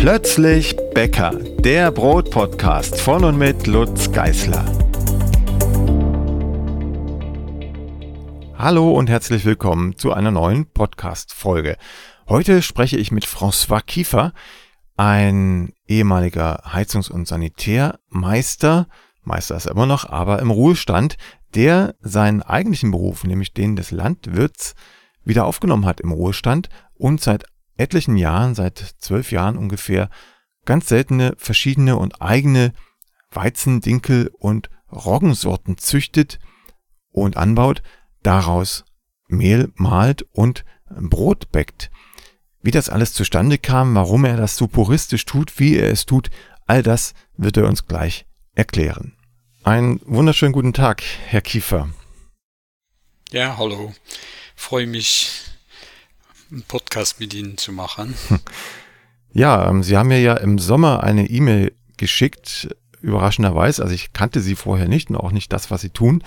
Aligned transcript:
Plötzlich 0.00 0.74
Bäcker, 0.94 1.32
der 1.58 1.90
Brotpodcast 1.90 2.98
von 3.02 3.22
und 3.22 3.36
mit 3.36 3.66
Lutz 3.66 4.10
Geißler. 4.10 4.64
Hallo 8.56 8.92
und 8.92 9.10
herzlich 9.10 9.44
willkommen 9.44 9.98
zu 9.98 10.14
einer 10.14 10.30
neuen 10.30 10.64
Podcast-Folge. 10.64 11.76
Heute 12.30 12.62
spreche 12.62 12.96
ich 12.96 13.12
mit 13.12 13.26
François 13.26 13.82
Kiefer, 13.82 14.32
ein 14.96 15.74
ehemaliger 15.86 16.62
Heizungs- 16.72 17.10
und 17.10 17.28
Sanitärmeister, 17.28 18.88
Meister 19.22 19.56
ist 19.56 19.66
er 19.66 19.72
immer 19.72 19.84
noch, 19.84 20.08
aber 20.08 20.38
im 20.38 20.50
Ruhestand, 20.50 21.18
der 21.54 21.94
seinen 22.00 22.40
eigentlichen 22.40 22.90
Beruf, 22.90 23.24
nämlich 23.24 23.52
den 23.52 23.76
des 23.76 23.90
Landwirts, 23.90 24.74
wieder 25.24 25.44
aufgenommen 25.44 25.84
hat 25.84 26.00
im 26.00 26.10
Ruhestand 26.10 26.70
und 26.94 27.20
seit 27.20 27.44
etlichen 27.80 28.16
Jahren, 28.16 28.54
seit 28.54 28.78
zwölf 28.98 29.32
Jahren 29.32 29.56
ungefähr, 29.56 30.10
ganz 30.64 30.88
seltene, 30.88 31.34
verschiedene 31.38 31.96
und 31.96 32.22
eigene 32.22 32.72
Weizen, 33.30 33.80
Dinkel 33.80 34.30
und 34.38 34.70
Roggensorten 34.92 35.78
züchtet 35.78 36.38
und 37.10 37.36
anbaut, 37.36 37.82
daraus 38.22 38.84
Mehl 39.28 39.72
malt 39.76 40.22
und 40.32 40.64
Brot 40.88 41.50
bäckt. 41.52 41.90
Wie 42.62 42.72
das 42.72 42.88
alles 42.88 43.14
zustande 43.14 43.58
kam, 43.58 43.94
warum 43.94 44.24
er 44.24 44.36
das 44.36 44.56
so 44.56 44.66
puristisch 44.66 45.24
tut, 45.24 45.58
wie 45.58 45.76
er 45.76 45.90
es 45.90 46.04
tut, 46.04 46.30
all 46.66 46.82
das 46.82 47.14
wird 47.36 47.56
er 47.56 47.66
uns 47.66 47.86
gleich 47.86 48.26
erklären. 48.54 49.16
Einen 49.62 50.00
wunderschönen 50.04 50.52
guten 50.52 50.72
Tag, 50.72 51.02
Herr 51.26 51.40
Kiefer. 51.40 51.88
Ja, 53.30 53.56
hallo. 53.56 53.94
Freue 54.56 54.86
mich, 54.86 55.49
einen 56.50 56.62
Podcast 56.62 57.20
mit 57.20 57.34
Ihnen 57.34 57.56
zu 57.56 57.72
machen. 57.72 58.14
Ja, 59.32 59.68
ähm, 59.68 59.84
Sie 59.84 59.96
haben 59.96 60.08
mir 60.08 60.20
ja 60.20 60.34
im 60.34 60.58
Sommer 60.58 61.04
eine 61.04 61.30
E-Mail 61.30 61.72
geschickt, 61.96 62.74
überraschenderweise. 63.00 63.82
Also 63.82 63.94
ich 63.94 64.12
kannte 64.12 64.40
Sie 64.40 64.56
vorher 64.56 64.88
nicht 64.88 65.10
und 65.10 65.16
auch 65.16 65.30
nicht 65.32 65.52
das, 65.52 65.70
was 65.70 65.82
Sie 65.82 65.90
tun, 65.90 66.24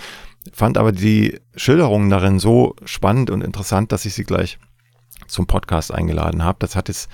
fand 0.54 0.78
aber 0.78 0.92
die 0.92 1.40
Schilderungen 1.56 2.10
darin 2.10 2.40
so 2.40 2.76
spannend 2.86 3.30
und 3.30 3.44
interessant, 3.44 3.92
dass 3.92 4.06
ich 4.06 4.14
Sie 4.14 4.24
gleich 4.24 4.58
zum 5.28 5.48
Podcast 5.48 5.94
eingeladen 5.94 6.44
habe. 6.44 6.60
Das 6.60 6.76
hat 6.76 6.88
jetzt 6.88 7.10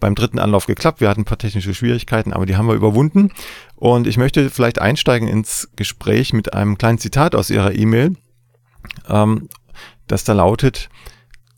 beim 0.00 0.14
dritten 0.14 0.38
Anlauf 0.38 0.66
geklappt. 0.66 1.00
Wir 1.00 1.08
hatten 1.08 1.22
ein 1.22 1.26
paar 1.26 1.38
technische 1.38 1.74
Schwierigkeiten, 1.74 2.32
aber 2.32 2.46
die 2.46 2.56
haben 2.56 2.68
wir 2.68 2.74
überwunden. 2.74 3.32
Und 3.74 4.06
ich 4.06 4.18
möchte 4.18 4.50
vielleicht 4.50 4.78
einsteigen 4.78 5.28
ins 5.28 5.70
Gespräch 5.76 6.32
mit 6.32 6.52
einem 6.52 6.76
kleinen 6.76 6.98
Zitat 6.98 7.34
aus 7.34 7.50
Ihrer 7.50 7.74
E-Mail, 7.74 8.16
ähm, 9.08 9.48
das 10.06 10.24
da 10.24 10.34
lautet, 10.34 10.90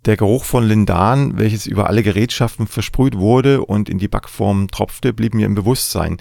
der 0.08 0.16
Geruch 0.16 0.44
von 0.44 0.64
Lindan, 0.64 1.38
welches 1.38 1.66
über 1.66 1.86
alle 1.86 2.02
Gerätschaften 2.02 2.66
versprüht 2.66 3.18
wurde 3.18 3.62
und 3.62 3.90
in 3.90 3.98
die 3.98 4.08
Backform 4.08 4.68
tropfte, 4.68 5.12
blieb 5.12 5.34
mir 5.34 5.44
im 5.44 5.54
Bewusstsein. 5.54 6.16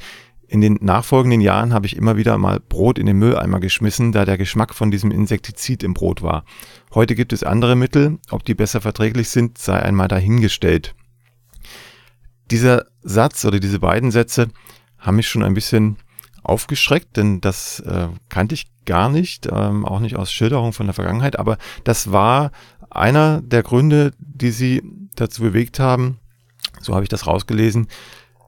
In 0.45 0.59
den 0.59 0.77
nachfolgenden 0.81 1.39
Jahren 1.39 1.73
habe 1.73 1.85
ich 1.85 1.95
immer 1.95 2.17
wieder 2.17 2.37
mal 2.37 2.59
Brot 2.59 2.99
in 2.99 3.05
den 3.05 3.17
Mülleimer 3.17 3.61
geschmissen, 3.61 4.11
da 4.11 4.25
der 4.25 4.37
Geschmack 4.37 4.75
von 4.75 4.91
diesem 4.91 5.09
Insektizid 5.09 5.83
im 5.83 5.93
Brot 5.93 6.21
war. 6.21 6.43
Heute 6.93 7.15
gibt 7.15 7.31
es 7.31 7.43
andere 7.43 7.77
Mittel, 7.77 8.19
ob 8.29 8.43
die 8.43 8.55
besser 8.55 8.81
verträglich 8.81 9.29
sind, 9.29 9.57
sei 9.57 9.81
einmal 9.81 10.09
dahingestellt. 10.09 10.93
Dieser 12.51 12.87
Satz 13.03 13.45
oder 13.45 13.61
diese 13.61 13.79
beiden 13.79 14.11
Sätze 14.11 14.49
haben 14.97 15.15
mich 15.15 15.29
schon 15.29 15.43
ein 15.43 15.53
bisschen 15.53 15.95
aufgeschreckt, 16.43 17.15
denn 17.15 17.39
das 17.39 17.79
äh, 17.81 18.09
kannte 18.27 18.55
ich 18.55 18.67
gar 18.85 19.09
nicht, 19.09 19.47
ähm, 19.51 19.85
auch 19.85 19.99
nicht 19.99 20.15
aus 20.15 20.31
Schilderung 20.31 20.73
von 20.73 20.87
der 20.87 20.93
Vergangenheit, 20.93 21.37
aber 21.37 21.57
das 21.83 22.11
war 22.11 22.51
einer 22.89 23.41
der 23.41 23.63
Gründe, 23.63 24.13
die 24.19 24.51
sie 24.51 24.83
dazu 25.15 25.41
bewegt 25.41 25.79
haben, 25.79 26.19
so 26.81 26.93
habe 26.93 27.03
ich 27.03 27.09
das 27.09 27.27
rausgelesen, 27.27 27.87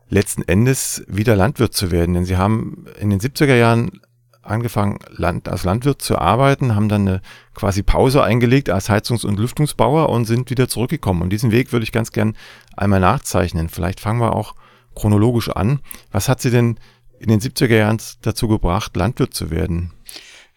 letzten 0.10 0.44
Endes 0.44 1.04
wieder 1.08 1.36
Landwirt 1.36 1.74
zu 1.74 1.92
werden. 1.92 2.14
Denn 2.14 2.26
sie 2.26 2.38
haben 2.38 2.86
in 3.00 3.10
den 3.10 3.20
70er 3.20 3.56
Jahren 3.56 4.02
angefangen, 4.42 5.00
Land, 5.10 5.48
als 5.48 5.64
Landwirt 5.64 6.02
zu 6.02 6.18
arbeiten, 6.18 6.76
haben 6.76 6.90
dann 6.90 7.08
eine 7.08 7.22
quasi 7.54 7.84
Pause 7.84 8.24
eingelegt 8.24 8.70
als 8.70 8.90
Heizungs- 8.90 9.26
und 9.26 9.40
Lüftungsbauer 9.40 10.10
und 10.10 10.26
sind 10.26 10.50
wieder 10.50 10.68
zurückgekommen. 10.68 11.22
Und 11.22 11.30
diesen 11.30 11.52
Weg 11.52 11.72
würde 11.72 11.84
ich 11.84 11.92
ganz 11.92 12.12
gern 12.12 12.36
einmal 12.76 13.00
nachzeichnen. 13.00 13.70
Vielleicht 13.70 14.00
fangen 14.00 14.20
wir 14.20 14.36
auch 14.36 14.56
chronologisch 14.96 15.50
an. 15.50 15.80
Was 16.12 16.28
hat 16.28 16.42
Sie 16.42 16.52
denn 16.52 16.80
in 17.20 17.30
den 17.30 17.40
70er 17.40 17.76
Jahren 17.76 18.02
dazu 18.22 18.48
gebracht, 18.48 18.96
Landwirt 18.96 19.34
zu 19.34 19.52
werden? 19.52 19.92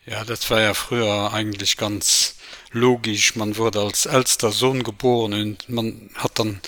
Ja, 0.06 0.24
das 0.24 0.50
war 0.50 0.60
ja 0.60 0.74
früher 0.74 1.32
eigentlich 1.32 1.76
ganz 1.76 2.36
logisch. 2.72 3.36
Man 3.36 3.56
wurde 3.56 3.80
als 3.80 4.06
ältester 4.06 4.50
Sohn 4.50 4.82
geboren 4.82 5.32
und 5.34 5.68
man 5.68 6.10
hat 6.14 6.38
dann 6.38 6.60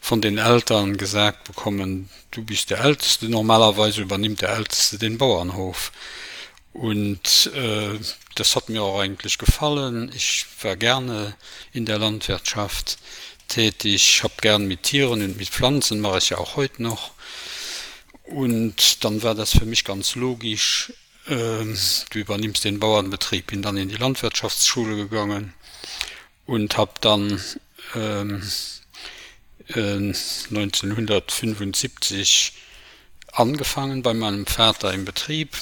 von 0.00 0.20
den 0.20 0.38
Eltern 0.38 0.96
gesagt 0.96 1.44
bekommen, 1.44 2.08
du 2.30 2.44
bist 2.44 2.70
der 2.70 2.80
Älteste. 2.80 3.28
Normalerweise 3.28 4.02
übernimmt 4.02 4.42
der 4.42 4.50
Älteste 4.50 4.98
den 4.98 5.18
Bauernhof. 5.18 5.92
Und 6.72 7.50
äh, 7.54 7.98
das 8.34 8.56
hat 8.56 8.68
mir 8.68 8.82
auch 8.82 9.00
eigentlich 9.00 9.38
gefallen. 9.38 10.10
Ich 10.14 10.46
war 10.62 10.76
gerne 10.76 11.36
in 11.72 11.84
der 11.84 11.98
Landwirtschaft 11.98 12.98
tätig. 13.48 13.94
Ich 13.94 14.22
habe 14.22 14.34
gern 14.40 14.66
mit 14.66 14.84
Tieren 14.84 15.22
und 15.22 15.36
mit 15.36 15.50
Pflanzen, 15.50 16.00
mache 16.00 16.18
ich 16.18 16.30
ja 16.30 16.38
auch 16.38 16.56
heute 16.56 16.82
noch. 16.82 17.12
Und 18.24 19.04
dann 19.04 19.22
war 19.22 19.34
das 19.34 19.50
für 19.50 19.66
mich 19.66 19.84
ganz 19.84 20.14
logisch. 20.14 20.92
Ähm, 21.28 21.78
du 22.10 22.18
übernimmst 22.18 22.64
den 22.64 22.80
Bauernbetrieb, 22.80 23.46
bin 23.48 23.60
dann 23.62 23.76
in 23.76 23.88
die 23.88 23.96
Landwirtschaftsschule 23.96 24.96
gegangen 24.96 25.54
und 26.46 26.76
habe 26.76 26.94
dann 27.00 27.40
ähm, 27.94 28.42
äh, 29.68 29.96
1975 29.96 32.54
angefangen 33.32 34.02
bei 34.02 34.14
meinem 34.14 34.46
Vater 34.46 34.92
im 34.92 35.04
Betrieb 35.04 35.56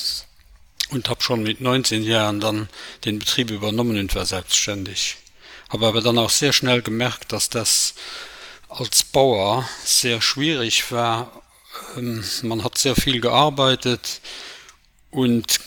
und 0.91 1.10
habe 1.10 1.22
schon 1.22 1.43
mit 1.43 1.60
19 1.60 2.03
Jahren 2.03 2.41
dann 2.41 2.71
den 3.04 3.19
Betrieb 3.19 3.50
übernommen 3.50 3.98
und 3.98 4.15
war 4.15 4.25
selbstständig. 4.25 5.19
Habe 5.69 5.87
aber 5.87 6.00
dann 6.00 6.16
auch 6.19 6.31
sehr 6.31 6.54
schnell 6.54 6.81
gemerkt, 6.82 7.32
dass 7.32 7.50
das 7.50 7.94
als 8.69 9.04
Bauer 9.04 9.69
sehr 9.84 10.21
schwierig 10.22 10.91
war. 10.91 11.42
Ähm, 11.97 12.25
man 12.42 12.65
hat 12.65 12.78
sehr 12.78 12.97
viel 12.97 13.21
gearbeitet 13.21 14.21
und 15.10 15.60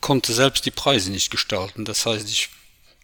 konnte 0.00 0.32
selbst 0.32 0.66
die 0.66 0.70
Preise 0.70 1.10
nicht 1.10 1.30
gestalten. 1.30 1.84
Das 1.84 2.06
heißt, 2.06 2.28
ich 2.28 2.48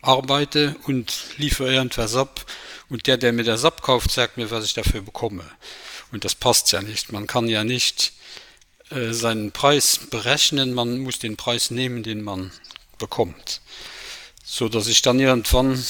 arbeite 0.03 0.77
und 0.85 1.13
liefere 1.37 1.73
irgendwas 1.73 2.17
ab 2.17 2.45
und 2.89 3.07
der, 3.07 3.17
der 3.17 3.33
mir 3.33 3.45
das 3.45 3.65
abkauft, 3.65 4.11
sagt 4.11 4.37
mir, 4.37 4.51
was 4.51 4.65
ich 4.65 4.75
dafür 4.75 5.03
bekomme. 5.03 5.45
Und 6.13 6.25
das 6.25 6.35
passt 6.35 6.73
ja 6.73 6.83
nicht. 6.83 7.13
Man 7.13 7.27
kann 7.27 7.49
ja 7.49 7.65
nicht 7.65 8.13
äh, 8.91 9.13
seinen 9.13 9.53
Preis 9.53 10.01
berechnen, 10.11 10.73
man 10.73 10.99
muss 11.01 11.19
den 11.19 11.37
Preis 11.37 11.71
nehmen, 11.71 12.03
den 12.03 12.23
man 12.23 12.53
bekommt. 12.99 13.61
So 14.45 14.69
dass 14.69 14.87
ich 14.87 15.03
dann 15.03 15.19
irgendwann 15.19 15.83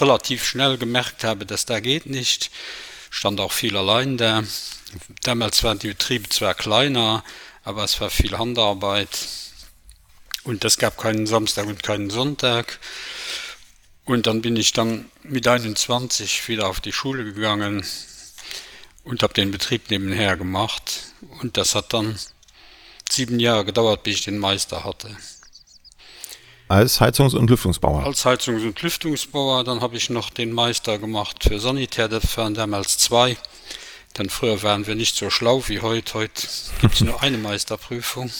relativ 0.00 0.44
schnell 0.44 0.76
gemerkt 0.78 1.22
habe, 1.22 1.46
dass 1.46 1.66
da 1.66 1.80
geht 1.80 2.06
nicht. 2.06 2.50
Stand 3.10 3.40
auch 3.40 3.52
viel 3.52 3.76
allein 3.76 4.16
da. 4.16 4.42
Damals 5.22 5.62
waren 5.62 5.78
die 5.78 5.88
Betriebe 5.88 6.28
zwar 6.28 6.54
kleiner, 6.54 7.22
aber 7.64 7.84
es 7.84 8.00
war 8.00 8.10
viel 8.10 8.36
Handarbeit. 8.38 9.28
Und 10.44 10.64
es 10.64 10.78
gab 10.78 10.98
keinen 10.98 11.26
Samstag 11.26 11.66
und 11.66 11.82
keinen 11.82 12.10
Sonntag. 12.10 12.80
Und 14.04 14.26
dann 14.26 14.42
bin 14.42 14.56
ich 14.56 14.72
dann 14.72 15.10
mit 15.22 15.46
21 15.46 16.48
wieder 16.48 16.68
auf 16.68 16.80
die 16.80 16.92
Schule 16.92 17.24
gegangen 17.24 17.84
und 19.04 19.22
habe 19.22 19.34
den 19.34 19.52
Betrieb 19.52 19.90
nebenher 19.90 20.36
gemacht. 20.36 21.12
Und 21.40 21.56
das 21.56 21.74
hat 21.74 21.92
dann 21.92 22.18
sieben 23.08 23.38
Jahre 23.38 23.64
gedauert, 23.64 24.02
bis 24.02 24.16
ich 24.16 24.24
den 24.24 24.38
Meister 24.38 24.84
hatte. 24.84 25.16
Als 26.68 27.00
Heizungs- 27.00 27.36
und 27.36 27.50
Lüftungsbauer? 27.50 28.04
Als 28.04 28.24
Heizungs- 28.24 28.64
und 28.64 28.80
Lüftungsbauer. 28.80 29.62
Dann 29.62 29.80
habe 29.82 29.96
ich 29.96 30.10
noch 30.10 30.30
den 30.30 30.52
Meister 30.52 30.98
gemacht 30.98 31.44
für 31.44 31.60
Sanitär. 31.60 32.08
Das 32.08 32.36
waren 32.36 32.54
damals 32.54 32.98
zwei. 32.98 33.36
Denn 34.18 34.28
früher 34.28 34.62
waren 34.62 34.86
wir 34.86 34.94
nicht 34.94 35.16
so 35.16 35.30
schlau 35.30 35.64
wie 35.68 35.80
heute. 35.80 36.14
Heute 36.14 36.48
gibt 36.80 36.94
es 36.94 37.00
nur 37.00 37.22
eine 37.22 37.38
Meisterprüfung, 37.38 38.30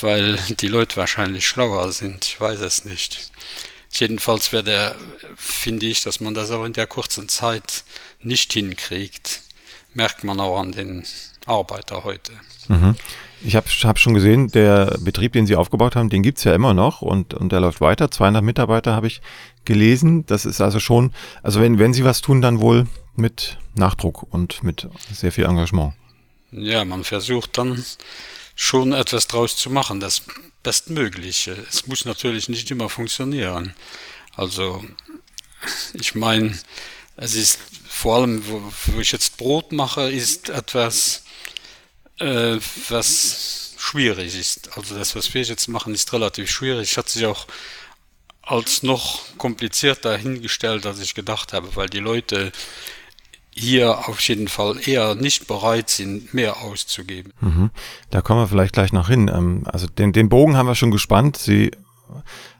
weil 0.00 0.36
die 0.60 0.68
Leute 0.68 0.96
wahrscheinlich 0.96 1.46
schlauer 1.46 1.90
sind. 1.92 2.24
Ich 2.24 2.40
weiß 2.40 2.60
es 2.60 2.84
nicht. 2.84 3.30
Jedenfalls 3.92 4.52
wäre 4.52 4.64
der, 4.64 4.96
finde 5.36 5.86
ich, 5.86 6.02
dass 6.02 6.20
man 6.20 6.34
das 6.34 6.50
auch 6.50 6.64
in 6.64 6.74
der 6.74 6.86
kurzen 6.86 7.28
Zeit 7.28 7.84
nicht 8.20 8.52
hinkriegt. 8.52 9.40
Merkt 9.94 10.24
man 10.24 10.38
auch 10.40 10.60
an 10.60 10.72
den 10.72 11.04
Arbeiter 11.46 12.04
heute. 12.04 12.32
Mhm. 12.68 12.96
Ich 13.42 13.54
habe 13.56 13.66
hab 13.68 13.98
schon 13.98 14.14
gesehen, 14.14 14.48
der 14.48 14.96
Betrieb, 15.00 15.32
den 15.32 15.46
Sie 15.46 15.56
aufgebaut 15.56 15.96
haben, 15.96 16.10
den 16.10 16.22
gibt's 16.22 16.44
ja 16.44 16.54
immer 16.54 16.74
noch 16.74 17.00
und, 17.00 17.32
und 17.32 17.52
der 17.52 17.60
läuft 17.60 17.80
weiter. 17.80 18.10
200 18.10 18.42
Mitarbeiter 18.42 18.94
habe 18.94 19.06
ich 19.06 19.20
gelesen. 19.66 20.24
Das 20.26 20.46
ist 20.46 20.60
also 20.60 20.80
schon, 20.80 21.12
also 21.42 21.60
wenn, 21.60 21.78
wenn 21.78 21.92
Sie 21.92 22.04
was 22.04 22.22
tun, 22.22 22.40
dann 22.40 22.60
wohl 22.60 22.86
mit 23.14 23.58
Nachdruck 23.74 24.22
und 24.32 24.62
mit 24.62 24.88
sehr 25.12 25.32
viel 25.32 25.44
Engagement. 25.44 25.94
Ja, 26.52 26.84
man 26.84 27.04
versucht 27.04 27.58
dann 27.58 27.84
schon 28.54 28.92
etwas 28.92 29.26
draus 29.26 29.56
zu 29.56 29.68
machen, 29.70 30.00
das 30.00 30.22
Bestmögliche. 30.62 31.56
Es 31.68 31.86
muss 31.86 32.04
natürlich 32.04 32.48
nicht 32.48 32.70
immer 32.70 32.88
funktionieren. 32.88 33.74
Also, 34.34 34.84
ich 35.94 36.14
meine, 36.14 36.58
es 37.16 37.34
ist 37.34 37.58
vor 37.88 38.16
allem, 38.16 38.42
wo, 38.48 38.62
wo 38.86 39.00
ich 39.00 39.12
jetzt 39.12 39.36
Brot 39.36 39.72
mache, 39.72 40.10
ist 40.10 40.48
etwas, 40.48 41.24
äh, 42.18 42.58
was 42.88 43.74
schwierig 43.78 44.38
ist. 44.38 44.76
Also 44.76 44.96
das, 44.96 45.14
was 45.14 45.32
wir 45.32 45.42
jetzt 45.42 45.68
machen, 45.68 45.94
ist 45.94 46.12
relativ 46.12 46.50
schwierig. 46.50 46.96
Hat 46.96 47.08
sich 47.08 47.26
auch 47.26 47.46
als 48.46 48.82
noch 48.82 49.36
komplizierter 49.36 50.16
hingestellt, 50.16 50.86
als 50.86 51.00
ich 51.00 51.14
gedacht 51.14 51.52
habe, 51.52 51.74
weil 51.74 51.88
die 51.88 51.98
Leute 51.98 52.52
hier 53.50 54.08
auf 54.08 54.20
jeden 54.20 54.48
Fall 54.48 54.76
eher 54.86 55.14
nicht 55.14 55.46
bereit 55.46 55.90
sind, 55.90 56.32
mehr 56.32 56.58
auszugeben. 56.58 57.32
Mhm. 57.40 57.70
Da 58.10 58.20
kommen 58.20 58.40
wir 58.40 58.48
vielleicht 58.48 58.74
gleich 58.74 58.92
noch 58.92 59.08
hin. 59.08 59.30
Ähm, 59.34 59.64
also 59.66 59.86
den, 59.86 60.12
den 60.12 60.28
Bogen 60.28 60.56
haben 60.56 60.66
wir 60.66 60.74
schon 60.74 60.90
gespannt. 60.90 61.36
Sie 61.38 61.70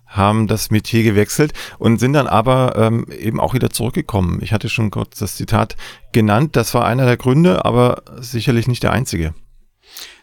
haben 0.07 0.47
das 0.47 0.71
Metier 0.71 1.03
gewechselt 1.03 1.53
und 1.79 1.99
sind 1.99 2.15
dann 2.15 2.27
aber 2.27 2.75
ähm, 2.77 3.07
eben 3.13 3.39
auch 3.39 3.55
wieder 3.55 3.71
zurückgekommen. 3.71 4.41
Ich 4.43 4.53
hatte 4.53 4.69
schon 4.69 4.91
kurz 4.91 5.19
das 5.19 5.37
Zitat 5.37 5.77
genannt. 6.13 6.57
Das 6.57 6.73
war 6.75 6.87
einer 6.87 7.05
der 7.05 7.19
Gründe, 7.19 7.65
aber 7.65 8.03
sicherlich 8.17 8.67
nicht 8.67 8.83
der 8.83 8.93
einzige. 8.93 9.35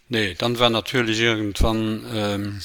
Nee, 0.10 0.36
dann 0.38 0.60
war 0.60 0.70
natürlich 0.70 1.20
irgendwann 1.20 2.04
ähm, 2.12 2.62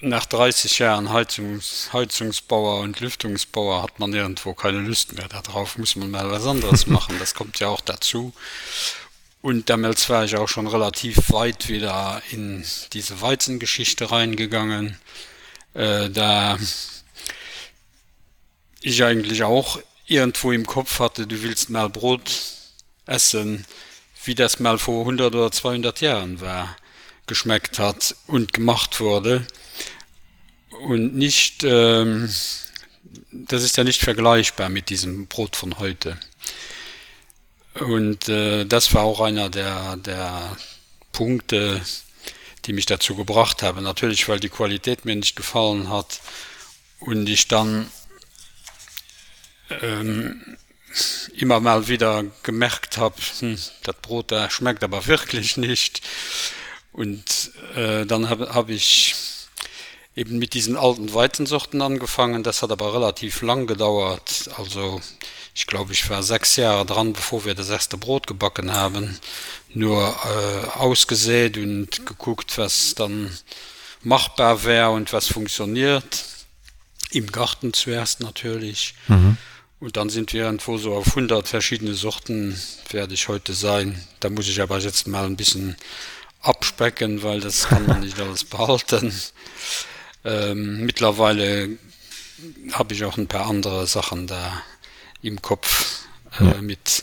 nach 0.00 0.26
30 0.26 0.78
Jahren 0.78 1.12
Heizungs, 1.12 1.90
Heizungsbauer 1.92 2.80
und 2.80 3.00
Lüftungsbauer 3.00 3.82
hat 3.82 3.98
man 3.98 4.12
irgendwo 4.12 4.54
keine 4.54 4.80
Lust 4.80 5.12
mehr 5.12 5.28
darauf, 5.28 5.76
muss 5.78 5.96
man 5.96 6.10
mal 6.10 6.30
was 6.30 6.46
anderes 6.46 6.86
machen. 6.88 7.16
Das 7.18 7.34
kommt 7.34 7.58
ja 7.60 7.68
auch 7.68 7.80
dazu. 7.80 8.32
Und 9.42 9.70
damals 9.70 10.08
war 10.10 10.24
ich 10.24 10.36
auch 10.36 10.48
schon 10.48 10.66
relativ 10.66 11.30
weit 11.30 11.68
wieder 11.68 12.22
in 12.30 12.64
diese 12.92 13.20
Weizengeschichte 13.20 14.10
reingegangen, 14.10 14.98
äh, 15.74 16.10
da 16.10 16.58
ich 18.82 19.02
eigentlich 19.02 19.42
auch 19.42 19.80
irgendwo 20.06 20.52
im 20.52 20.66
Kopf 20.66 20.98
hatte, 20.98 21.26
du 21.26 21.42
willst 21.42 21.70
mal 21.70 21.88
Brot 21.88 22.30
essen, 23.06 23.64
wie 24.24 24.34
das 24.34 24.60
mal 24.60 24.78
vor 24.78 25.00
100 25.00 25.34
oder 25.34 25.50
200 25.50 26.00
Jahren 26.00 26.40
war, 26.40 26.76
geschmeckt 27.26 27.78
hat 27.78 28.14
und 28.26 28.52
gemacht 28.52 29.00
wurde. 29.00 29.46
Und 30.82 31.14
nicht, 31.14 31.62
ähm, 31.64 32.28
das 33.32 33.62
ist 33.62 33.76
ja 33.76 33.84
nicht 33.84 34.02
vergleichbar 34.02 34.68
mit 34.68 34.88
diesem 34.88 35.26
Brot 35.26 35.56
von 35.56 35.78
heute. 35.78 36.18
Und 37.74 38.28
äh, 38.28 38.64
das 38.64 38.94
war 38.94 39.02
auch 39.02 39.20
einer 39.20 39.48
der, 39.48 39.96
der 39.96 40.56
Punkte, 41.12 41.80
die 42.64 42.72
mich 42.72 42.86
dazu 42.86 43.14
gebracht 43.14 43.62
haben. 43.62 43.82
Natürlich, 43.82 44.28
weil 44.28 44.40
die 44.40 44.48
Qualität 44.48 45.04
mir 45.04 45.16
nicht 45.16 45.36
gefallen 45.36 45.88
hat 45.88 46.20
und 46.98 47.28
ich 47.28 47.48
dann 47.48 47.90
ähm, 49.82 50.56
immer 51.36 51.60
mal 51.60 51.88
wieder 51.88 52.24
gemerkt 52.42 52.98
habe, 52.98 53.16
hm, 53.38 53.58
das 53.82 53.96
Brot 54.02 54.32
da 54.32 54.50
schmeckt 54.50 54.82
aber 54.82 55.06
wirklich 55.06 55.56
nicht. 55.56 56.02
Und 56.92 57.52
äh, 57.76 58.04
dann 58.06 58.28
habe 58.28 58.54
hab 58.54 58.68
ich 58.68 59.14
eben 60.16 60.38
mit 60.38 60.54
diesen 60.54 60.76
alten 60.76 61.12
Weizensorten 61.14 61.80
angefangen. 61.82 62.42
Das 62.42 62.62
hat 62.62 62.72
aber 62.72 62.94
relativ 62.94 63.42
lang 63.42 63.66
gedauert. 63.66 64.50
Also 64.56 65.00
ich 65.54 65.66
glaube, 65.66 65.92
ich 65.92 66.08
war 66.10 66.22
sechs 66.22 66.56
Jahre 66.56 66.84
dran, 66.86 67.12
bevor 67.12 67.44
wir 67.44 67.54
das 67.54 67.70
erste 67.70 67.96
Brot 67.96 68.26
gebacken 68.26 68.72
haben. 68.72 69.18
Nur 69.72 70.02
äh, 70.02 70.78
ausgesät 70.78 71.56
und 71.56 72.06
geguckt, 72.06 72.58
was 72.58 72.94
dann 72.94 73.30
machbar 74.02 74.64
wäre 74.64 74.90
und 74.90 75.12
was 75.12 75.28
funktioniert. 75.28 76.24
Im 77.12 77.26
Garten 77.30 77.72
zuerst 77.72 78.20
natürlich. 78.20 78.94
Mhm. 79.08 79.36
Und 79.80 79.96
dann 79.96 80.10
sind 80.10 80.32
wir 80.32 80.44
irgendwo 80.44 80.76
so 80.76 80.94
auf 80.94 81.08
100 81.08 81.48
verschiedene 81.48 81.94
Sorten, 81.94 82.60
werde 82.90 83.14
ich 83.14 83.28
heute 83.28 83.54
sein. 83.54 84.04
Da 84.20 84.28
muss 84.28 84.48
ich 84.48 84.60
aber 84.60 84.78
jetzt 84.78 85.08
mal 85.08 85.24
ein 85.24 85.36
bisschen 85.36 85.76
abspecken, 86.42 87.22
weil 87.22 87.40
das 87.40 87.68
kann 87.68 87.86
man 87.86 88.00
nicht 88.00 88.18
alles 88.18 88.44
behalten. 88.44 89.12
Ähm, 90.24 90.84
mittlerweile 90.84 91.70
habe 92.72 92.94
ich 92.94 93.04
auch 93.04 93.18
ein 93.18 93.26
paar 93.26 93.46
andere 93.46 93.86
Sachen 93.86 94.26
da 94.26 94.62
im 95.22 95.42
Kopf 95.42 96.06
äh, 96.40 96.60
mit, 96.60 97.02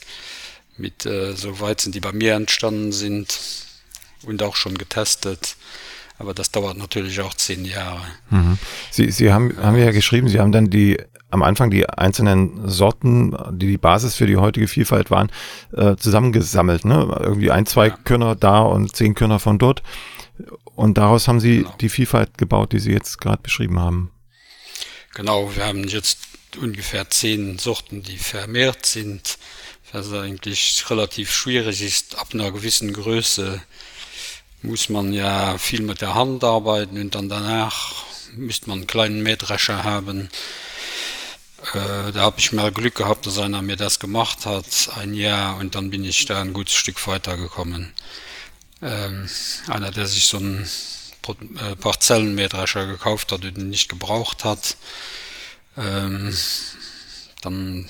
mit 0.78 1.06
äh, 1.06 1.34
so 1.34 1.60
Weizen, 1.60 1.92
die 1.92 2.00
bei 2.00 2.12
mir 2.12 2.36
entstanden 2.36 2.92
sind 2.92 3.40
und 4.24 4.42
auch 4.44 4.56
schon 4.56 4.78
getestet. 4.78 5.56
Aber 6.20 6.34
das 6.34 6.52
dauert 6.52 6.78
natürlich 6.78 7.22
auch 7.22 7.36
zehn 7.36 7.64
Jahre. 7.64 8.02
Mhm. 8.32 8.58
Sie, 8.90 9.12
Sie 9.12 9.32
haben, 9.32 9.56
haben 9.58 9.78
ja 9.78 9.92
geschrieben, 9.92 10.30
Sie 10.30 10.40
haben 10.40 10.52
dann 10.52 10.70
die 10.70 10.98
am 11.30 11.44
Anfang 11.44 11.70
die 11.70 11.88
einzelnen 11.88 12.70
Sorten, 12.70 13.36
die 13.52 13.68
die 13.68 13.78
Basis 13.78 14.16
für 14.16 14.28
die 14.28 14.38
heutige 14.38 14.68
Vielfalt 14.68 15.12
waren, 15.12 15.32
äh, 15.74 15.96
zusammengesammelt. 15.96 16.86
Ne? 16.86 17.18
Irgendwie 17.20 17.52
ein, 17.52 17.66
zwei 17.66 17.88
ja. 17.88 17.98
Körner 18.04 18.36
da 18.36 18.62
und 18.62 18.96
zehn 18.96 19.14
Körner 19.14 19.40
von 19.40 19.60
dort. 19.60 19.84
Und 20.76 20.98
daraus 20.98 21.28
haben 21.28 21.40
Sie 21.40 21.60
genau. 21.60 21.76
die 21.82 21.90
Vielfalt 21.90 22.38
gebaut, 22.38 22.72
die 22.72 22.80
Sie 22.80 22.92
jetzt 22.92 23.20
gerade 23.20 23.42
beschrieben 23.42 23.80
haben. 23.80 24.12
Genau, 25.16 25.54
wir 25.56 25.66
haben 25.66 25.84
jetzt 25.86 26.20
ungefähr 26.62 27.10
zehn 27.10 27.58
Sorten, 27.58 28.04
die 28.04 28.18
vermehrt 28.18 28.86
sind, 28.86 29.38
was 29.92 30.14
eigentlich 30.14 30.86
relativ 30.90 31.32
schwierig 31.34 31.82
ist. 31.82 32.20
Ab 32.20 32.30
einer 32.34 32.52
gewissen 32.52 32.94
Größe 32.94 33.62
muss 34.62 34.90
man 34.90 35.14
ja 35.14 35.58
viel 35.58 35.82
mit 35.82 36.02
der 36.02 36.14
Hand 36.14 36.44
arbeiten 36.44 37.00
und 37.00 37.16
dann 37.16 37.30
danach 37.30 38.06
müsste 38.36 38.70
man 38.70 38.80
einen 38.80 38.88
kleinen 38.88 39.24
Mähdrescher 39.24 39.84
haben. 39.84 40.30
Äh, 41.74 42.12
da 42.12 42.22
habe 42.22 42.40
ich 42.40 42.52
mal 42.52 42.72
Glück 42.72 42.96
gehabt, 42.96 43.26
dass 43.26 43.40
einer 43.40 43.62
mir 43.62 43.76
das 43.76 44.00
gemacht 44.00 44.46
hat, 44.46 44.90
ein 44.96 45.14
Jahr, 45.14 45.58
und 45.58 45.76
dann 45.76 45.90
bin 45.90 46.04
ich 46.04 46.26
da 46.26 46.42
ein 46.42 46.54
gutes 46.54 46.76
Stück 46.76 47.06
weitergekommen. 47.08 47.94
Ähm, 48.82 49.28
einer, 49.68 49.92
der 49.92 50.06
sich 50.06 50.28
so 50.28 50.38
einen 50.38 50.70
äh, 51.60 51.76
Parzellenmähdrescher 51.76 52.86
gekauft 52.86 53.32
hat 53.32 53.44
und 53.44 53.58
ihn 53.58 53.70
nicht 53.70 53.90
gebraucht 53.90 54.44
hat. 54.44 54.78
Ähm, 55.76 56.36
dann 57.42 57.90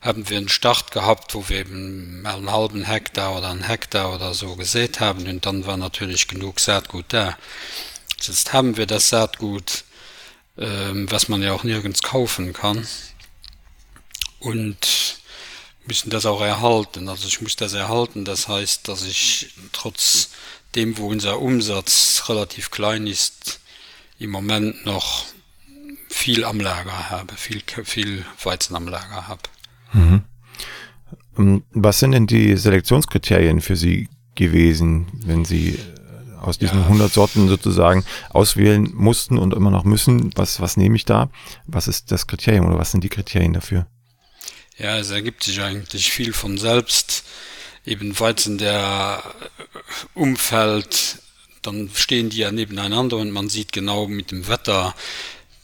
haben 0.00 0.28
wir 0.28 0.38
einen 0.38 0.48
Start 0.48 0.92
gehabt, 0.92 1.34
wo 1.34 1.48
wir 1.48 1.58
eben 1.58 2.24
einen 2.24 2.52
halben 2.52 2.84
Hektar 2.84 3.36
oder 3.36 3.50
einen 3.50 3.66
Hektar 3.66 4.14
oder 4.14 4.32
so 4.32 4.56
gesät 4.56 5.00
haben 5.00 5.26
und 5.28 5.44
dann 5.44 5.66
war 5.66 5.76
natürlich 5.76 6.28
genug 6.28 6.60
Saatgut 6.60 7.06
da. 7.08 7.36
Jetzt 8.20 8.52
haben 8.52 8.76
wir 8.76 8.86
das 8.86 9.08
Saatgut, 9.08 9.84
ähm, 10.58 11.10
was 11.10 11.28
man 11.28 11.42
ja 11.42 11.52
auch 11.52 11.64
nirgends 11.64 12.02
kaufen 12.02 12.52
kann 12.52 12.86
und 14.40 15.20
müssen 15.86 16.10
das 16.10 16.26
auch 16.26 16.40
erhalten. 16.40 17.08
Also 17.08 17.28
ich 17.28 17.40
muss 17.40 17.56
das 17.56 17.72
erhalten, 17.72 18.24
das 18.24 18.48
heißt, 18.48 18.88
dass 18.88 19.04
ich 19.04 19.54
trotz 19.72 20.30
dem, 20.74 20.98
wo 20.98 21.06
unser 21.06 21.40
Umsatz 21.40 22.24
relativ 22.28 22.70
klein 22.70 23.06
ist, 23.06 23.60
im 24.18 24.30
Moment 24.30 24.84
noch 24.84 25.24
viel 26.10 26.44
am 26.44 26.60
Lager 26.60 27.10
habe, 27.10 27.34
viel, 27.36 27.62
viel 27.84 28.24
Weizen 28.42 28.76
am 28.76 28.88
Lager 28.88 29.28
habe. 29.28 29.42
Mhm. 29.92 30.22
Ähm, 31.38 31.62
was 31.70 32.00
sind 32.00 32.12
denn 32.12 32.26
die 32.26 32.56
Selektionskriterien 32.56 33.60
für 33.60 33.76
Sie 33.76 34.08
gewesen, 34.34 35.06
wenn 35.24 35.44
Sie 35.44 35.78
aus 36.40 36.58
diesen 36.58 36.78
ja. 36.78 36.84
100 36.84 37.12
Sorten 37.12 37.48
sozusagen 37.48 38.04
auswählen 38.30 38.90
mussten 38.94 39.38
und 39.38 39.54
immer 39.54 39.70
noch 39.70 39.84
müssen? 39.84 40.30
Was, 40.34 40.60
was 40.60 40.76
nehme 40.76 40.96
ich 40.96 41.04
da? 41.04 41.30
Was 41.66 41.88
ist 41.88 42.10
das 42.10 42.26
Kriterium 42.26 42.66
oder 42.66 42.78
was 42.78 42.90
sind 42.90 43.04
die 43.04 43.08
Kriterien 43.08 43.52
dafür? 43.52 43.86
Ja, 44.78 44.96
es 44.96 45.10
ergibt 45.10 45.42
sich 45.42 45.60
eigentlich 45.60 46.12
viel 46.12 46.32
von 46.32 46.56
selbst. 46.56 47.24
Eben 47.84 48.18
Weizen, 48.18 48.58
der 48.58 49.22
umfällt, 50.14 51.18
dann 51.62 51.90
stehen 51.94 52.30
die 52.30 52.38
ja 52.38 52.52
nebeneinander 52.52 53.16
und 53.16 53.30
man 53.30 53.48
sieht 53.48 53.72
genau 53.72 54.06
mit 54.06 54.30
dem 54.30 54.46
Wetter, 54.48 54.94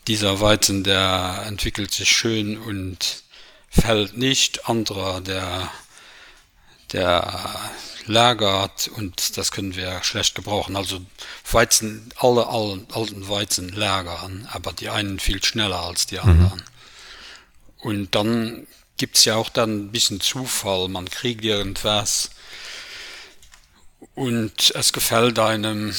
dieser 0.09 0.41
Weizen, 0.41 0.85
der 0.85 1.45
entwickelt 1.47 1.93
sich 1.93 2.11
schön 2.11 2.59
und 2.59 3.23
fällt 3.71 4.17
nicht. 4.17 4.69
Anderer, 4.69 5.21
der, 5.21 5.71
der 6.95 7.71
lagert 8.07 8.89
und 8.89 9.37
das 9.37 9.51
können 9.51 9.77
wir 9.77 10.03
schlecht 10.03 10.35
gebrauchen. 10.35 10.77
Also 10.77 11.01
Weizen, 11.51 12.11
alle, 12.17 12.47
alten 12.47 13.29
Weizen 13.29 13.71
lagern, 13.71 14.49
aber 14.53 14.73
die 14.73 14.89
einen 14.89 15.19
viel 15.19 15.43
schneller 15.43 15.81
als 15.81 16.07
die 16.07 16.17
mhm. 16.17 16.23
anderen. 16.23 16.59
Mhm. 16.59 16.65
Und 17.81 18.15
dann 18.15 18.67
gibt's 18.97 19.25
ja 19.25 19.35
auch 19.37 19.49
dann 19.49 19.87
ein 19.87 19.93
bisschen 19.93 20.21
Zufall. 20.21 20.89
Man 20.89 21.09
kriegt 21.09 21.45
irgendwas 21.45 22.31
und 24.15 24.73
es 24.75 24.93
gefällt 24.93 25.39
einem 25.39 25.95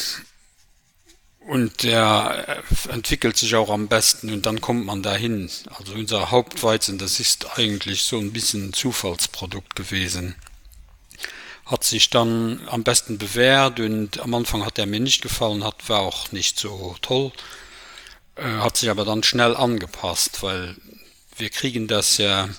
und 1.39 1.83
der 1.83 2.63
entwickelt 2.89 3.37
sich 3.37 3.53
auch 3.53 3.69
am 3.69 3.87
besten 3.87 4.33
und 4.33 4.47
dann 4.47 4.61
kommt 4.61 4.85
man 4.85 5.03
dahin. 5.03 5.49
Also 5.77 5.93
unser 5.93 6.31
Hauptweizen, 6.31 6.97
das 6.97 7.19
ist 7.19 7.57
eigentlich 7.57 8.03
so 8.03 8.17
ein 8.17 8.31
bisschen 8.31 8.69
ein 8.69 8.73
Zufallsprodukt 8.73 9.75
gewesen. 9.75 10.35
Hat 11.65 11.83
sich 11.83 12.09
dann 12.09 12.61
am 12.67 12.83
besten 12.83 13.17
bewährt 13.17 13.79
und 13.79 14.19
am 14.19 14.33
Anfang 14.35 14.65
hat 14.65 14.77
er 14.77 14.85
mir 14.85 14.99
nicht 14.99 15.21
gefallen, 15.21 15.63
hat 15.63 15.89
war 15.89 16.01
auch 16.01 16.31
nicht 16.31 16.59
so 16.59 16.95
toll. 17.01 17.31
Äh, 18.35 18.43
hat 18.43 18.77
sich 18.77 18.89
aber 18.89 19.05
dann 19.05 19.23
schnell 19.23 19.55
angepasst, 19.55 20.43
weil 20.43 20.75
wir 21.37 21.49
kriegen 21.49 21.87
das 21.87 22.17
ja 22.17 22.49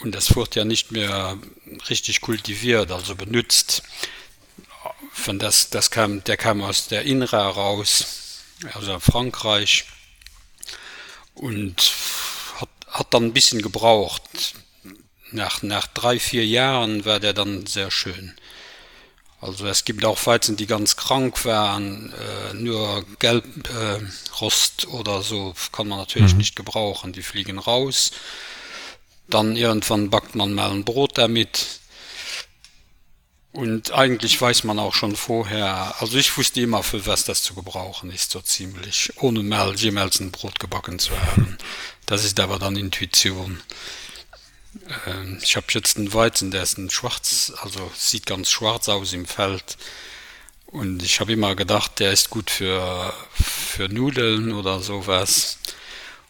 und 0.00 0.14
das 0.14 0.34
wird 0.34 0.54
ja 0.54 0.64
nicht 0.64 0.92
mehr 0.92 1.38
richtig 1.88 2.22
kultiviert, 2.22 2.90
also 2.90 3.14
benutzt. 3.14 3.82
Von 5.12 5.38
das, 5.38 5.68
das 5.68 5.90
kam, 5.90 6.24
der 6.24 6.38
kam 6.38 6.62
aus 6.62 6.88
der 6.88 7.02
Innere 7.02 7.36
raus, 7.36 8.40
also 8.72 8.98
Frankreich, 8.98 9.84
und 11.34 11.92
hat, 12.60 12.68
hat 12.88 13.14
dann 13.14 13.24
ein 13.24 13.32
bisschen 13.34 13.60
gebraucht. 13.60 14.22
Nach, 15.32 15.62
nach 15.62 15.86
drei, 15.86 16.18
vier 16.18 16.46
Jahren 16.46 17.04
war 17.04 17.20
der 17.20 17.32
dann 17.32 17.66
sehr 17.66 17.90
schön. 17.90 18.34
Also 19.40 19.66
es 19.66 19.84
gibt 19.84 20.04
auch 20.04 20.26
Weizen, 20.26 20.56
die 20.56 20.66
ganz 20.66 20.96
krank 20.96 21.44
waren, 21.46 22.12
äh, 22.12 22.54
nur 22.54 23.06
Gelbrost 23.18 24.84
äh, 24.84 24.86
oder 24.88 25.22
so 25.22 25.54
kann 25.72 25.88
man 25.88 25.98
natürlich 25.98 26.32
mhm. 26.32 26.38
nicht 26.38 26.56
gebrauchen, 26.56 27.12
die 27.12 27.22
fliegen 27.22 27.58
raus. 27.58 28.10
Dann 29.28 29.56
irgendwann 29.56 30.10
backt 30.10 30.34
man 30.34 30.52
mal 30.52 30.70
ein 30.70 30.84
Brot 30.84 31.16
damit. 31.16 31.80
Und 33.52 33.92
eigentlich 33.92 34.40
weiß 34.40 34.64
man 34.64 34.78
auch 34.78 34.94
schon 34.94 35.16
vorher, 35.16 35.94
also 36.00 36.18
ich 36.18 36.36
wusste 36.36 36.60
immer, 36.60 36.82
für 36.82 37.06
was 37.06 37.24
das 37.24 37.42
zu 37.42 37.54
gebrauchen 37.54 38.10
ist, 38.12 38.30
so 38.30 38.40
ziemlich, 38.40 39.12
ohne 39.16 39.42
mal 39.42 39.74
jemals 39.74 40.20
ein 40.20 40.30
Brot 40.30 40.60
gebacken 40.60 40.98
zu 40.98 41.18
haben. 41.18 41.58
Das 42.06 42.24
ist 42.24 42.38
aber 42.38 42.58
dann 42.58 42.76
Intuition. 42.76 43.60
Ähm, 45.06 45.38
ich 45.42 45.56
habe 45.56 45.66
jetzt 45.70 45.96
einen 45.96 46.12
Weizen, 46.12 46.50
der 46.50 46.62
ist 46.62 46.78
ein 46.78 46.90
schwarz, 46.90 47.52
also 47.62 47.90
sieht 47.96 48.26
ganz 48.26 48.50
schwarz 48.50 48.88
aus 48.88 49.12
im 49.12 49.26
Feld. 49.26 49.76
Und 50.66 51.02
ich 51.02 51.18
habe 51.18 51.32
immer 51.32 51.56
gedacht, 51.56 51.98
der 51.98 52.12
ist 52.12 52.30
gut 52.30 52.50
für, 52.50 53.12
für 53.32 53.88
Nudeln 53.88 54.52
oder 54.52 54.80
sowas. 54.80 55.58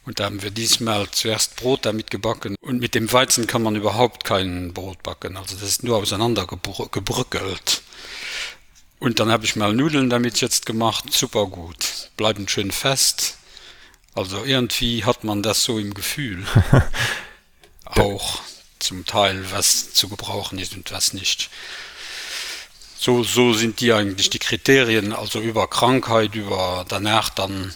Und 0.07 0.19
da 0.19 0.25
haben 0.25 0.43
wir 0.43 0.51
diesmal 0.51 1.11
zuerst 1.11 1.57
Brot 1.57 1.85
damit 1.85 2.11
gebacken. 2.11 2.57
Und 2.61 2.81
mit 2.81 2.95
dem 2.95 3.13
Weizen 3.13 3.47
kann 3.47 3.63
man 3.63 3.77
überhaupt 3.77 4.25
kein 4.25 4.73
Brot 4.73 5.03
backen. 5.03 5.37
Also 5.37 5.55
das 5.55 5.69
ist 5.69 5.85
nur 5.85 5.99
auseinander 5.99 6.47
gebrückelt. 6.47 7.83
Und 8.99 9.21
dann 9.21 9.31
habe 9.31 9.45
ich 9.45 9.57
mal 9.57 9.75
Nudeln 9.75 10.09
damit 10.09 10.41
jetzt 10.41 10.65
gemacht. 10.65 11.13
Super 11.13 11.47
gut. 11.47 12.11
Bleiben 12.17 12.49
schön 12.49 12.71
fest. 12.71 13.37
Also 14.15 14.45
irgendwie 14.45 15.05
hat 15.05 15.23
man 15.23 15.43
das 15.43 15.63
so 15.63 15.79
im 15.79 15.93
Gefühl. 15.93 16.45
auch 17.97 18.41
zum 18.79 19.05
Teil, 19.05 19.51
was 19.53 19.93
zu 19.93 20.09
gebrauchen 20.09 20.59
ist 20.59 20.75
und 20.75 20.91
was 20.93 21.13
nicht. 21.13 21.51
So, 22.99 23.23
so 23.23 23.55
sind 23.55 23.81
die 23.81 23.93
eigentlich 23.93 24.31
die 24.31 24.39
Kriterien, 24.39 25.13
also 25.13 25.41
über 25.41 25.69
Krankheit, 25.69 26.35
über 26.35 26.85
danach 26.89 27.31
dann, 27.31 27.75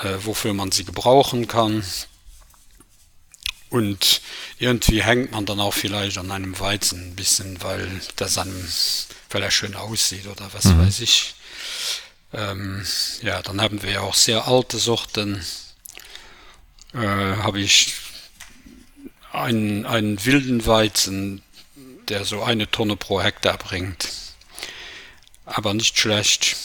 äh, 0.00 0.14
wofür 0.20 0.54
man 0.54 0.72
sie 0.72 0.84
gebrauchen 0.84 1.48
kann. 1.48 1.84
Und 3.70 4.22
irgendwie 4.58 5.02
hängt 5.02 5.32
man 5.32 5.44
dann 5.44 5.60
auch 5.60 5.74
vielleicht 5.74 6.16
an 6.16 6.30
einem 6.30 6.58
Weizen 6.58 7.10
ein 7.10 7.14
bisschen, 7.16 7.62
weil 7.62 8.00
das 8.16 8.38
einem, 8.38 8.66
weil 9.30 9.42
er 9.42 9.50
schön 9.50 9.74
aussieht 9.74 10.26
oder 10.26 10.50
was 10.54 10.64
mhm. 10.64 10.86
weiß 10.86 11.00
ich. 11.00 11.34
Ähm, 12.32 12.86
ja, 13.22 13.42
dann 13.42 13.60
haben 13.60 13.82
wir 13.82 13.90
ja 13.90 14.00
auch 14.00 14.14
sehr 14.14 14.48
alte 14.48 14.78
Sorten. 14.78 15.44
Äh, 16.94 16.98
Habe 16.98 17.60
ich 17.60 17.92
einen, 19.32 19.86
einen 19.86 20.24
wilden 20.24 20.66
Weizen, 20.66 21.42
der 22.08 22.24
so 22.24 22.42
eine 22.42 22.70
Tonne 22.70 22.96
pro 22.96 23.20
Hektar 23.20 23.58
bringt. 23.58 24.08
Aber 25.44 25.74
nicht 25.74 25.98
schlecht. 25.98 26.56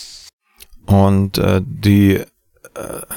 Und 0.85 1.37
äh, 1.37 1.61
die, 1.63 2.15
äh, 2.15 2.25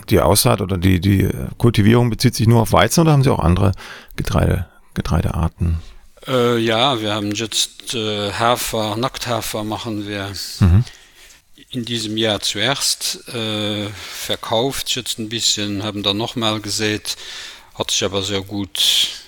die 0.09 0.21
Aussaat 0.21 0.61
oder 0.61 0.79
die, 0.79 1.01
die 1.01 1.29
Kultivierung 1.59 2.11
bezieht 2.11 2.35
sich 2.35 2.47
nur 2.47 2.63
auf 2.63 2.73
Weizen 2.73 3.01
oder 3.01 3.13
haben 3.13 3.25
Sie 3.25 3.33
auch 3.33 3.41
andere 3.41 3.73
Getreide, 4.15 4.69
Getreidearten? 4.95 5.81
Äh, 6.27 6.59
ja, 6.59 7.01
wir 7.01 7.15
haben 7.15 7.33
jetzt 7.33 7.95
äh, 7.95 8.33
Hafer, 8.33 8.97
Nackthafer 8.97 9.65
machen 9.65 10.09
wir 10.09 10.33
mhm. 10.61 10.85
in 11.71 11.85
diesem 11.85 12.17
Jahr 12.17 12.41
zuerst 12.41 13.29
äh, 13.29 13.89
verkauft, 13.89 14.95
jetzt 14.97 15.19
ein 15.19 15.29
bisschen, 15.29 15.83
haben 15.83 16.03
dann 16.03 16.17
nochmal 16.17 16.61
gesät, 16.61 17.17
hat 17.79 17.91
sich 17.91 18.05
aber 18.05 18.23
sehr 18.23 18.43
gut 18.43 18.81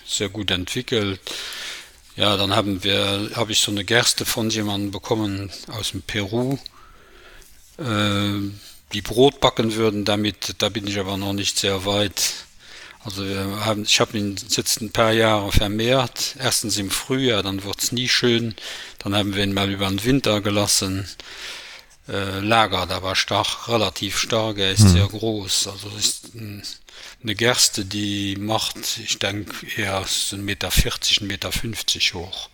sehr 0.09 0.29
gut 0.29 0.51
entwickelt. 0.51 1.21
Ja, 2.17 2.37
dann 2.37 2.57
haben 2.57 2.83
wir, 2.83 3.31
habe 3.35 3.53
ich 3.53 3.61
so 3.61 3.71
eine 3.71 3.85
Gerste 3.85 4.25
von 4.25 4.51
jemandem 4.51 4.91
bekommen 4.91 5.53
aus 5.69 5.93
dem 5.93 6.03
Peru, 6.03 6.59
äh, 7.79 8.51
die 8.93 9.03
Brot 9.03 9.41
backen 9.41 9.75
würden 9.75 10.05
damit. 10.05 10.57
Da 10.59 10.69
bin 10.69 10.87
ich 10.87 10.99
aber 10.99 11.17
noch 11.17 11.35
nicht 11.35 11.59
sehr 11.59 11.85
weit. 11.85 12.33
Also 13.05 13.25
haben, 13.65 13.85
ich 13.85 14.01
habe 14.01 14.19
ihn 14.19 14.37
jetzt 14.49 14.81
ein 14.81 14.91
paar 14.91 15.13
Jahre 15.13 15.53
vermehrt. 15.53 16.35
Erstens 16.41 16.77
im 16.79 16.91
Frühjahr, 16.91 17.43
dann 17.43 17.63
wird 17.63 17.81
es 17.81 17.93
nie 17.93 18.09
schön. 18.09 18.57
Dann 18.99 19.15
haben 19.15 19.37
wir 19.37 19.45
ihn 19.45 19.55
mal 19.55 19.71
über 19.71 19.89
den 19.89 20.03
Winter 20.03 20.41
gelassen. 20.41 21.09
Äh, 22.09 22.41
Lager, 22.41 22.87
da 22.87 23.03
war 23.03 23.15
stark, 23.15 23.69
relativ 23.69 24.19
stark. 24.19 24.59
Er 24.59 24.73
ist 24.73 24.85
hm. 24.85 24.89
sehr 24.89 25.07
groß. 25.07 25.69
Also 25.69 25.89
ist 25.97 26.35
ein 26.35 26.63
eine 27.23 27.35
Gerste, 27.35 27.85
die 27.85 28.37
macht, 28.37 28.99
ich 29.03 29.19
denke, 29.19 29.67
eher 29.77 30.03
1,40 30.03 30.39
Meter, 30.41 30.69
1,50 30.69 31.25
Meter 31.25 31.51
hoch. 32.15 32.49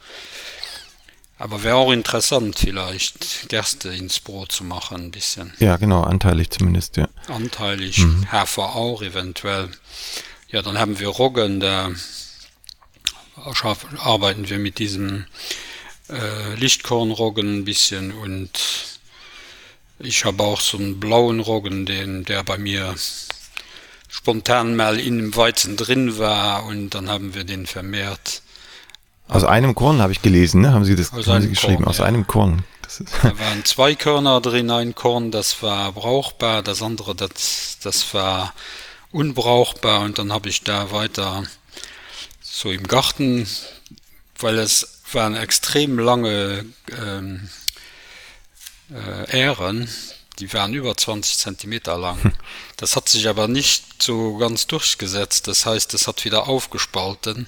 Aber 1.36 1.62
wäre 1.62 1.76
auch 1.76 1.92
interessant, 1.92 2.58
vielleicht 2.58 3.48
Gerste 3.48 3.90
ins 3.90 4.20
Brot 4.20 4.52
zu 4.52 4.64
machen, 4.64 4.96
ein 4.96 5.10
bisschen. 5.10 5.52
Ja, 5.58 5.76
genau, 5.76 6.02
anteilig 6.02 6.50
zumindest, 6.50 6.96
ja. 6.96 7.08
Anteilig, 7.28 7.98
mhm. 7.98 8.30
Hafer 8.30 8.76
auch 8.76 9.02
eventuell. 9.02 9.68
Ja, 10.48 10.62
dann 10.62 10.78
haben 10.78 11.00
wir 11.00 11.08
Roggen, 11.08 11.60
da 11.60 11.90
arbeiten 13.98 14.48
wir 14.48 14.58
mit 14.58 14.78
diesem 14.78 15.26
äh, 16.08 16.54
Lichtkornroggen 16.54 17.58
ein 17.58 17.64
bisschen 17.64 18.12
und 18.12 18.50
ich 19.98 20.24
habe 20.24 20.42
auch 20.42 20.60
so 20.60 20.78
einen 20.78 21.00
blauen 21.00 21.40
Roggen, 21.40 21.86
den, 21.86 22.24
der 22.24 22.42
bei 22.42 22.58
mir 22.58 22.94
spontan 24.08 24.76
mal 24.76 24.98
in 24.98 25.18
dem 25.18 25.36
Weizen 25.36 25.76
drin 25.76 26.18
war 26.18 26.64
und 26.66 26.90
dann 26.90 27.08
haben 27.08 27.34
wir 27.34 27.44
den 27.44 27.66
vermehrt. 27.66 28.42
Aus 29.28 29.44
einem 29.44 29.74
Korn 29.74 30.00
habe 30.00 30.12
ich 30.12 30.22
gelesen, 30.22 30.60
ne? 30.60 30.72
haben 30.72 30.84
Sie 30.84 30.96
das 30.96 31.12
haben 31.12 31.42
Sie 31.42 31.48
geschrieben? 31.48 31.76
Korn, 31.76 31.88
aus 31.88 31.98
ja. 31.98 32.04
einem 32.04 32.26
Korn. 32.26 32.64
da 33.22 33.38
waren 33.38 33.64
zwei 33.64 33.94
Körner 33.94 34.40
drin, 34.40 34.70
ein 34.70 34.94
Korn, 34.94 35.30
das 35.30 35.62
war 35.62 35.92
brauchbar, 35.92 36.62
das 36.62 36.82
andere, 36.82 37.14
das, 37.14 37.78
das 37.82 38.12
war 38.14 38.54
unbrauchbar 39.10 40.02
und 40.02 40.18
dann 40.18 40.32
habe 40.32 40.48
ich 40.48 40.62
da 40.62 40.90
weiter 40.90 41.44
so 42.42 42.70
im 42.70 42.86
Garten, 42.86 43.48
weil 44.38 44.58
es 44.58 45.00
waren 45.12 45.34
extrem 45.34 45.98
lange 45.98 46.66
ähm, 46.96 47.48
äh, 48.90 49.40
Ähren, 49.40 49.88
die 50.38 50.52
waren 50.52 50.74
über 50.74 50.96
20 50.96 51.38
Zentimeter 51.38 51.98
lang. 51.98 52.32
Das 52.76 52.96
hat 52.96 53.08
sich 53.08 53.28
aber 53.28 53.46
nicht 53.46 54.02
so 54.02 54.36
ganz 54.36 54.66
durchgesetzt. 54.66 55.46
Das 55.46 55.64
heißt, 55.64 55.94
es 55.94 56.08
hat 56.08 56.24
wieder 56.24 56.48
aufgespalten. 56.48 57.46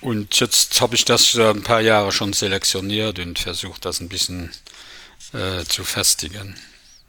Und 0.00 0.40
jetzt 0.40 0.80
habe 0.80 0.96
ich 0.96 1.04
das 1.04 1.36
ein 1.36 1.62
paar 1.62 1.80
Jahre 1.80 2.10
schon 2.10 2.32
selektioniert 2.32 3.20
und 3.20 3.38
versucht, 3.38 3.84
das 3.84 4.00
ein 4.00 4.08
bisschen 4.08 4.50
äh, 5.32 5.64
zu 5.64 5.84
festigen. 5.84 6.58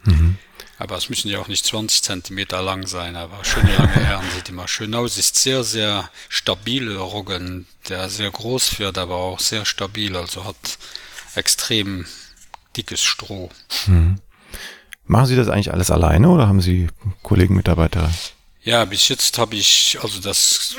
Mhm. 0.04 0.38
Aber 0.78 0.98
es 0.98 1.10
müssen 1.10 1.30
ja 1.30 1.40
auch 1.40 1.48
nicht 1.48 1.66
20 1.66 2.04
Zentimeter 2.04 2.62
lang 2.62 2.88
sein, 2.88 3.16
aber 3.16 3.44
schöne 3.44 3.76
lange 3.76 3.94
Herren 4.06 4.30
sieht 4.36 4.50
immer 4.50 4.68
schön 4.68 4.94
aus. 4.94 5.18
Ist 5.18 5.38
sehr, 5.38 5.64
sehr 5.64 6.10
stabile 6.30 6.98
Roggen, 6.98 7.68
der 7.90 8.10
sehr 8.10 8.32
groß 8.32 8.80
wird, 8.80 8.98
aber 8.98 9.16
auch 9.16 9.40
sehr 9.40 9.66
stabil, 9.66 10.16
also 10.16 10.46
hat 10.46 10.78
extrem 11.36 12.06
dickes 12.76 13.02
Stroh. 13.02 13.50
Mhm. 13.88 14.18
Machen 15.06 15.26
Sie 15.26 15.36
das 15.36 15.50
eigentlich 15.50 15.74
alles 15.74 15.92
alleine 15.92 16.30
oder 16.30 16.48
haben 16.48 16.62
Sie 16.62 16.88
Kollegen, 17.24 17.56
Mitarbeiter? 17.56 18.12
Ja, 18.64 18.86
bis 18.86 19.10
jetzt 19.10 19.38
habe 19.38 19.56
ich, 19.56 19.98
also 20.02 20.22
das, 20.22 20.78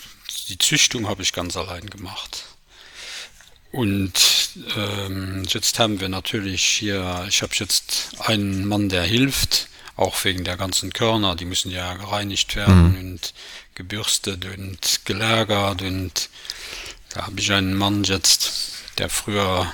die 0.48 0.58
Züchtung 0.58 1.08
habe 1.08 1.22
ich 1.22 1.32
ganz 1.32 1.56
allein 1.56 1.90
gemacht. 1.90 2.44
Und 3.72 4.12
ähm, 4.76 5.44
jetzt 5.48 5.78
haben 5.78 6.00
wir 6.00 6.08
natürlich 6.08 6.64
hier, 6.64 7.24
ich 7.28 7.42
habe 7.42 7.52
jetzt 7.54 8.10
einen 8.20 8.66
Mann, 8.66 8.88
der 8.88 9.02
hilft, 9.02 9.68
auch 9.96 10.24
wegen 10.24 10.44
der 10.44 10.56
ganzen 10.56 10.92
Körner, 10.92 11.36
die 11.36 11.44
müssen 11.44 11.70
ja 11.70 11.94
gereinigt 11.94 12.54
werden 12.54 12.92
mhm. 12.92 12.98
und 12.98 13.34
gebürstet 13.74 14.44
und 14.44 15.00
gelagert 15.04 15.82
und 15.82 16.28
da 17.10 17.26
habe 17.26 17.40
ich 17.40 17.52
einen 17.52 17.74
Mann 17.74 18.04
jetzt, 18.04 18.72
der 18.98 19.08
früher 19.08 19.72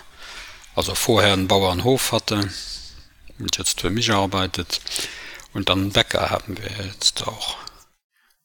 also 0.78 0.94
vorher 0.94 1.32
einen 1.32 1.48
Bauernhof 1.48 2.12
hatte 2.12 2.48
und 3.40 3.58
jetzt 3.58 3.80
für 3.80 3.90
mich 3.90 4.12
arbeitet. 4.12 4.80
Und 5.52 5.68
dann 5.68 5.90
Bäcker 5.90 6.30
haben 6.30 6.56
wir 6.56 6.86
jetzt 6.86 7.26
auch. 7.26 7.56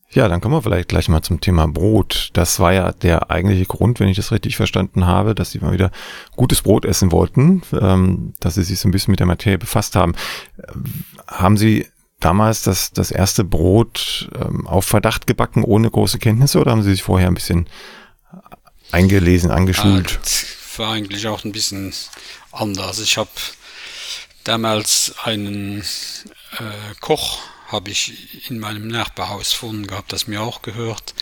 Ja, 0.10 0.28
dann 0.28 0.42
kommen 0.42 0.56
wir 0.56 0.64
vielleicht 0.64 0.90
gleich 0.90 1.10
mal 1.10 1.22
zum 1.22 1.42
Thema 1.42 1.68
Brot. 1.68 2.32
Das 2.34 2.60
war 2.60 2.74
ja 2.74 2.92
der 2.92 3.30
eigentliche 3.30 3.66
Grund, 3.66 4.00
wenn 4.00 4.10
ich 4.10 4.18
das 4.18 4.32
richtig 4.32 4.58
verstanden 4.58 5.06
habe, 5.06 5.36
dass 5.36 5.52
Sie 5.52 5.60
mal 5.60 5.74
wieder 5.74 5.92
gutes 6.36 6.64
Brot 6.64 6.86
essen 6.86 7.12
wollten, 7.12 7.62
ähm, 7.80 8.34
dass 8.40 8.56
Sie 8.56 8.64
sich 8.64 8.80
so 8.80 8.88
ein 8.88 8.92
bisschen 8.92 9.12
mit 9.12 9.20
der 9.20 9.28
Materie 9.28 9.60
befasst 9.60 9.96
haben. 9.96 10.16
Haben 11.28 11.58
Sie 11.58 11.88
damals 12.20 12.64
das, 12.64 12.92
das 12.92 13.12
erste 13.12 13.44
Brot 13.44 14.30
ähm, 14.40 14.66
auf 14.66 14.86
Verdacht 14.86 15.28
gebacken, 15.28 15.64
ohne 15.64 15.90
große 15.90 16.18
Kenntnisse, 16.18 16.60
oder 16.60 16.72
haben 16.72 16.82
Sie 16.82 16.92
sich 16.92 17.04
vorher 17.04 17.28
ein 17.28 17.36
bisschen 17.36 17.68
eingelesen, 18.92 19.52
angeschult? 19.52 20.20
Ah, 20.20 20.63
war 20.80 20.94
eigentlich 20.94 21.28
auch 21.28 21.44
ein 21.44 21.52
bisschen 21.52 21.94
anders. 22.52 23.00
Ich 23.00 23.18
habe 23.18 23.30
damals 24.44 25.16
einen 25.24 25.82
äh, 25.82 26.96
Koch 27.00 27.40
habe 27.68 27.90
ich 27.90 28.50
in 28.50 28.60
meinem 28.60 28.88
Nachbarhaus 28.88 29.52
gefunden 29.52 29.88
gehabt, 29.88 30.14
das 30.14 30.28
mir 30.28 30.42
auch 30.42 30.62
gehört. 30.62 31.16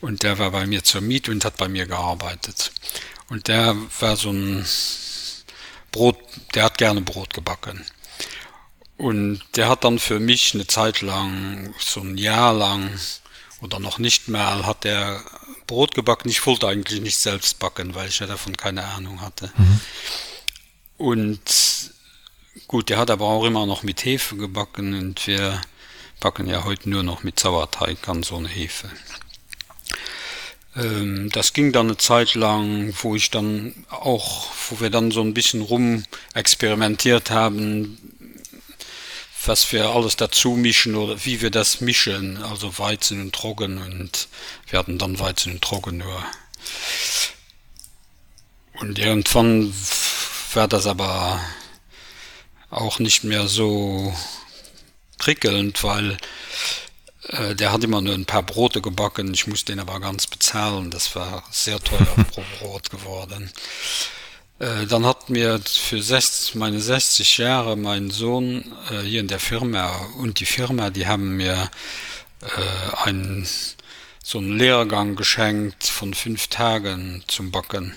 Und 0.00 0.22
der 0.22 0.38
war 0.38 0.50
bei 0.50 0.66
mir 0.66 0.84
zur 0.84 1.00
Miete 1.00 1.30
und 1.30 1.44
hat 1.44 1.56
bei 1.56 1.68
mir 1.68 1.86
gearbeitet. 1.86 2.72
Und 3.28 3.48
der 3.48 3.76
war 4.00 4.16
so 4.16 4.30
ein 4.30 4.64
Brot, 5.90 6.18
der 6.54 6.64
hat 6.64 6.78
gerne 6.78 7.00
Brot 7.02 7.34
gebacken. 7.34 7.84
Und 8.96 9.42
der 9.56 9.68
hat 9.68 9.84
dann 9.84 9.98
für 9.98 10.20
mich 10.20 10.54
eine 10.54 10.66
Zeit 10.66 11.00
lang, 11.00 11.74
so 11.78 12.00
ein 12.00 12.16
Jahr 12.16 12.52
lang 12.52 12.98
oder 13.62 13.78
noch 13.78 13.98
nicht 13.98 14.28
mehr, 14.28 14.66
hat 14.66 14.84
der 14.84 15.22
Brot 15.66 15.94
gebacken. 15.94 16.28
Ich 16.28 16.44
wollte 16.46 16.68
eigentlich 16.68 17.00
nicht 17.00 17.16
selbst 17.16 17.58
backen, 17.58 17.94
weil 17.94 18.08
ich 18.08 18.18
ja 18.18 18.26
davon 18.26 18.56
keine 18.56 18.84
Ahnung 18.84 19.20
hatte. 19.20 19.50
Mhm. 19.56 19.80
Und 20.98 21.40
gut, 22.66 22.90
der 22.90 22.98
hat 22.98 23.10
aber 23.10 23.26
auch 23.26 23.44
immer 23.44 23.64
noch 23.66 23.82
mit 23.82 24.04
Hefe 24.04 24.36
gebacken 24.36 24.94
und 24.94 25.26
wir 25.26 25.60
backen 26.20 26.46
ja 26.48 26.64
heute 26.64 26.90
nur 26.90 27.02
noch 27.02 27.22
mit 27.22 27.40
Sauerteig 27.40 28.08
an 28.08 28.22
so 28.22 28.36
eine 28.36 28.48
Hefe. 28.48 28.90
Ähm, 30.76 31.30
das 31.32 31.52
ging 31.52 31.72
dann 31.72 31.86
eine 31.86 31.96
Zeit 31.96 32.34
lang, 32.34 32.94
wo 33.02 33.14
ich 33.14 33.30
dann 33.30 33.74
auch, 33.90 34.46
wo 34.68 34.80
wir 34.80 34.90
dann 34.90 35.10
so 35.10 35.20
ein 35.20 35.34
bisschen 35.34 35.62
rum 35.62 36.04
experimentiert 36.34 37.30
haben, 37.30 38.11
was 39.44 39.72
wir 39.72 39.90
alles 39.90 40.16
dazu 40.16 40.50
mischen 40.50 40.94
oder 40.94 41.24
wie 41.24 41.40
wir 41.40 41.50
das 41.50 41.80
mischen, 41.80 42.42
also 42.42 42.78
Weizen 42.78 43.20
und 43.20 43.34
Trocken 43.34 43.78
und 43.78 44.28
wir 44.68 44.78
hatten 44.78 44.98
dann 44.98 45.18
Weizen 45.18 45.52
und 45.54 45.62
Trocken 45.62 45.98
nur. 45.98 46.24
Und 48.74 48.98
irgendwann 48.98 49.74
war 50.54 50.68
das 50.68 50.86
aber 50.86 51.40
auch 52.70 52.98
nicht 52.98 53.24
mehr 53.24 53.48
so 53.48 54.14
prickelnd, 55.18 55.82
weil 55.84 56.16
äh, 57.28 57.54
der 57.54 57.72
hat 57.72 57.84
immer 57.84 58.00
nur 58.00 58.14
ein 58.14 58.26
paar 58.26 58.42
Brote 58.42 58.80
gebacken. 58.80 59.32
Ich 59.34 59.46
musste 59.46 59.72
den 59.72 59.80
aber 59.80 60.00
ganz 60.00 60.26
bezahlen. 60.26 60.90
Das 60.90 61.14
war 61.14 61.44
sehr 61.50 61.78
teuer 61.80 62.06
pro 62.30 62.42
Brot 62.58 62.90
geworden. 62.90 63.52
Äh, 64.62 64.86
dann 64.86 65.04
hat 65.04 65.28
mir 65.28 65.60
für 65.64 66.00
60, 66.00 66.54
meine 66.54 66.80
60 66.80 67.38
Jahre 67.38 67.76
mein 67.76 68.10
Sohn 68.10 68.72
äh, 68.90 69.00
hier 69.00 69.20
in 69.20 69.26
der 69.26 69.40
Firma 69.40 69.88
und 70.18 70.38
die 70.38 70.46
Firma, 70.46 70.90
die 70.90 71.08
haben 71.08 71.36
mir 71.36 71.68
äh, 72.42 72.96
einen 73.02 73.48
so 74.22 74.38
einen 74.38 74.56
Lehrgang 74.56 75.16
geschenkt 75.16 75.84
von 75.84 76.14
fünf 76.14 76.46
Tagen 76.46 77.24
zum 77.26 77.50
Backen. 77.50 77.96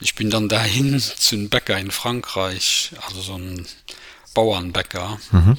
Ich 0.00 0.16
bin 0.16 0.28
dann 0.28 0.48
dahin 0.48 0.98
zu 1.16 1.36
einem 1.36 1.48
Bäcker 1.48 1.78
in 1.78 1.92
Frankreich, 1.92 2.90
also 3.06 3.20
so 3.20 3.38
ein 3.38 3.64
Bauernbäcker. 4.34 5.20
Mhm. 5.30 5.56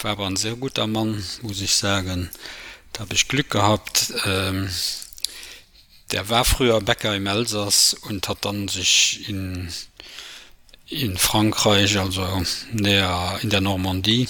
War 0.00 0.12
aber 0.12 0.28
ein 0.28 0.36
sehr 0.36 0.56
guter 0.56 0.86
Mann, 0.86 1.22
muss 1.42 1.60
ich 1.60 1.74
sagen. 1.74 2.30
Da 2.94 3.00
habe 3.00 3.12
ich 3.12 3.28
Glück 3.28 3.50
gehabt. 3.50 4.14
Ähm, 4.24 4.70
der 6.12 6.28
war 6.28 6.44
früher 6.44 6.80
Bäcker 6.80 7.16
im 7.16 7.26
Elsass 7.26 7.94
und 7.94 8.28
hat 8.28 8.44
dann 8.44 8.68
sich 8.68 9.28
in, 9.28 9.72
in 10.86 11.16
Frankreich, 11.16 11.98
also 11.98 12.42
näher 12.70 13.38
in 13.42 13.48
der 13.48 13.62
Normandie, 13.62 14.28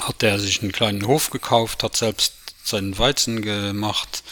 hat 0.00 0.22
er 0.22 0.38
sich 0.38 0.60
einen 0.60 0.72
kleinen 0.72 1.06
Hof 1.06 1.30
gekauft, 1.30 1.82
hat 1.84 1.96
selbst 1.96 2.34
seinen 2.64 2.98
Weizen 2.98 3.40
gemacht 3.40 4.24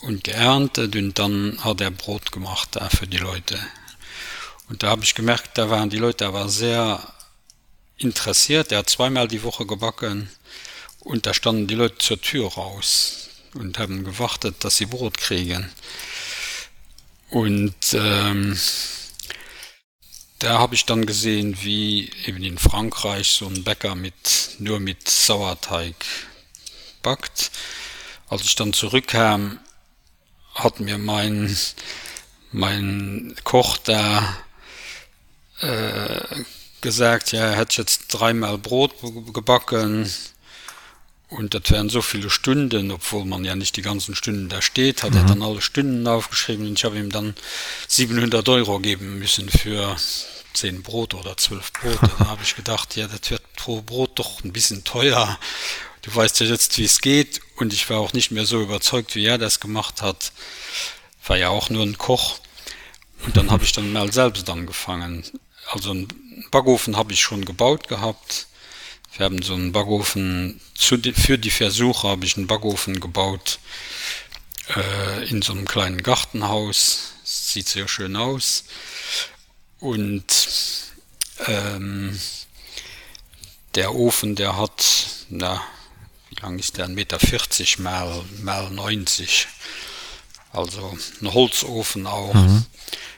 und 0.00 0.24
geerntet 0.24 0.96
und 0.96 1.18
dann 1.18 1.62
hat 1.62 1.80
er 1.80 1.90
Brot 1.90 2.32
gemacht 2.32 2.70
da 2.72 2.88
für 2.88 3.06
die 3.06 3.18
Leute. 3.18 3.58
Und 4.68 4.82
da 4.82 4.88
habe 4.88 5.04
ich 5.04 5.14
gemerkt, 5.14 5.58
da 5.58 5.70
waren 5.70 5.90
die 5.90 5.98
Leute 5.98 6.26
aber 6.26 6.48
sehr 6.48 7.00
interessiert. 7.98 8.72
Er 8.72 8.78
hat 8.78 8.90
zweimal 8.90 9.28
die 9.28 9.42
Woche 9.42 9.64
gebacken 9.64 10.30
und 11.00 11.26
da 11.26 11.34
standen 11.34 11.66
die 11.66 11.76
Leute 11.76 11.98
zur 11.98 12.20
Tür 12.20 12.48
raus 12.48 13.25
und 13.56 13.78
haben 13.78 14.04
gewartet, 14.04 14.56
dass 14.60 14.76
sie 14.76 14.86
Brot 14.86 15.18
kriegen. 15.18 15.70
Und 17.30 17.74
ähm, 17.94 18.58
da 20.38 20.58
habe 20.58 20.74
ich 20.74 20.84
dann 20.84 21.06
gesehen, 21.06 21.56
wie 21.62 22.10
eben 22.26 22.42
in 22.42 22.58
Frankreich 22.58 23.30
so 23.30 23.46
ein 23.46 23.64
Bäcker 23.64 23.94
mit 23.94 24.56
nur 24.58 24.80
mit 24.80 25.08
Sauerteig 25.08 25.96
backt. 27.02 27.50
Als 28.28 28.42
ich 28.42 28.54
dann 28.54 28.72
zurückkam, 28.72 29.58
hat 30.54 30.80
mir 30.80 30.98
mein 30.98 31.56
mein 32.52 33.34
Koch 33.44 33.76
da 33.78 34.36
äh, 35.60 36.44
gesagt, 36.80 37.32
ja, 37.32 37.50
er 37.52 37.56
hat 37.56 37.76
jetzt 37.76 38.08
dreimal 38.08 38.58
Brot 38.58 38.94
gebacken 39.32 40.10
und 41.28 41.54
das 41.54 41.70
wären 41.70 41.88
so 41.88 42.02
viele 42.02 42.30
Stunden, 42.30 42.90
obwohl 42.92 43.24
man 43.24 43.44
ja 43.44 43.56
nicht 43.56 43.76
die 43.76 43.82
ganzen 43.82 44.14
Stunden 44.14 44.48
da 44.48 44.62
steht, 44.62 45.02
hat 45.02 45.12
mhm. 45.12 45.18
er 45.18 45.24
dann 45.24 45.42
alle 45.42 45.60
Stunden 45.60 46.06
aufgeschrieben 46.06 46.66
und 46.66 46.78
ich 46.78 46.84
habe 46.84 46.98
ihm 46.98 47.10
dann 47.10 47.34
700 47.88 48.48
Euro 48.48 48.78
geben 48.78 49.18
müssen 49.18 49.48
für 49.48 49.96
10 50.54 50.82
Brot 50.82 51.14
oder 51.14 51.36
12 51.36 51.72
Brote. 51.72 52.10
Da 52.18 52.26
habe 52.26 52.42
ich 52.42 52.54
gedacht, 52.54 52.96
ja, 52.96 53.08
das 53.08 53.30
wird 53.30 53.42
pro 53.56 53.82
Brot 53.82 54.18
doch 54.18 54.44
ein 54.44 54.52
bisschen 54.52 54.84
teuer. 54.84 55.38
Du 56.02 56.14
weißt 56.14 56.40
ja 56.40 56.46
jetzt, 56.46 56.78
wie 56.78 56.84
es 56.84 57.00
geht 57.00 57.40
und 57.56 57.72
ich 57.72 57.90
war 57.90 57.98
auch 57.98 58.12
nicht 58.12 58.30
mehr 58.30 58.46
so 58.46 58.62
überzeugt, 58.62 59.16
wie 59.16 59.26
er 59.26 59.38
das 59.38 59.58
gemacht 59.58 60.02
hat. 60.02 60.32
War 61.26 61.36
ja 61.36 61.48
auch 61.48 61.70
nur 61.70 61.82
ein 61.82 61.98
Koch. 61.98 62.38
Und 63.24 63.36
dann 63.36 63.50
habe 63.50 63.64
ich 63.64 63.72
dann 63.72 63.92
mal 63.92 64.12
selbst 64.12 64.48
angefangen. 64.48 65.24
Also 65.72 65.92
ein 65.92 66.06
Backofen 66.52 66.96
habe 66.96 67.12
ich 67.12 67.20
schon 67.20 67.44
gebaut 67.44 67.88
gehabt. 67.88 68.46
Wir 69.16 69.24
haben 69.24 69.40
so 69.42 69.54
einen 69.54 69.72
Backofen, 69.72 70.60
für 70.78 70.98
die 71.38 71.50
Versuche 71.50 72.08
habe 72.08 72.26
ich 72.26 72.36
einen 72.36 72.46
Backofen 72.46 73.00
gebaut 73.00 73.58
äh, 74.74 75.28
in 75.28 75.40
so 75.40 75.52
einem 75.52 75.66
kleinen 75.66 76.02
Gartenhaus. 76.02 77.14
Sieht 77.24 77.68
sehr 77.68 77.88
schön 77.88 78.14
aus. 78.14 78.64
Und 79.80 80.26
ähm, 81.46 82.18
der 83.74 83.94
Ofen, 83.94 84.34
der 84.36 84.56
hat, 84.56 84.84
na, 85.30 85.62
wie 86.28 86.36
lang 86.36 86.58
ist 86.58 86.76
der? 86.76 86.86
1,40 86.86 86.90
Meter 86.94 87.18
mal, 87.82 88.24
mal 88.42 88.70
90. 88.70 89.48
Also 90.52 90.96
ein 91.20 91.32
Holzofen 91.32 92.06
auch. 92.06 92.34
Mhm. 92.34 92.66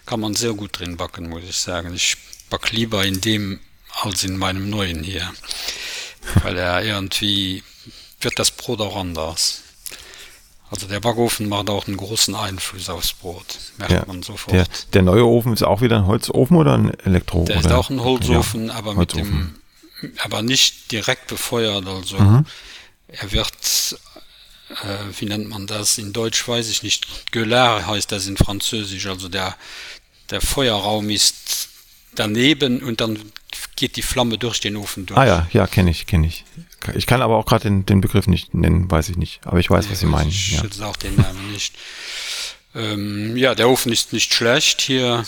Kann 0.06 0.20
man 0.20 0.34
sehr 0.34 0.54
gut 0.54 0.78
drin 0.78 0.96
backen, 0.96 1.28
muss 1.28 1.42
ich 1.44 1.56
sagen. 1.56 1.92
Ich 1.94 2.16
back 2.50 2.72
lieber 2.72 3.04
in 3.04 3.20
dem 3.20 3.60
als 4.02 4.24
in 4.24 4.36
meinem 4.36 4.70
neuen 4.70 5.02
hier. 5.02 5.32
Weil 6.42 6.58
er 6.58 6.82
irgendwie 6.84 7.62
wird 8.20 8.38
das 8.38 8.50
Brot 8.50 8.80
auch 8.80 8.96
anders. 8.96 9.62
Also 10.70 10.86
der 10.86 11.00
Backofen 11.00 11.48
macht 11.48 11.70
auch 11.70 11.86
einen 11.86 11.96
großen 11.96 12.34
Einfluss 12.34 12.90
aufs 12.90 13.14
Brot. 13.14 13.58
Merkt 13.78 13.92
ja, 13.92 14.04
man 14.06 14.22
sofort. 14.22 14.54
Der, 14.54 14.66
der, 14.92 15.02
neue 15.02 15.24
Ofen 15.24 15.54
ist 15.54 15.62
auch 15.62 15.80
wieder 15.80 15.96
ein 15.96 16.06
Holzofen 16.06 16.56
oder 16.56 16.76
ein 16.76 16.92
Elektro? 17.00 17.44
Der 17.44 17.60
ist 17.60 17.72
auch 17.72 17.88
ein 17.88 18.02
Holzofen, 18.02 18.66
ja, 18.66 18.74
aber 18.74 18.96
Holzofen. 18.96 19.54
mit 20.02 20.12
dem, 20.12 20.18
aber 20.22 20.42
nicht 20.42 20.92
direkt 20.92 21.28
befeuert. 21.28 21.86
Also 21.86 22.18
mhm. 22.18 22.44
er 23.08 23.32
wird, 23.32 23.54
äh, 24.68 25.18
wie 25.18 25.24
nennt 25.24 25.48
man 25.48 25.66
das? 25.66 25.96
In 25.96 26.12
Deutsch 26.12 26.46
weiß 26.46 26.68
ich 26.68 26.82
nicht. 26.82 27.32
Gueulard 27.32 27.86
heißt 27.86 28.12
das 28.12 28.26
in 28.26 28.36
Französisch. 28.36 29.06
Also 29.06 29.30
der, 29.30 29.56
der 30.28 30.42
Feuerraum 30.42 31.08
ist 31.08 31.67
daneben 32.18 32.82
und 32.82 33.00
dann 33.00 33.18
geht 33.76 33.96
die 33.96 34.02
Flamme 34.02 34.38
durch 34.38 34.60
den 34.60 34.76
Ofen 34.76 35.06
durch. 35.06 35.18
Ah 35.18 35.26
ja, 35.26 35.48
ja, 35.52 35.66
kenne 35.66 35.90
ich, 35.90 36.06
kenne 36.06 36.26
ich. 36.26 36.44
Ich 36.94 37.06
kann 37.06 37.22
aber 37.22 37.36
auch 37.36 37.46
gerade 37.46 37.64
den, 37.64 37.86
den 37.86 38.00
Begriff 38.00 38.26
nicht 38.26 38.54
nennen, 38.54 38.90
weiß 38.90 39.08
ich 39.08 39.16
nicht. 39.16 39.40
Aber 39.44 39.58
ich 39.58 39.70
weiß, 39.70 39.86
ja, 39.86 39.92
was 39.92 40.00
Sie 40.00 40.06
meinen. 40.06 40.28
Ich 40.28 40.52
ja. 40.52 40.60
schütze 40.60 40.86
auch 40.86 40.96
den 40.96 41.16
Namen 41.16 41.52
nicht. 41.52 41.74
Ähm, 42.74 43.36
ja, 43.36 43.54
der 43.54 43.68
Ofen 43.68 43.92
ist 43.92 44.12
nicht 44.12 44.32
schlecht 44.32 44.80
hier. 44.80 45.24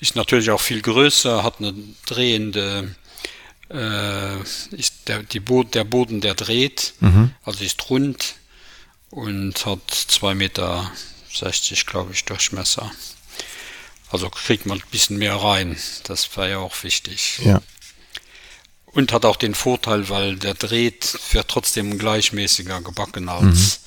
Ist 0.00 0.16
natürlich 0.16 0.50
auch 0.50 0.60
viel 0.60 0.80
größer, 0.80 1.44
hat 1.44 1.58
eine 1.58 1.74
drehende, 2.06 2.94
äh, 3.70 4.40
ist 4.72 5.08
der, 5.08 5.22
die 5.22 5.40
Bo 5.40 5.62
der 5.62 5.84
Boden, 5.84 6.20
der 6.20 6.34
dreht, 6.34 6.94
mhm. 7.00 7.32
also 7.44 7.62
ist 7.62 7.90
rund 7.90 8.36
und 9.10 9.66
hat 9.66 9.90
2,60 9.90 10.34
Meter, 10.34 10.90
glaube 11.86 12.12
ich, 12.12 12.24
Durchmesser. 12.24 12.90
Also 14.10 14.28
kriegt 14.28 14.66
man 14.66 14.78
ein 14.78 14.90
bisschen 14.90 15.18
mehr 15.18 15.36
rein. 15.36 15.76
Das 16.04 16.36
war 16.36 16.48
ja 16.48 16.58
auch 16.58 16.82
wichtig. 16.82 17.40
Ja. 17.44 17.62
Und 18.86 19.12
hat 19.12 19.24
auch 19.24 19.36
den 19.36 19.54
Vorteil, 19.54 20.08
weil 20.08 20.36
der 20.36 20.54
dreht, 20.54 21.16
wird 21.32 21.48
trotzdem 21.48 21.96
gleichmäßiger 21.96 22.80
gebacken 22.80 23.28
als 23.28 23.80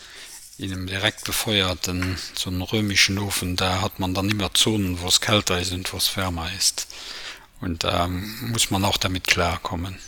mhm. 0.58 0.66
in 0.66 0.72
einem 0.72 0.88
direkt 0.88 1.26
befeuerten, 1.26 2.18
so 2.36 2.50
einem 2.50 2.62
römischen 2.62 3.20
Ofen. 3.20 3.58
Da 3.58 3.82
hat 3.82 4.00
man 4.00 4.14
dann 4.14 4.30
immer 4.30 4.54
Zonen, 4.54 5.02
wo 5.02 5.08
es 5.08 5.20
kälter 5.20 5.60
ist 5.60 5.74
und 5.74 5.92
wo 5.92 5.98
es 5.98 6.16
wärmer 6.16 6.50
ist. 6.58 6.88
Und 7.60 7.84
da 7.84 8.06
ähm, 8.06 8.52
muss 8.52 8.72
man 8.72 8.86
auch 8.86 8.98
damit 8.98 9.28
klarkommen. 9.28 10.00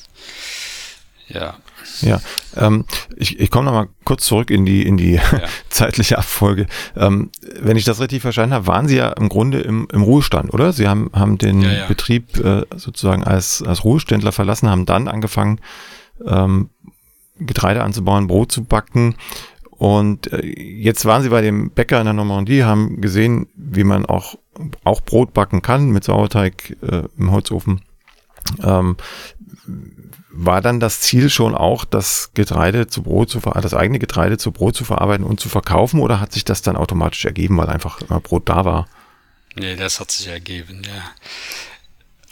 Ja. 1.27 1.55
Ja, 2.01 2.19
ähm, 2.55 2.85
ich, 3.15 3.39
ich 3.39 3.51
komme 3.51 3.65
nochmal 3.65 3.87
kurz 4.05 4.25
zurück 4.25 4.49
in 4.49 4.65
die, 4.65 4.85
in 4.85 4.97
die 4.97 5.13
ja. 5.13 5.21
zeitliche 5.69 6.17
Abfolge. 6.17 6.67
Ähm, 6.95 7.29
wenn 7.59 7.77
ich 7.77 7.85
das 7.85 7.99
richtig 7.99 8.21
verstanden 8.21 8.53
habe, 8.53 8.67
waren 8.67 8.87
Sie 8.87 8.97
ja 8.97 9.09
im 9.09 9.29
Grunde 9.29 9.61
im, 9.61 9.87
im 9.91 10.01
Ruhestand, 10.01 10.53
oder? 10.53 10.73
Sie 10.73 10.87
haben, 10.87 11.09
haben 11.13 11.37
den 11.37 11.61
ja, 11.61 11.71
ja. 11.71 11.85
Betrieb 11.85 12.37
äh, 12.37 12.63
sozusagen 12.75 13.23
als, 13.23 13.61
als 13.61 13.83
Ruheständler 13.83 14.31
verlassen, 14.31 14.69
haben 14.69 14.85
dann 14.85 15.07
angefangen, 15.07 15.59
ähm, 16.25 16.69
Getreide 17.37 17.83
anzubauen, 17.83 18.27
Brot 18.27 18.51
zu 18.51 18.63
backen. 18.63 19.15
Und 19.71 20.31
äh, 20.31 20.45
jetzt 20.45 21.05
waren 21.05 21.21
Sie 21.21 21.29
bei 21.29 21.41
dem 21.41 21.69
Bäcker 21.69 21.99
in 21.99 22.05
der 22.05 22.13
Normandie, 22.13 22.63
haben 22.63 23.01
gesehen, 23.01 23.47
wie 23.55 23.83
man 23.83 24.05
auch, 24.05 24.35
auch 24.83 25.01
Brot 25.01 25.33
backen 25.33 25.61
kann 25.61 25.89
mit 25.91 26.03
Sauerteig 26.03 26.77
äh, 26.81 27.03
im 27.17 27.31
Holzofen. 27.31 27.81
Ähm, 28.63 28.95
war 30.29 30.61
dann 30.61 30.79
das 30.79 31.01
Ziel 31.01 31.29
schon 31.29 31.55
auch, 31.55 31.85
das 31.85 32.31
Getreide 32.33 32.87
zu 32.87 33.03
Brot 33.03 33.29
zu 33.29 33.39
das 33.39 33.73
eigene 33.73 33.99
Getreide 33.99 34.37
zu 34.37 34.51
Brot 34.51 34.75
zu 34.75 34.83
verarbeiten 34.83 35.25
und 35.25 35.39
zu 35.39 35.49
verkaufen 35.49 35.99
oder 35.99 36.19
hat 36.19 36.33
sich 36.33 36.45
das 36.45 36.61
dann 36.61 36.75
automatisch 36.75 37.25
ergeben, 37.25 37.57
weil 37.57 37.69
einfach 37.69 38.01
immer 38.01 38.19
Brot 38.19 38.49
da 38.49 38.65
war? 38.65 38.87
Nee, 39.55 39.75
das 39.75 39.99
hat 39.99 40.11
sich 40.11 40.27
ergeben, 40.27 40.81
ja. 40.85 41.11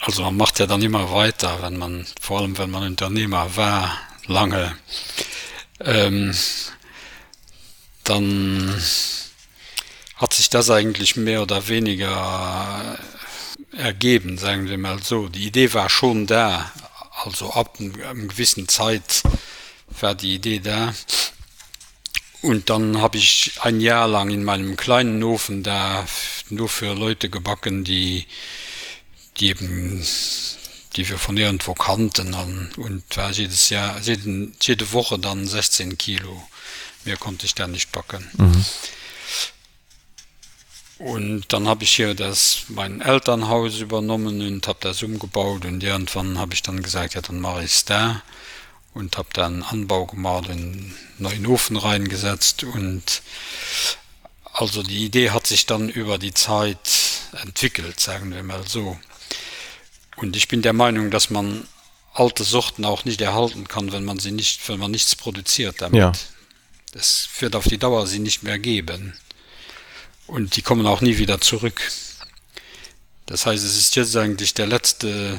Also 0.00 0.22
man 0.22 0.36
macht 0.36 0.58
ja 0.58 0.66
dann 0.66 0.82
immer 0.82 1.10
weiter, 1.12 1.58
wenn 1.62 1.78
man, 1.78 2.06
vor 2.20 2.40
allem 2.40 2.58
wenn 2.58 2.70
man 2.70 2.82
Unternehmer 2.82 3.56
war, 3.56 3.96
lange, 4.26 4.76
ähm, 5.80 6.34
dann 8.04 8.74
hat 10.16 10.34
sich 10.34 10.50
das 10.50 10.68
eigentlich 10.70 11.16
mehr 11.16 11.42
oder 11.42 11.68
weniger 11.68 12.98
ergeben, 13.72 14.36
sagen 14.36 14.68
wir 14.68 14.76
mal 14.76 15.02
so. 15.02 15.28
Die 15.28 15.46
Idee 15.46 15.72
war 15.72 15.88
schon 15.88 16.26
da, 16.26 16.70
also 17.22 17.52
ab 17.52 17.78
einem 17.78 18.28
gewissen 18.28 18.68
Zeit 18.68 19.22
war 20.00 20.14
die 20.14 20.34
Idee 20.34 20.60
da. 20.60 20.94
Und 22.42 22.68
dann 22.68 23.00
habe 23.00 23.16
ich 23.16 23.52
ein 23.62 23.80
Jahr 23.80 24.06
lang 24.06 24.30
in 24.30 24.44
meinem 24.44 24.76
kleinen 24.76 25.22
Ofen 25.22 25.62
da 25.62 26.06
nur 26.50 26.68
für 26.68 26.92
Leute 26.92 27.30
gebacken, 27.30 27.84
die, 27.84 28.26
die 29.38 29.48
eben, 29.48 30.04
die 30.96 31.08
wir 31.08 31.18
von 31.18 31.36
irgendwo 31.38 31.72
kannten. 31.72 32.34
Und 32.76 33.04
war 33.16 33.30
jedes 33.30 33.70
Jahr, 33.70 33.98
jede, 34.00 34.52
jede 34.60 34.92
Woche 34.92 35.18
dann 35.18 35.46
16 35.46 35.96
Kilo. 35.96 36.42
Mehr 37.04 37.16
konnte 37.16 37.46
ich 37.46 37.54
da 37.54 37.66
nicht 37.66 37.92
backen. 37.92 38.28
Mhm. 38.36 38.64
Und 40.98 41.52
dann 41.52 41.66
habe 41.66 41.82
ich 41.84 41.96
hier 41.96 42.14
das 42.14 42.64
mein 42.68 43.00
Elternhaus 43.00 43.80
übernommen 43.80 44.40
und 44.40 44.68
habe 44.68 44.78
das 44.80 45.02
umgebaut 45.02 45.64
und 45.64 45.82
irgendwann 45.82 46.38
habe 46.38 46.54
ich 46.54 46.62
dann 46.62 46.82
gesagt, 46.82 47.14
ja 47.14 47.20
dann 47.20 47.40
mache 47.40 47.64
ich 47.64 47.72
es 47.72 47.84
da 47.84 48.22
und 48.92 49.16
habe 49.18 49.28
dann 49.32 49.64
Anbau 49.64 50.06
gemacht 50.06 50.48
und 50.48 50.94
neuen 51.18 51.46
Ofen 51.46 51.76
reingesetzt 51.76 52.62
und 52.62 53.22
also 54.52 54.84
die 54.84 55.04
Idee 55.04 55.30
hat 55.30 55.48
sich 55.48 55.66
dann 55.66 55.88
über 55.88 56.16
die 56.16 56.32
Zeit 56.32 56.78
entwickelt, 57.42 57.98
sagen 57.98 58.32
wir 58.32 58.44
mal 58.44 58.64
so. 58.68 58.96
Und 60.14 60.36
ich 60.36 60.46
bin 60.46 60.62
der 60.62 60.72
Meinung, 60.72 61.10
dass 61.10 61.28
man 61.28 61.66
alte 62.12 62.44
Sorten 62.44 62.84
auch 62.84 63.04
nicht 63.04 63.20
erhalten 63.20 63.66
kann, 63.66 63.90
wenn 63.90 64.04
man 64.04 64.20
sie 64.20 64.30
nicht, 64.30 64.68
wenn 64.68 64.78
man 64.78 64.92
nichts 64.92 65.16
produziert 65.16 65.82
damit. 65.82 65.98
Ja. 65.98 66.12
Das 66.92 67.28
wird 67.40 67.56
auf 67.56 67.66
die 67.66 67.78
Dauer 67.78 68.06
sie 68.06 68.20
nicht 68.20 68.44
mehr 68.44 68.60
geben 68.60 69.14
und 70.26 70.56
die 70.56 70.62
kommen 70.62 70.86
auch 70.86 71.00
nie 71.00 71.18
wieder 71.18 71.40
zurück. 71.40 71.90
Das 73.26 73.46
heißt, 73.46 73.64
es 73.64 73.76
ist 73.76 73.96
jetzt 73.96 74.16
eigentlich 74.16 74.54
der 74.54 74.66
letzte 74.66 75.38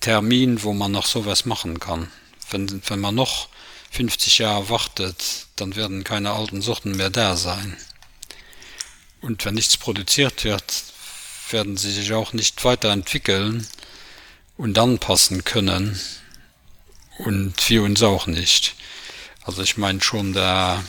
Termin, 0.00 0.62
wo 0.62 0.72
man 0.72 0.92
noch 0.92 1.06
sowas 1.06 1.44
machen 1.44 1.80
kann. 1.80 2.10
Wenn, 2.50 2.82
wenn 2.88 3.00
man 3.00 3.14
noch 3.14 3.48
50 3.90 4.38
Jahre 4.38 4.68
wartet, 4.68 5.46
dann 5.56 5.76
werden 5.76 6.04
keine 6.04 6.32
alten 6.32 6.62
Sorten 6.62 6.96
mehr 6.96 7.10
da 7.10 7.36
sein. 7.36 7.76
Und 9.20 9.44
wenn 9.44 9.54
nichts 9.54 9.76
produziert 9.76 10.44
wird, 10.44 10.84
werden 11.50 11.76
sie 11.76 11.92
sich 11.92 12.12
auch 12.12 12.32
nicht 12.32 12.64
weiterentwickeln 12.64 13.66
und 14.56 14.78
anpassen 14.78 15.44
können. 15.44 16.00
Und 17.18 17.68
wir 17.68 17.82
uns 17.82 18.02
auch 18.02 18.26
nicht. 18.26 18.74
Also 19.42 19.62
ich 19.62 19.76
meine 19.76 20.00
schon, 20.00 20.32
da 20.32 20.82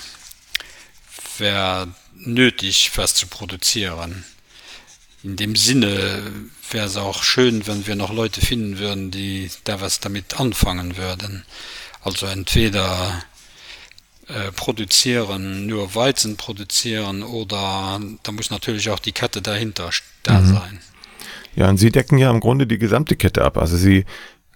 wäre 1.40 1.88
nötig, 2.16 2.92
was 2.96 3.14
zu 3.14 3.28
produzieren. 3.28 4.24
In 5.24 5.36
dem 5.36 5.56
Sinne 5.56 6.24
wäre 6.72 6.88
es 6.88 6.98
auch 6.98 7.24
schön, 7.24 7.68
wenn 7.68 7.86
wir 7.86 7.96
noch 7.96 8.12
Leute 8.12 8.42
finden 8.42 8.80
würden, 8.80 9.12
die 9.12 9.52
da 9.64 9.82
was 9.82 10.00
damit 10.00 10.40
anfangen 10.40 10.98
würden. 10.98 11.46
Also 12.04 12.26
entweder 12.26 13.24
äh, 14.28 14.52
produzieren, 14.52 15.68
nur 15.68 15.94
Weizen 15.94 16.38
produzieren 16.38 17.22
oder 17.22 18.00
da 18.24 18.32
muss 18.32 18.50
natürlich 18.50 18.90
auch 18.90 19.00
die 19.00 19.12
Kette 19.12 19.42
dahinter 19.42 19.92
da 20.24 20.40
mhm. 20.40 20.54
sein. 20.54 20.80
Ja, 21.56 21.70
und 21.70 21.78
Sie 21.78 21.92
decken 21.92 22.18
ja 22.18 22.32
im 22.32 22.40
Grunde 22.40 22.66
die 22.66 22.78
gesamte 22.78 23.16
Kette 23.16 23.44
ab. 23.44 23.58
Also 23.58 23.78
Sie 23.78 24.06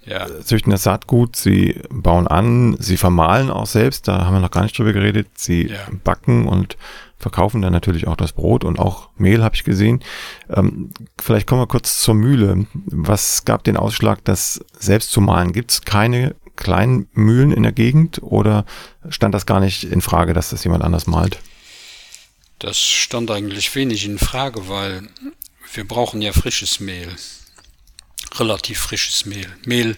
ja. 0.05 0.27
züchten 0.41 0.71
das 0.71 0.83
Saatgut, 0.83 1.35
Sie 1.35 1.81
bauen 1.89 2.27
an, 2.27 2.77
Sie 2.79 2.97
vermahlen 2.97 3.49
auch 3.49 3.65
selbst, 3.65 4.07
da 4.07 4.25
haben 4.25 4.33
wir 4.33 4.39
noch 4.39 4.51
gar 4.51 4.63
nicht 4.63 4.77
drüber 4.77 4.93
geredet, 4.93 5.27
Sie 5.35 5.67
ja. 5.67 5.79
backen 6.03 6.47
und 6.47 6.77
verkaufen 7.17 7.61
dann 7.61 7.73
natürlich 7.73 8.07
auch 8.07 8.17
das 8.17 8.33
Brot 8.33 8.63
und 8.63 8.77
auch 8.77 9.09
Mehl, 9.17 9.43
habe 9.43 9.55
ich 9.55 9.63
gesehen. 9.63 10.03
Ähm, 10.49 10.91
vielleicht 11.19 11.47
kommen 11.47 11.61
wir 11.61 11.67
kurz 11.67 11.99
zur 11.99 12.13
Mühle. 12.13 12.67
Was 12.85 13.45
gab 13.45 13.63
den 13.63 13.77
Ausschlag, 13.77 14.23
das 14.25 14.63
selbst 14.77 15.11
zu 15.11 15.21
mahlen? 15.21 15.53
Gibt 15.53 15.71
es 15.71 15.81
keine 15.81 16.35
kleinen 16.55 17.07
Mühlen 17.13 17.51
in 17.51 17.63
der 17.63 17.71
Gegend 17.71 18.21
oder 18.21 18.65
stand 19.09 19.33
das 19.33 19.45
gar 19.45 19.59
nicht 19.59 19.83
in 19.83 20.01
Frage, 20.01 20.33
dass 20.33 20.49
das 20.49 20.63
jemand 20.63 20.83
anders 20.83 21.07
malt? 21.07 21.39
Das 22.59 22.79
stand 22.79 23.31
eigentlich 23.31 23.73
wenig 23.75 24.05
in 24.05 24.17
Frage, 24.17 24.69
weil 24.69 25.07
wir 25.73 25.87
brauchen 25.87 26.21
ja 26.21 26.31
frisches 26.31 26.79
Mehl. 26.79 27.09
Relativ 28.35 28.79
frisches 28.79 29.25
Mehl. 29.25 29.55
Mehl 29.65 29.97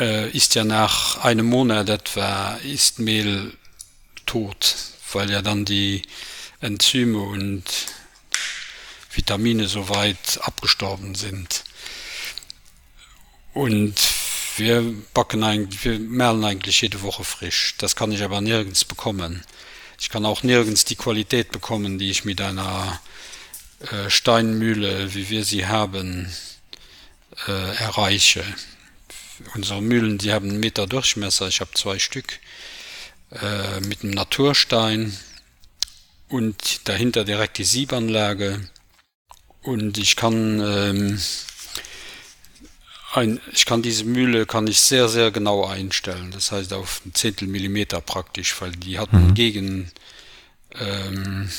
äh, 0.00 0.30
ist 0.30 0.54
ja 0.54 0.64
nach 0.64 1.18
einem 1.24 1.46
Monat 1.46 1.88
etwa, 1.88 2.54
ist 2.64 2.98
Mehl 2.98 3.52
tot 4.26 4.76
weil 5.14 5.30
ja 5.30 5.42
dann 5.42 5.64
die 5.64 6.02
Enzyme 6.60 7.18
und 7.18 7.64
Vitamine 9.12 9.68
soweit 9.68 10.40
abgestorben 10.42 11.14
sind. 11.14 11.64
Und 13.52 13.94
wir 14.56 14.94
backen 15.14 15.44
eigentlich, 15.44 15.84
wir 15.84 15.98
mehlen 15.98 16.44
eigentlich 16.44 16.80
jede 16.80 17.02
Woche 17.02 17.24
frisch. 17.24 17.74
Das 17.78 17.94
kann 17.96 18.12
ich 18.12 18.22
aber 18.22 18.40
nirgends 18.40 18.84
bekommen. 18.84 19.44
Ich 20.00 20.10
kann 20.10 20.26
auch 20.26 20.42
nirgends 20.42 20.84
die 20.84 20.96
Qualität 20.96 21.52
bekommen, 21.52 21.98
die 21.98 22.10
ich 22.10 22.24
mit 22.24 22.40
einer 22.40 23.00
äh, 23.90 24.10
Steinmühle, 24.10 25.14
wie 25.14 25.30
wir 25.30 25.44
sie 25.44 25.66
haben, 25.66 26.32
äh, 27.46 27.76
erreiche. 27.76 28.44
Unsere 29.54 29.82
Mühlen, 29.82 30.18
die 30.18 30.32
haben 30.32 30.48
einen 30.48 30.60
Meter 30.60 30.86
Durchmesser. 30.86 31.48
Ich 31.48 31.60
habe 31.60 31.72
zwei 31.74 31.98
Stück 31.98 32.38
äh, 33.30 33.80
mit 33.80 34.02
einem 34.02 34.12
Naturstein 34.12 35.16
und 36.28 36.88
dahinter 36.88 37.24
direkt 37.24 37.58
die 37.58 37.64
Siebanlage. 37.64 38.68
Und 39.62 39.98
ich 39.98 40.16
kann, 40.16 40.60
ähm, 40.60 41.20
ein, 43.12 43.40
ich 43.52 43.66
kann 43.66 43.82
diese 43.82 44.04
Mühle 44.04 44.46
kann 44.46 44.66
ich 44.66 44.80
sehr, 44.80 45.08
sehr 45.08 45.30
genau 45.30 45.64
einstellen. 45.64 46.30
Das 46.32 46.52
heißt 46.52 46.72
auf 46.72 47.02
ein 47.04 47.14
Zehntel 47.14 47.48
Millimeter 47.48 48.00
praktisch, 48.00 48.60
weil 48.60 48.72
die 48.72 48.98
hat 48.98 49.12
einen 49.12 49.28
mhm. 49.28 49.34
Gegen, 49.34 49.90
ähm, 50.78 51.50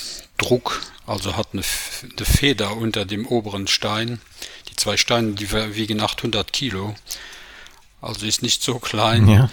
also 1.07 1.35
hat 1.35 1.49
eine, 1.53 1.63
eine 2.03 2.25
Feder 2.25 2.77
unter 2.77 3.05
dem 3.05 3.25
oberen 3.25 3.67
Stein. 3.67 4.19
Die 4.75 4.81
zwei 4.81 4.97
Steine, 4.97 5.33
die 5.33 5.51
wiegen 5.51 6.01
800 6.01 6.51
Kilo, 6.51 6.95
also 8.01 8.25
ist 8.25 8.41
nicht 8.41 8.61
so 8.61 8.79
klein. 8.79 9.27
Ja. 9.27 9.49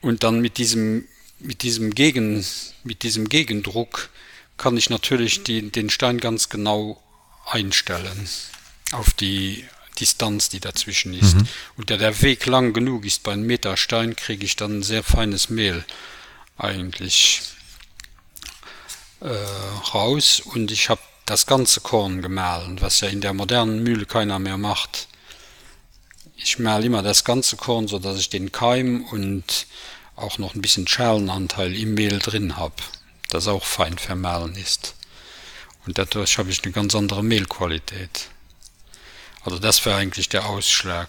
Und 0.00 0.22
dann 0.22 0.40
mit 0.40 0.58
diesem 0.58 1.06
mit 1.42 1.62
diesem 1.62 1.94
Gegen, 1.94 2.44
mit 2.84 3.02
diesem 3.02 3.28
Gegendruck 3.28 4.10
kann 4.56 4.76
ich 4.76 4.90
natürlich 4.90 5.42
die, 5.42 5.70
den 5.70 5.90
Stein 5.90 6.18
ganz 6.18 6.48
genau 6.48 7.02
einstellen 7.46 8.28
auf 8.92 9.12
die 9.12 9.64
Distanz, 9.98 10.48
die 10.48 10.60
dazwischen 10.60 11.14
ist. 11.14 11.36
Mhm. 11.36 11.48
Und 11.76 11.90
da 11.90 11.96
der 11.96 12.22
Weg 12.22 12.46
lang 12.46 12.72
genug 12.72 13.04
ist 13.04 13.22
bei 13.22 13.32
einem 13.32 13.46
Meter 13.46 13.76
Stein, 13.76 14.16
kriege 14.16 14.44
ich 14.44 14.56
dann 14.56 14.78
ein 14.78 14.82
sehr 14.82 15.02
feines 15.02 15.50
Mehl 15.50 15.84
eigentlich 16.56 17.42
äh, 19.20 19.28
raus 19.94 20.40
und 20.40 20.70
ich 20.70 20.88
habe 20.88 21.00
das 21.26 21.46
ganze 21.46 21.80
Korn 21.80 22.22
gemahlen, 22.22 22.80
was 22.80 23.00
ja 23.00 23.08
in 23.08 23.20
der 23.20 23.32
modernen 23.32 23.82
Mühle 23.82 24.06
keiner 24.06 24.38
mehr 24.38 24.58
macht. 24.58 25.08
Ich 26.36 26.58
mahle 26.58 26.86
immer 26.86 27.02
das 27.02 27.24
ganze 27.24 27.56
Korn, 27.56 27.86
so 27.88 27.98
dass 27.98 28.18
ich 28.18 28.30
den 28.30 28.50
Keim 28.50 29.04
und 29.04 29.66
auch 30.16 30.38
noch 30.38 30.54
ein 30.54 30.62
bisschen 30.62 30.88
Schalenanteil 30.88 31.74
im 31.74 31.94
Mehl 31.94 32.18
drin 32.18 32.56
habe, 32.56 32.74
das 33.28 33.48
auch 33.48 33.64
fein 33.64 33.98
vermahlen 33.98 34.56
ist. 34.56 34.94
Und 35.86 35.98
dadurch 35.98 36.38
habe 36.38 36.50
ich 36.50 36.62
eine 36.64 36.72
ganz 36.72 36.94
andere 36.94 37.22
Mehlqualität. 37.22 38.28
Also 39.44 39.58
das 39.58 39.84
wäre 39.84 39.96
eigentlich 39.96 40.28
der 40.28 40.46
Ausschlag. 40.46 41.08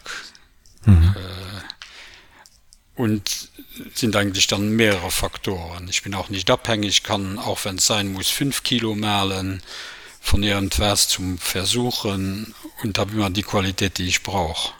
Mhm. 0.85 1.15
Äh, 1.15 3.01
und 3.01 3.49
sind 3.95 4.15
eigentlich 4.15 4.47
dann 4.47 4.69
mehrere 4.69 5.09
Faktoren. 5.09 5.87
Ich 5.89 6.03
bin 6.03 6.13
auch 6.13 6.29
nicht 6.29 6.49
abhängig, 6.51 7.03
kann 7.03 7.39
auch 7.39 7.65
wenn 7.65 7.77
es 7.77 7.87
sein 7.87 8.11
muss 8.11 8.29
fünf 8.29 8.63
Kilo 8.63 8.93
malen 8.93 9.63
von 10.23 10.41
irgendwas 10.41 11.09
zum 11.09 11.37
Versuchen 11.37 12.55
und 12.81 12.97
habe 12.97 13.11
immer 13.11 13.29
die 13.29 13.43
Qualität, 13.43 13.97
die 13.97 14.07
ich 14.07 14.23
brauche. 14.23 14.73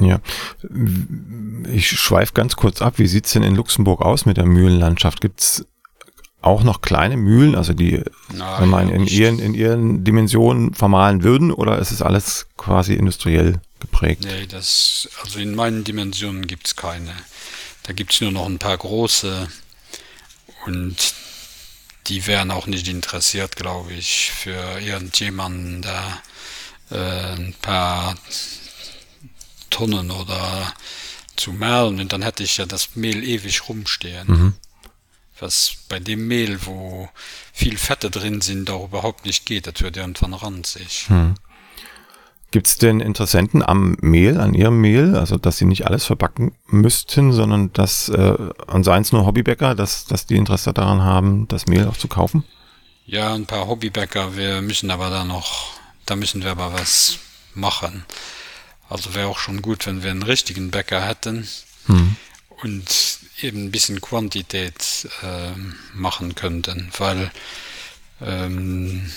Ja, 0.00 0.20
ich 1.72 1.88
schweife 1.88 2.32
ganz 2.32 2.56
kurz 2.56 2.82
ab. 2.82 2.94
Wie 2.98 3.06
sieht's 3.06 3.32
denn 3.32 3.44
in 3.44 3.54
Luxemburg 3.54 4.02
aus 4.02 4.26
mit 4.26 4.36
der 4.36 4.46
Mühlenlandschaft? 4.46 5.20
Gibt's 5.20 5.64
auch 6.40 6.64
noch 6.64 6.82
kleine 6.82 7.16
Mühlen, 7.16 7.54
also 7.54 7.72
die 7.72 8.02
Na, 8.32 8.60
wenn 8.60 8.68
man 8.68 8.90
in 8.90 9.06
ihren, 9.06 9.38
in 9.38 9.54
ihren 9.54 10.04
Dimensionen 10.04 10.74
vermahlen 10.74 11.22
würden, 11.22 11.52
oder 11.52 11.78
ist 11.78 11.92
es 11.92 12.02
alles 12.02 12.46
quasi 12.56 12.94
industriell 12.94 13.60
geprägt? 13.80 14.24
Nee, 14.24 14.46
das, 14.46 15.08
also 15.22 15.38
in 15.38 15.54
meinen 15.54 15.84
Dimensionen 15.84 16.46
gibt's 16.46 16.74
keine. 16.76 17.12
Da 17.84 17.92
gibt's 17.92 18.20
nur 18.20 18.32
noch 18.32 18.46
ein 18.46 18.58
paar 18.58 18.76
große 18.76 19.48
und 20.66 21.14
die 22.08 22.26
wären 22.26 22.50
auch 22.50 22.66
nicht 22.66 22.88
interessiert, 22.88 23.56
glaube 23.56 23.92
ich, 23.92 24.30
für 24.30 24.80
irgendjemanden 24.80 25.82
da 25.82 26.22
äh, 26.90 27.34
ein 27.36 27.54
paar 27.60 28.16
Tonnen 29.70 30.10
oder 30.10 30.72
zu 31.36 31.52
malen 31.52 32.00
und 32.00 32.12
dann 32.12 32.22
hätte 32.22 32.42
ich 32.42 32.56
ja 32.56 32.66
das 32.66 32.96
Mehl 32.96 33.22
ewig 33.22 33.68
rumstehen. 33.68 34.26
Mhm. 34.26 34.54
Was 35.38 35.76
bei 35.88 36.00
dem 36.00 36.26
Mehl, 36.26 36.66
wo 36.66 37.08
viel 37.52 37.78
Fette 37.78 38.10
drin 38.10 38.40
sind, 38.40 38.70
auch 38.70 38.86
überhaupt 38.86 39.24
nicht 39.24 39.46
geht, 39.46 39.68
das 39.68 39.80
wird 39.80 39.96
irgendwann 39.96 40.34
ranzig. 40.34 41.06
Mhm. 41.08 41.34
Gibt 42.50 42.66
es 42.66 42.78
denn 42.78 43.00
Interessenten 43.00 43.62
am 43.62 43.96
Mehl, 44.00 44.40
an 44.40 44.54
ihrem 44.54 44.80
Mehl, 44.80 45.16
also 45.16 45.36
dass 45.36 45.58
sie 45.58 45.66
nicht 45.66 45.86
alles 45.86 46.06
verbacken 46.06 46.52
müssten, 46.66 47.32
sondern 47.32 47.72
dass, 47.74 48.08
äh, 48.08 48.36
und 48.68 48.84
seien 48.84 49.02
es 49.02 49.12
nur 49.12 49.26
Hobbybäcker, 49.26 49.74
dass, 49.74 50.06
dass 50.06 50.24
die 50.24 50.36
Interesse 50.36 50.72
daran 50.72 51.02
haben, 51.02 51.46
das 51.48 51.66
Mehl 51.66 51.86
auch 51.86 51.96
zu 51.96 52.08
kaufen? 52.08 52.44
Ja, 53.04 53.34
ein 53.34 53.44
paar 53.44 53.66
Hobbybäcker, 53.66 54.36
wir 54.36 54.62
müssen 54.62 54.90
aber 54.90 55.10
da 55.10 55.24
noch, 55.24 55.72
da 56.06 56.16
müssen 56.16 56.42
wir 56.42 56.50
aber 56.50 56.72
was 56.72 57.18
machen. 57.54 58.06
Also 58.88 59.14
wäre 59.14 59.28
auch 59.28 59.38
schon 59.38 59.60
gut, 59.60 59.86
wenn 59.86 60.02
wir 60.02 60.10
einen 60.10 60.22
richtigen 60.22 60.70
Bäcker 60.70 61.02
hätten 61.02 61.46
hm. 61.86 62.16
und 62.62 63.18
eben 63.42 63.66
ein 63.66 63.70
bisschen 63.70 64.00
Quantität 64.00 65.08
äh, 65.22 65.50
machen 65.94 66.34
könnten, 66.34 66.90
weil 66.96 67.30
ähm, 68.22 69.10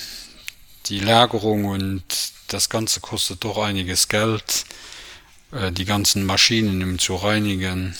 die 0.86 1.00
Lagerung 1.00 1.64
und 1.64 2.04
das 2.52 2.68
Ganze 2.68 3.00
kostet 3.00 3.44
doch 3.44 3.58
einiges 3.58 4.08
Geld. 4.08 4.64
Äh, 5.52 5.72
die 5.72 5.84
ganzen 5.84 6.24
Maschinen, 6.24 6.82
um 6.82 6.98
zu 6.98 7.16
reinigen, 7.16 7.96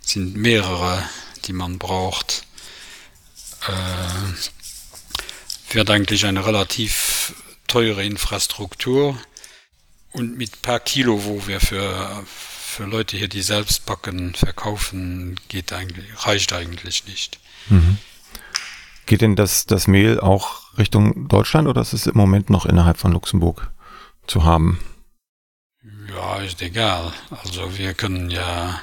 sind 0.00 0.36
mehrere, 0.36 1.02
die 1.44 1.52
man 1.52 1.78
braucht. 1.78 2.44
Äh, 3.68 3.72
wird 5.74 5.90
eigentlich 5.90 6.26
eine 6.26 6.44
relativ 6.44 7.34
teure 7.66 8.04
Infrastruktur 8.04 9.18
und 10.10 10.36
mit 10.36 10.60
paar 10.60 10.80
Kilo, 10.80 11.24
wo 11.24 11.46
wir 11.46 11.60
für, 11.60 12.24
für 12.26 12.84
Leute 12.84 13.16
hier, 13.16 13.28
die 13.28 13.42
selbst 13.42 13.86
backen, 13.86 14.34
verkaufen, 14.34 15.40
geht 15.48 15.72
eigentlich, 15.72 16.04
reicht 16.26 16.52
eigentlich 16.52 17.06
nicht. 17.06 17.38
Mhm. 17.68 17.96
Geht 19.06 19.22
denn 19.22 19.36
das, 19.36 19.64
das 19.64 19.86
Mehl 19.86 20.20
auch 20.20 20.61
Richtung 20.78 21.28
Deutschland 21.28 21.68
oder 21.68 21.80
ist 21.80 21.92
es 21.92 22.06
im 22.06 22.16
Moment 22.16 22.50
noch 22.50 22.66
innerhalb 22.66 22.98
von 22.98 23.12
Luxemburg 23.12 23.70
zu 24.26 24.44
haben? 24.44 24.78
Ja, 26.08 26.36
ist 26.40 26.62
egal. 26.62 27.12
Also 27.30 27.76
wir 27.76 27.94
können 27.94 28.30
ja 28.30 28.80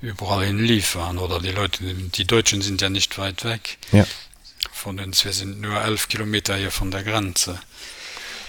überall 0.00 0.46
hin 0.46 0.58
liefern 0.58 1.18
oder 1.18 1.40
die 1.40 1.50
Leute, 1.50 1.84
die 1.84 2.26
Deutschen 2.26 2.62
sind 2.62 2.80
ja 2.80 2.88
nicht 2.88 3.18
weit 3.18 3.44
weg. 3.44 3.78
Ja. 3.92 4.06
Von 4.72 4.98
uns, 4.98 5.24
wir 5.24 5.32
sind 5.32 5.60
nur 5.60 5.80
elf 5.80 6.08
Kilometer 6.08 6.56
hier 6.56 6.70
von 6.70 6.90
der 6.90 7.02
Grenze. 7.02 7.58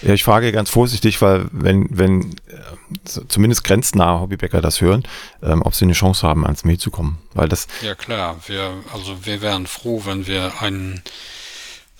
Ja, 0.02 0.14
ich 0.14 0.24
frage 0.24 0.50
ganz 0.50 0.68
vorsichtig, 0.68 1.22
weil 1.22 1.46
wenn, 1.52 1.86
wenn 1.90 2.32
äh, 2.48 3.20
zumindest 3.28 3.62
grenznahe 3.62 4.20
Hobbybäcker 4.20 4.60
das 4.60 4.80
hören, 4.80 5.04
ähm, 5.42 5.62
ob 5.62 5.74
sie 5.74 5.84
eine 5.84 5.92
Chance 5.92 6.26
haben, 6.26 6.44
ans 6.44 6.64
Mehl 6.64 6.78
zu 6.78 6.90
kommen. 6.90 7.18
Weil 7.34 7.48
das 7.48 7.68
ja 7.82 7.94
klar, 7.94 8.40
wir, 8.46 8.82
also 8.92 9.24
wir 9.24 9.40
wären 9.42 9.66
froh, 9.68 10.02
wenn 10.04 10.26
wir 10.26 10.60
einen 10.60 11.02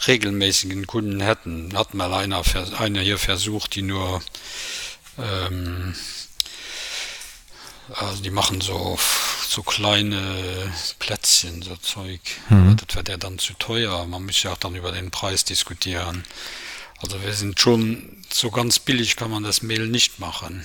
regelmäßigen 0.06 0.86
Kunden 0.86 1.20
hätten. 1.20 1.76
Hat 1.76 1.94
mal 1.94 2.12
einer, 2.12 2.42
einer 2.78 3.00
hier 3.00 3.18
versucht, 3.18 3.74
die 3.74 3.82
nur 3.82 4.22
ähm, 5.18 5.94
also 7.94 8.22
die 8.22 8.30
machen 8.30 8.60
so 8.60 8.98
so 9.48 9.62
kleine 9.62 10.72
Plätzchen, 10.98 11.60
so 11.60 11.76
Zeug. 11.76 12.20
Mhm. 12.48 12.76
Das 12.78 12.94
wäre 12.94 13.04
der 13.04 13.18
dann 13.18 13.38
zu 13.38 13.52
teuer. 13.54 14.06
Man 14.06 14.24
muss 14.24 14.42
ja 14.42 14.52
auch 14.52 14.56
dann 14.56 14.74
über 14.74 14.92
den 14.92 15.10
Preis 15.10 15.44
diskutieren. 15.44 16.24
Also 17.02 17.22
wir 17.22 17.34
sind 17.34 17.60
schon 17.60 18.24
so 18.32 18.50
ganz 18.50 18.78
billig 18.78 19.16
kann 19.16 19.30
man 19.30 19.42
das 19.42 19.60
Mehl 19.62 19.88
nicht 19.88 20.20
machen. 20.20 20.64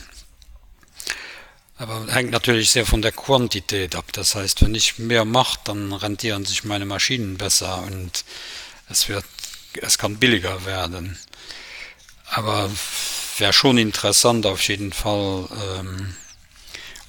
Aber 1.78 2.08
hängt 2.08 2.32
natürlich 2.32 2.71
sehr 2.71 2.86
von 2.86 3.02
der 3.02 3.12
Quantität 3.12 3.95
ab. 3.95 4.06
Das 4.13 4.36
heißt, 4.36 4.62
wenn 4.63 4.73
ich 4.73 4.97
mehr 4.97 5.26
mache, 5.26 5.60
dann 5.65 5.93
rentieren 5.93 6.45
sich 6.45 6.63
meine 6.63 6.86
Maschinen 6.86 7.38
besser 7.38 7.84
und 7.84 8.23
es 8.89 9.10
wird, 9.10 9.26
es 9.82 9.97
kann 9.97 10.17
billiger 10.17 10.65
werden. 10.65 11.17
Aber 12.30 12.69
wäre 13.38 13.54
schon 13.54 13.78
interessant 13.78 14.45
auf 14.45 14.67
jeden 14.67 14.93
Fall. 14.93 15.47
Ähm, 15.80 16.15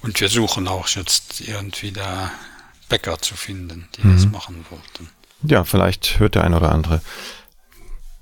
und 0.02 0.20
wir 0.20 0.28
suchen 0.28 0.68
auch 0.68 0.88
jetzt 0.88 1.40
irgendwie 1.40 1.92
da 1.92 2.30
Bäcker 2.88 3.18
zu 3.18 3.34
finden, 3.34 3.88
die 3.96 4.06
mhm. 4.06 4.14
das 4.14 4.26
machen 4.26 4.64
wollten. 4.70 5.10
Ja, 5.42 5.64
vielleicht 5.64 6.18
hört 6.18 6.34
der 6.34 6.44
ein 6.44 6.54
oder 6.54 6.72
andere 6.72 7.00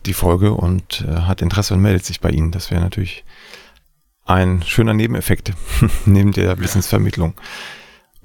die 0.07 0.14
Folge 0.14 0.53
und 0.53 1.05
äh, 1.07 1.23
hat 1.23 1.42
Interesse 1.42 1.75
und 1.75 1.81
meldet 1.81 2.05
sich 2.05 2.21
bei 2.21 2.31
Ihnen. 2.31 2.53
Das 2.53 2.71
wäre 2.71 2.81
natürlich 2.81 3.25
ein 4.25 4.62
schöner 4.62 4.95
Nebeneffekt 4.95 5.53
neben 6.07 6.33
der 6.33 6.59
Wissensvermittlung. 6.59 7.35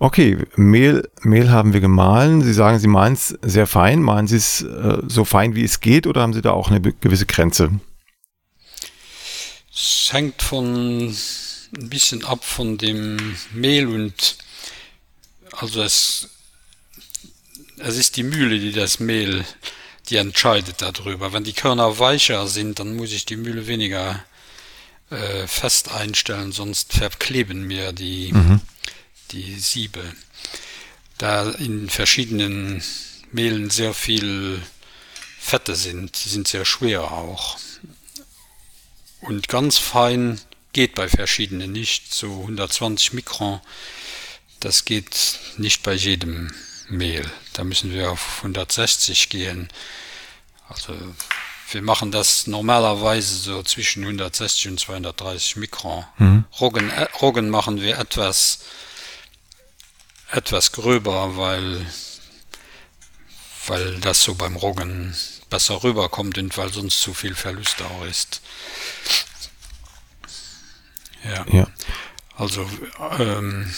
Okay, 0.03 0.35
Mehl, 0.55 1.07
Mehl 1.21 1.51
haben 1.51 1.73
wir 1.73 1.79
gemahlen. 1.79 2.41
Sie 2.41 2.53
sagen, 2.53 2.79
Sie 2.79 2.87
meinen 2.87 3.13
es 3.13 3.37
sehr 3.43 3.67
fein. 3.67 4.01
Meinen 4.01 4.27
Sie 4.27 4.37
es 4.37 4.63
äh, 4.63 4.97
so 5.05 5.25
fein, 5.25 5.53
wie 5.53 5.63
es 5.63 5.79
geht, 5.79 6.07
oder 6.07 6.21
haben 6.21 6.33
Sie 6.33 6.41
da 6.41 6.53
auch 6.53 6.71
eine 6.71 6.81
gewisse 6.81 7.27
Grenze? 7.27 7.69
Es 9.71 10.09
hängt 10.11 10.41
von 10.41 11.05
ein 11.07 11.89
bisschen 11.89 12.25
ab 12.25 12.43
von 12.43 12.79
dem 12.79 13.35
Mehl 13.53 13.85
und 13.85 14.37
also 15.51 15.83
es, 15.83 16.29
es 17.77 17.95
ist 17.95 18.17
die 18.17 18.23
Mühle, 18.23 18.57
die 18.57 18.71
das 18.71 18.99
Mehl 18.99 19.45
die 20.09 20.15
entscheidet 20.15 20.81
darüber. 20.81 21.31
Wenn 21.31 21.43
die 21.43 21.53
Körner 21.53 21.99
weicher 21.99 22.47
sind, 22.47 22.79
dann 22.79 22.95
muss 22.95 23.11
ich 23.11 23.27
die 23.27 23.37
Mühle 23.37 23.67
weniger 23.67 24.25
äh, 25.11 25.45
fest 25.45 25.91
einstellen, 25.91 26.51
sonst 26.51 26.91
verkleben 26.93 27.67
mir 27.67 27.93
die, 27.93 28.33
mhm. 28.33 28.61
Die 29.31 29.59
Siebe. 29.59 30.03
Da 31.17 31.49
in 31.51 31.89
verschiedenen 31.89 32.83
Mehlen 33.31 33.69
sehr 33.69 33.93
viel 33.93 34.61
Fette 35.39 35.75
sind, 35.75 36.23
die 36.23 36.29
sind 36.29 36.47
sehr 36.47 36.65
schwer 36.65 37.03
auch. 37.11 37.57
Und 39.21 39.47
ganz 39.47 39.77
fein 39.77 40.41
geht 40.73 40.95
bei 40.95 41.07
verschiedenen 41.07 41.71
nicht, 41.71 42.13
so 42.13 42.41
120 42.41 43.13
Mikron, 43.13 43.59
das 44.59 44.85
geht 44.85 45.39
nicht 45.57 45.83
bei 45.83 45.93
jedem 45.93 46.53
Mehl. 46.89 47.29
Da 47.53 47.63
müssen 47.63 47.91
wir 47.91 48.11
auf 48.11 48.37
160 48.37 49.29
gehen. 49.29 49.69
Also 50.69 50.95
wir 51.71 51.81
machen 51.81 52.11
das 52.11 52.47
normalerweise 52.47 53.35
so 53.35 53.63
zwischen 53.63 54.03
160 54.03 54.69
und 54.69 54.79
230 54.79 55.55
Mikron. 55.57 56.05
Mhm. 56.17 56.45
Roggen, 56.59 56.89
äh, 56.89 57.07
Roggen 57.21 57.49
machen 57.49 57.81
wir 57.81 57.97
etwas, 57.97 58.59
etwas 60.31 60.71
gröber, 60.71 61.37
weil, 61.37 61.85
weil 63.67 63.99
das 63.99 64.23
so 64.23 64.35
beim 64.35 64.55
Roggen 64.55 65.15
besser 65.49 65.83
rüberkommt 65.83 66.37
und 66.37 66.57
weil 66.57 66.71
sonst 66.71 67.01
zu 67.01 67.13
viel 67.13 67.35
Verlust 67.35 67.81
auch 67.81 68.05
ist. 68.05 68.41
Ja. 71.23 71.45
ja. 71.51 71.67
Also 72.35 72.67
ähm, 73.19 73.73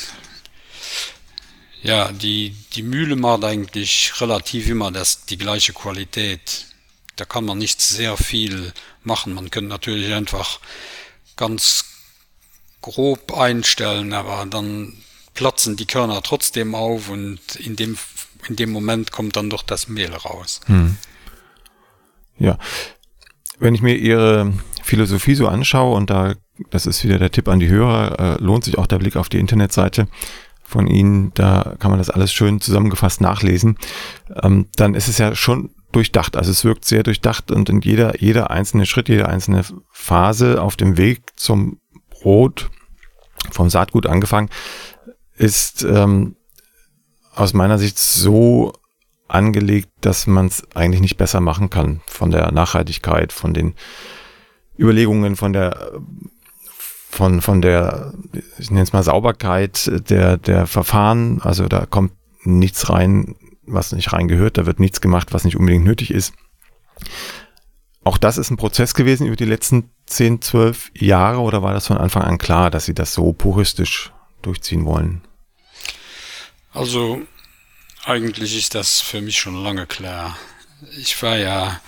ja, 1.81 2.11
die, 2.11 2.51
die 2.73 2.83
Mühle 2.83 3.15
macht 3.15 3.43
eigentlich 3.43 4.13
relativ 4.21 4.67
immer 4.67 4.91
das, 4.91 5.25
die 5.25 5.37
gleiche 5.37 5.73
Qualität 5.73 6.67
da 7.15 7.25
kann 7.25 7.45
man 7.45 7.57
nicht 7.57 7.81
sehr 7.81 8.17
viel 8.17 8.73
machen. 9.03 9.33
Man 9.33 9.51
könnte 9.51 9.69
natürlich 9.69 10.13
einfach 10.13 10.59
ganz 11.35 11.85
grob 12.81 13.33
einstellen, 13.33 14.13
aber 14.13 14.45
dann 14.45 15.02
platzen 15.33 15.75
die 15.75 15.85
Körner 15.85 16.21
trotzdem 16.21 16.75
auf 16.75 17.09
und 17.09 17.55
in 17.55 17.75
dem, 17.75 17.97
in 18.47 18.55
dem 18.55 18.71
Moment 18.71 19.11
kommt 19.11 19.35
dann 19.35 19.49
doch 19.49 19.63
das 19.63 19.87
Mehl 19.87 20.13
raus. 20.13 20.61
Hm. 20.65 20.97
Ja. 22.37 22.57
Wenn 23.59 23.75
ich 23.75 23.81
mir 23.81 23.95
Ihre 23.95 24.53
Philosophie 24.83 25.35
so 25.35 25.47
anschaue, 25.47 25.95
und 25.95 26.09
da, 26.09 26.33
das 26.69 26.85
ist 26.85 27.03
wieder 27.03 27.19
der 27.19 27.31
Tipp 27.31 27.47
an 27.47 27.59
die 27.59 27.69
Hörer, 27.69 28.19
äh, 28.19 28.43
lohnt 28.43 28.65
sich 28.65 28.77
auch 28.77 28.87
der 28.87 28.99
Blick 28.99 29.15
auf 29.15 29.29
die 29.29 29.39
Internetseite 29.39 30.07
von 30.63 30.87
Ihnen, 30.87 31.31
da 31.35 31.75
kann 31.79 31.91
man 31.91 31.99
das 31.99 32.09
alles 32.09 32.33
schön 32.33 32.59
zusammengefasst 32.59 33.21
nachlesen, 33.21 33.77
ähm, 34.41 34.67
dann 34.75 34.95
ist 34.95 35.07
es 35.07 35.19
ja 35.19 35.35
schon 35.35 35.69
durchdacht. 35.91 36.35
Also 36.35 36.51
es 36.51 36.65
wirkt 36.65 36.85
sehr 36.85 37.03
durchdacht 37.03 37.51
und 37.51 37.69
in 37.69 37.81
jeder, 37.81 38.19
jeder 38.19 38.51
einzelne 38.51 38.85
Schritt, 38.85 39.07
jede 39.07 39.29
einzelne 39.29 39.63
Phase 39.91 40.61
auf 40.61 40.75
dem 40.75 40.97
Weg 40.97 41.21
zum 41.35 41.79
Brot, 42.09 42.69
vom 43.51 43.69
Saatgut 43.69 44.07
angefangen, 44.07 44.49
ist 45.35 45.83
ähm, 45.83 46.35
aus 47.35 47.53
meiner 47.53 47.77
Sicht 47.77 47.97
so 47.97 48.73
angelegt, 49.27 49.89
dass 50.01 50.27
man 50.27 50.47
es 50.47 50.63
eigentlich 50.75 51.01
nicht 51.01 51.17
besser 51.17 51.41
machen 51.41 51.69
kann 51.69 52.01
von 52.05 52.31
der 52.31 52.51
Nachhaltigkeit, 52.51 53.33
von 53.33 53.53
den 53.53 53.73
Überlegungen, 54.77 55.35
von 55.35 55.53
der 55.53 55.91
von 57.09 57.41
von 57.41 57.61
der 57.61 58.13
ich 58.57 58.71
nenne 58.71 58.83
es 58.83 58.93
mal 58.93 59.03
Sauberkeit 59.03 60.09
der 60.09 60.37
der 60.37 60.67
Verfahren. 60.67 61.41
Also 61.41 61.67
da 61.67 61.85
kommt 61.85 62.13
nichts 62.43 62.89
rein, 62.89 63.35
was 63.65 63.91
nicht 63.91 64.13
reingehört. 64.13 64.57
Da 64.57 64.65
wird 64.65 64.79
nichts 64.79 65.01
gemacht, 65.01 65.33
was 65.33 65.45
nicht 65.45 65.57
unbedingt 65.57 65.85
nötig 65.85 66.11
ist. 66.11 66.33
Auch 68.03 68.17
das 68.17 68.37
ist 68.37 68.51
ein 68.51 68.57
Prozess 68.57 68.93
gewesen 68.93 69.27
über 69.27 69.35
die 69.35 69.45
letzten 69.45 69.89
10, 70.07 70.41
12 70.41 70.91
Jahre 70.95 71.39
oder 71.39 71.63
war 71.63 71.73
das 71.73 71.87
von 71.87 71.97
Anfang 71.97 72.23
an 72.23 72.37
klar, 72.37 72.69
dass 72.69 72.85
Sie 72.85 72.93
das 72.93 73.13
so 73.13 73.31
puristisch 73.31 74.12
durchziehen 74.45 74.85
wollen? 74.85 75.21
Also 76.73 77.21
eigentlich 78.05 78.57
ist 78.57 78.75
das 78.75 79.01
für 79.01 79.21
mich 79.21 79.37
schon 79.37 79.61
lange 79.63 79.87
klar. 79.87 80.37
Ich 80.97 81.21
war 81.21 81.37
ja 81.37 81.79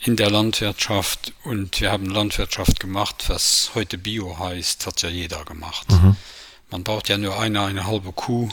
in 0.00 0.16
der 0.16 0.30
Landwirtschaft 0.30 1.32
und 1.44 1.80
wir 1.80 1.90
haben 1.90 2.06
Landwirtschaft 2.06 2.80
gemacht, 2.80 3.24
was 3.28 3.72
heute 3.74 3.98
Bio 3.98 4.38
heißt, 4.38 4.86
hat 4.86 5.02
ja 5.02 5.08
jeder 5.08 5.44
gemacht. 5.44 5.90
Mhm. 5.90 6.16
Man 6.70 6.84
braucht 6.84 7.08
ja 7.08 7.18
nur 7.18 7.38
eine, 7.38 7.62
eine 7.62 7.86
halbe 7.86 8.12
Kuh 8.12 8.48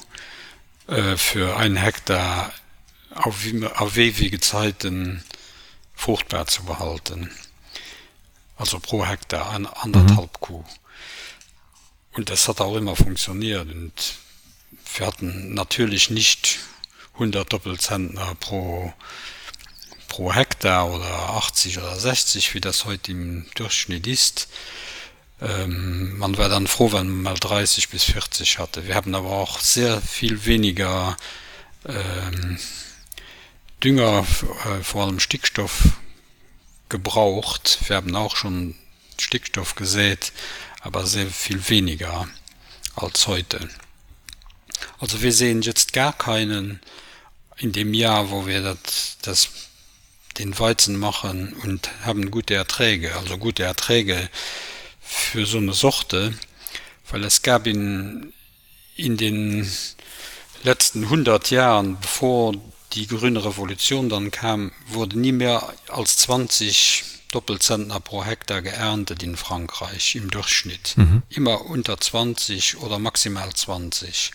äh, 0.87 1.15
für 1.15 1.57
einen 1.57 1.77
Hektar 1.77 2.51
auf, 3.13 3.45
auf 3.75 3.97
ewige 3.97 4.39
Zeiten 4.39 5.23
fruchtbar 5.93 6.47
zu 6.47 6.63
behalten. 6.63 7.31
Also 8.57 8.79
pro 8.79 9.05
Hektar 9.05 9.49
an, 9.49 9.65
anderthalb 9.65 10.33
mhm. 10.33 10.39
Kuh. 10.41 10.63
Und 12.13 12.29
das 12.29 12.47
hat 12.47 12.61
auch 12.61 12.75
immer 12.75 12.95
funktioniert. 12.95 13.67
Und 13.71 14.15
wir 14.95 15.07
hatten 15.07 15.53
natürlich 15.53 16.09
nicht 16.09 16.59
100 17.13 17.51
Doppelzentner 17.51 18.35
pro, 18.39 18.93
pro 20.07 20.33
Hektar 20.33 20.91
oder 20.91 21.29
80 21.29 21.79
oder 21.79 21.99
60, 21.99 22.53
wie 22.53 22.61
das 22.61 22.85
heute 22.85 23.11
im 23.11 23.45
Durchschnitt 23.55 24.07
ist. 24.07 24.47
Ähm, 25.41 26.17
man 26.17 26.37
war 26.37 26.49
dann 26.49 26.67
froh, 26.67 26.91
wenn 26.91 27.07
man 27.07 27.21
mal 27.21 27.35
30 27.35 27.89
bis 27.89 28.03
40 28.05 28.59
hatte. 28.59 28.87
Wir 28.87 28.95
haben 28.95 29.13
aber 29.13 29.31
auch 29.31 29.59
sehr 29.59 30.01
viel 30.01 30.45
weniger 30.45 31.17
ähm, 31.85 32.59
Dünger, 33.83 34.25
äh, 34.65 34.83
vor 34.83 35.03
allem 35.03 35.19
Stickstoff, 35.19 35.89
gebraucht. 36.89 37.79
Wir 37.87 37.97
haben 37.97 38.15
auch 38.15 38.35
schon 38.35 38.75
Stickstoff 39.19 39.75
gesät, 39.75 40.31
aber 40.83 41.07
sehr 41.07 41.27
viel 41.27 41.67
weniger 41.69 42.27
als 42.95 43.27
heute. 43.27 43.69
Also 44.99 45.21
wir 45.21 45.31
sehen 45.31 45.61
jetzt 45.61 45.93
gar 45.93 46.13
keinen 46.13 46.81
in 47.57 47.71
dem 47.71 47.93
Jahr, 47.93 48.29
wo 48.29 48.45
wir 48.45 48.61
das, 48.61 49.17
das 49.21 49.49
den 50.37 50.57
Weizen 50.59 50.97
machen 50.97 51.53
und 51.63 51.89
haben 52.03 52.31
gute 52.31 52.55
Erträge, 52.55 53.15
also 53.15 53.37
gute 53.37 53.63
Erträge 53.63 54.29
für 55.01 55.45
so 55.45 55.57
eine 55.57 55.73
Sorte, 55.73 56.33
weil 57.09 57.23
es 57.23 57.43
gab 57.43 57.67
in, 57.67 58.33
in 58.95 59.17
den 59.17 59.69
letzten 60.63 61.03
100 61.03 61.51
Jahren, 61.51 61.99
bevor 62.01 62.53
die 62.93 63.07
grüne 63.07 63.45
Revolution 63.45 64.09
dann 64.09 64.31
kam, 64.31 64.71
wurde 64.87 65.19
nie 65.19 65.31
mehr 65.31 65.73
als 65.87 66.17
20 66.17 67.03
Doppelzentner 67.33 67.99
pro 67.99 68.23
Hektar 68.23 68.61
geerntet 68.61 69.23
in 69.23 69.35
Frankreich 69.35 70.15
im 70.15 70.29
Durchschnitt. 70.29 70.93
Mhm. 70.97 71.23
Immer 71.29 71.65
unter 71.65 71.99
20 71.99 72.77
oder 72.77 72.99
maximal 72.99 73.51
20. 73.53 74.31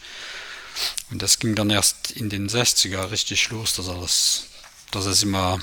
Und 1.11 1.23
das 1.23 1.39
ging 1.39 1.55
dann 1.55 1.71
erst 1.71 2.11
in 2.11 2.29
den 2.29 2.49
60er 2.49 3.11
richtig 3.11 3.51
los, 3.51 3.75
dass 3.75 3.89
alles, 3.89 4.47
dass 4.91 5.07
es 5.07 5.23
immer, 5.23 5.61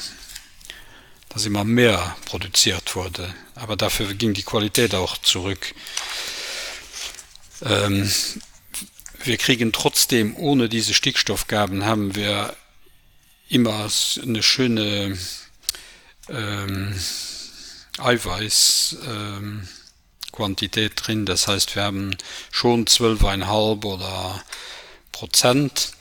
dass 1.30 1.46
immer 1.46 1.64
mehr 1.64 2.16
produziert 2.26 2.96
wurde. 2.96 3.34
Aber 3.56 3.76
dafür 3.76 4.14
ging 4.14 4.34
die 4.34 4.44
Qualität 4.44 4.96
auch 4.96 5.18
zurück. 5.18 5.76
Ähm, 7.64 8.12
wir 9.24 9.38
kriegen 9.38 9.72
trotzdem 9.72 10.36
ohne 10.38 10.70
diese 10.70 10.94
Stickstoffgaben 10.94 11.86
haben 11.86 12.16
wir 12.16 12.56
immer 13.50 13.90
eine 14.24 14.44
schöne 14.44 15.18
ähm, 16.30 16.96
Eiweiß 17.98 18.98
ähm, 19.08 19.68
Quantität 20.32 20.94
drin. 20.96 21.26
Das 21.26 21.48
heißt, 21.48 21.76
wir 21.76 21.84
haben 21.84 22.16
schon 22.52 22.86
12,5 22.86 23.86
oder 23.86 24.44
Prozent 25.12 25.94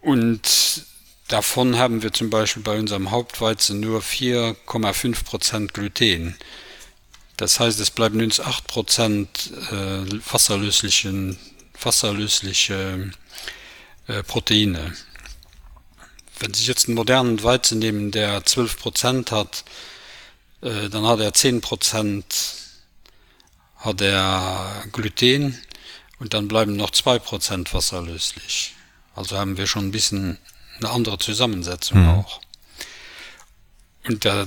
und 0.00 0.84
davon 1.28 1.78
haben 1.78 2.02
wir 2.02 2.12
zum 2.12 2.28
Beispiel 2.28 2.62
bei 2.62 2.78
unserem 2.78 3.10
Hauptweizen 3.10 3.80
nur 3.80 4.00
4,5 4.00 5.24
Prozent 5.24 5.74
Gluten. 5.74 6.36
Das 7.36 7.60
heißt, 7.60 7.80
es 7.80 7.90
bleiben 7.90 8.20
uns 8.20 8.40
8 8.40 8.66
Prozent 8.66 9.52
äh, 9.70 10.32
wasserlöslichen 10.32 11.38
wasserlösliche 11.80 13.12
äh, 14.06 14.22
Proteine 14.22 14.94
wenn 16.44 16.52
sich 16.52 16.66
jetzt 16.66 16.88
einen 16.88 16.96
modernen 16.96 17.42
Weizen 17.42 17.78
nehmen, 17.78 18.10
der 18.10 18.44
12 18.44 18.78
Prozent 18.78 19.32
hat, 19.32 19.64
äh, 20.60 20.90
dann 20.90 21.06
hat 21.06 21.20
er 21.20 21.32
10 21.32 21.62
Prozent 21.62 22.54
hat 23.76 24.02
er 24.02 24.84
Gluten 24.92 25.58
und 26.18 26.34
dann 26.34 26.48
bleiben 26.48 26.76
noch 26.76 26.90
2 26.90 27.18
Prozent 27.18 27.72
wasserlöslich. 27.72 28.74
Also 29.14 29.38
haben 29.38 29.56
wir 29.56 29.66
schon 29.66 29.86
ein 29.86 29.90
bisschen 29.90 30.38
eine 30.78 30.90
andere 30.90 31.18
Zusammensetzung 31.18 32.02
mhm. 32.02 32.08
auch. 32.10 32.40
Und 34.06 34.24
der, 34.24 34.46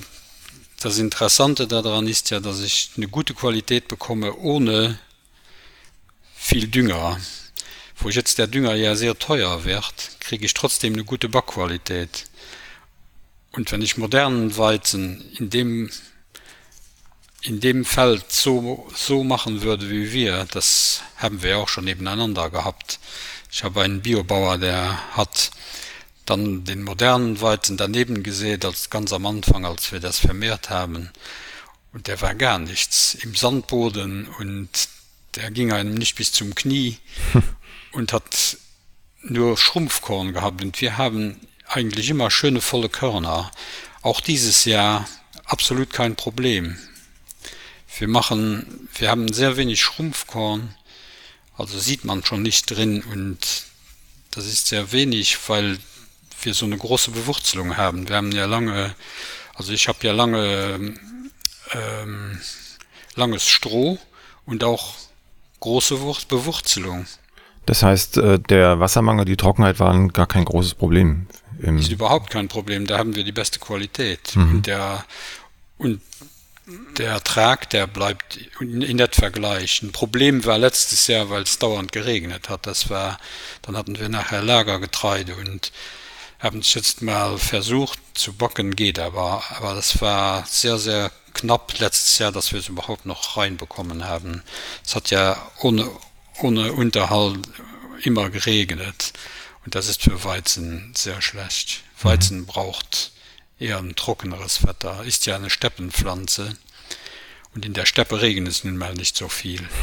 das 0.79 0.99
Interessante 0.99 1.67
daran 1.67 2.07
ist 2.07 2.29
ja, 2.29 2.39
dass 2.39 2.59
ich 2.59 2.91
eine 2.95 3.07
gute 3.07 3.33
Qualität 3.33 3.87
bekomme 3.87 4.35
ohne 4.35 4.99
viel 6.35 6.67
Dünger 6.67 7.19
wo 7.99 8.09
jetzt 8.09 8.37
der 8.37 8.47
Dünger 8.47 8.75
ja 8.75 8.95
sehr 8.95 9.17
teuer 9.17 9.65
wird, 9.65 10.17
kriege 10.19 10.45
ich 10.45 10.53
trotzdem 10.53 10.93
eine 10.93 11.03
gute 11.03 11.29
Backqualität. 11.29 12.25
Und 13.51 13.71
wenn 13.71 13.81
ich 13.81 13.97
modernen 13.97 14.55
Weizen 14.57 15.25
in 15.37 15.49
dem, 15.49 15.89
in 17.41 17.59
dem 17.59 17.85
Feld 17.85 18.31
so, 18.31 18.87
so 18.95 19.23
machen 19.23 19.63
würde 19.63 19.89
wie 19.89 20.11
wir, 20.11 20.45
das 20.51 21.01
haben 21.15 21.41
wir 21.41 21.57
auch 21.57 21.69
schon 21.69 21.85
nebeneinander 21.85 22.49
gehabt. 22.49 22.99
Ich 23.51 23.63
habe 23.63 23.81
einen 23.81 24.01
Biobauer, 24.01 24.57
der 24.59 25.15
hat 25.15 25.51
dann 26.25 26.65
den 26.65 26.83
modernen 26.83 27.41
Weizen 27.41 27.77
daneben 27.77 28.21
gesehen, 28.21 28.63
als 28.63 28.89
ganz 28.89 29.13
am 29.13 29.25
Anfang, 29.25 29.65
als 29.65 29.91
wir 29.91 29.99
das 29.99 30.19
vermehrt 30.19 30.69
haben. 30.69 31.09
Und 31.93 32.07
der 32.07 32.21
war 32.21 32.35
gar 32.35 32.59
nichts 32.59 33.15
im 33.15 33.33
Sandboden 33.33 34.27
und 34.37 34.69
der 35.35 35.49
ging 35.51 35.71
einem 35.71 35.95
nicht 35.95 36.15
bis 36.15 36.31
zum 36.31 36.53
Knie. 36.53 36.97
und 37.97 38.13
hat 38.13 38.57
nur 39.23 39.57
Schrumpfkorn 39.57 40.31
gehabt 40.31 40.61
und 40.61 40.79
wir 40.81 40.97
haben 40.97 41.39
eigentlich 41.67 42.11
immer 42.11 42.29
schöne 42.29 42.61
volle 42.61 42.89
Körner. 42.89 43.51
Auch 44.03 44.21
dieses 44.21 44.65
Jahr 44.65 45.09
absolut 45.45 45.91
kein 45.91 46.15
Problem. 46.15 46.77
Wir 47.97 48.07
machen, 48.07 48.87
wir 48.93 49.09
haben 49.09 49.33
sehr 49.33 49.57
wenig 49.57 49.81
Schrumpfkorn, 49.81 50.75
also 51.57 51.79
sieht 51.79 52.05
man 52.05 52.23
schon 52.23 52.43
nicht 52.43 52.69
drin 52.69 53.01
und 53.01 53.63
das 54.29 54.45
ist 54.45 54.67
sehr 54.67 54.91
wenig, 54.91 55.35
weil 55.47 55.79
wir 56.43 56.53
so 56.53 56.65
eine 56.65 56.77
große 56.77 57.09
Bewurzelung 57.09 57.77
haben. 57.77 58.07
Wir 58.07 58.15
haben 58.17 58.31
ja 58.31 58.45
lange, 58.45 58.95
also 59.55 59.73
ich 59.73 59.87
habe 59.87 60.05
ja 60.05 60.13
lange 60.13 60.93
ähm, 61.71 62.41
langes 63.15 63.47
Stroh 63.47 63.97
und 64.45 64.63
auch 64.63 64.93
große 65.61 65.95
Bewurzelung. 66.27 67.07
Das 67.67 67.83
heißt, 67.83 68.17
äh, 68.17 68.39
der 68.39 68.79
Wassermangel, 68.79 69.25
die 69.25 69.37
Trockenheit 69.37 69.79
waren 69.79 70.11
gar 70.13 70.25
kein 70.25 70.45
großes 70.45 70.73
Problem. 70.73 71.27
Ist 71.59 71.91
überhaupt 71.91 72.29
kein 72.29 72.47
Problem. 72.47 72.87
Da 72.87 72.97
haben 72.97 73.15
wir 73.15 73.23
die 73.23 73.31
beste 73.31 73.59
Qualität. 73.59 74.35
Mhm. 74.35 74.51
Und 74.51 74.67
der, 74.67 75.05
und 75.77 76.01
der 76.97 77.11
Ertrag, 77.11 77.69
der 77.69 77.87
bleibt 77.87 78.39
in 78.59 78.99
etwa 78.99 79.29
gleich. 79.29 79.81
Ein 79.81 79.91
Problem 79.91 80.45
war 80.45 80.57
letztes 80.57 81.07
Jahr, 81.07 81.29
weil 81.29 81.43
es 81.43 81.59
dauernd 81.59 81.91
geregnet 81.91 82.49
hat. 82.49 82.67
Das 82.67 82.89
war, 82.89 83.17
dann 83.63 83.75
hatten 83.75 83.99
wir 83.99 84.07
nachher 84.07 84.41
Lagergetreide 84.41 85.35
und 85.35 85.71
haben 86.39 86.59
es 86.59 86.73
jetzt 86.73 87.01
mal 87.01 87.37
versucht 87.37 87.99
zu 88.13 88.33
bocken, 88.33 88.75
geht 88.75 88.99
aber. 88.99 89.43
Aber 89.57 89.73
das 89.73 89.99
war 90.01 90.45
sehr, 90.45 90.77
sehr 90.77 91.11
knapp 91.33 91.79
letztes 91.79 92.17
Jahr, 92.19 92.31
dass 92.31 92.51
wir 92.51 92.59
es 92.59 92.69
überhaupt 92.69 93.05
noch 93.05 93.35
reinbekommen 93.35 94.05
haben. 94.05 94.43
Es 94.85 94.95
hat 94.95 95.09
ja 95.09 95.37
ohne, 95.59 95.89
ohne 96.41 96.73
Unterhalt 96.73 97.47
immer 98.03 98.29
geregnet 98.29 99.13
und 99.65 99.75
das 99.75 99.89
ist 99.89 100.03
für 100.03 100.23
Weizen 100.23 100.93
sehr 100.95 101.21
schlecht. 101.21 101.83
Weizen 102.01 102.39
mhm. 102.41 102.45
braucht 102.45 103.11
eher 103.59 103.79
ein 103.79 103.95
trockeneres 103.95 104.65
Wetter, 104.65 105.03
ist 105.03 105.25
ja 105.25 105.35
eine 105.35 105.49
Steppenpflanze 105.49 106.55
und 107.53 107.65
in 107.65 107.73
der 107.73 107.85
Steppe 107.85 108.21
regnet 108.21 108.51
es 108.51 108.63
nun 108.63 108.77
mal 108.77 108.93
nicht 108.93 109.17
so 109.17 109.29
viel. 109.29 109.67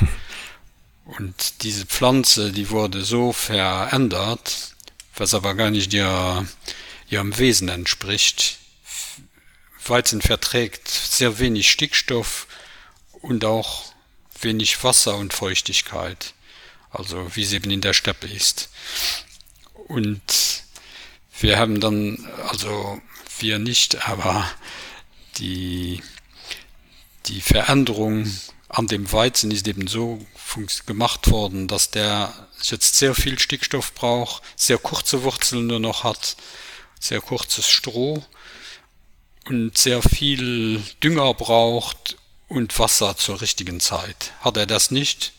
Und 1.04 1.62
diese 1.62 1.84
Pflanze, 1.84 2.50
die 2.50 2.70
wurde 2.70 3.04
so 3.04 3.32
verändert, 3.32 4.74
was 5.16 5.34
aber 5.34 5.54
gar 5.54 5.70
nicht 5.70 5.92
ihr, 5.92 6.46
ihrem 7.10 7.36
Wesen 7.38 7.68
entspricht. 7.68 8.58
Weizen 9.86 10.22
verträgt 10.22 10.88
sehr 10.88 11.38
wenig 11.38 11.70
Stickstoff 11.70 12.46
und 13.20 13.44
auch 13.44 13.92
wenig 14.40 14.82
Wasser 14.82 15.16
und 15.16 15.34
Feuchtigkeit, 15.34 16.33
also 16.94 17.34
wie 17.34 17.44
sie 17.44 17.56
eben 17.56 17.70
in 17.70 17.80
der 17.80 17.92
Steppe 17.92 18.26
ist. 18.26 18.70
Und 19.88 20.22
wir 21.40 21.58
haben 21.58 21.80
dann, 21.80 22.28
also 22.48 23.00
wir 23.38 23.58
nicht, 23.58 24.08
aber 24.08 24.48
die, 25.38 26.02
die 27.26 27.40
Veränderung 27.40 28.30
an 28.68 28.86
dem 28.86 29.10
Weizen 29.12 29.50
ist 29.50 29.68
eben 29.68 29.86
so 29.86 30.24
gemacht 30.86 31.30
worden, 31.30 31.68
dass 31.68 31.90
der 31.90 32.32
jetzt 32.62 32.94
sehr 32.94 33.14
viel 33.14 33.38
Stickstoff 33.38 33.92
braucht, 33.94 34.42
sehr 34.56 34.78
kurze 34.78 35.22
Wurzeln 35.22 35.66
nur 35.66 35.80
noch 35.80 36.04
hat, 36.04 36.36
sehr 37.00 37.20
kurzes 37.20 37.68
Stroh 37.68 38.24
und 39.46 39.76
sehr 39.76 40.00
viel 40.02 40.82
Dünger 41.02 41.34
braucht 41.34 42.16
und 42.48 42.78
Wasser 42.78 43.16
zur 43.16 43.40
richtigen 43.40 43.80
Zeit. 43.80 44.32
Hat 44.40 44.56
er 44.56 44.66
das 44.66 44.90
nicht, 44.90 45.32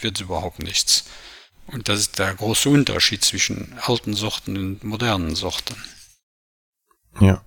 wird 0.00 0.16
es 0.16 0.22
überhaupt 0.22 0.62
nichts. 0.62 1.04
Und 1.66 1.88
das 1.88 2.00
ist 2.00 2.18
der 2.18 2.34
große 2.34 2.68
Unterschied 2.68 3.24
zwischen 3.24 3.74
alten 3.80 4.14
Sorten 4.14 4.56
und 4.56 4.84
modernen 4.84 5.34
Sorten. 5.34 5.74
Ja. 7.20 7.42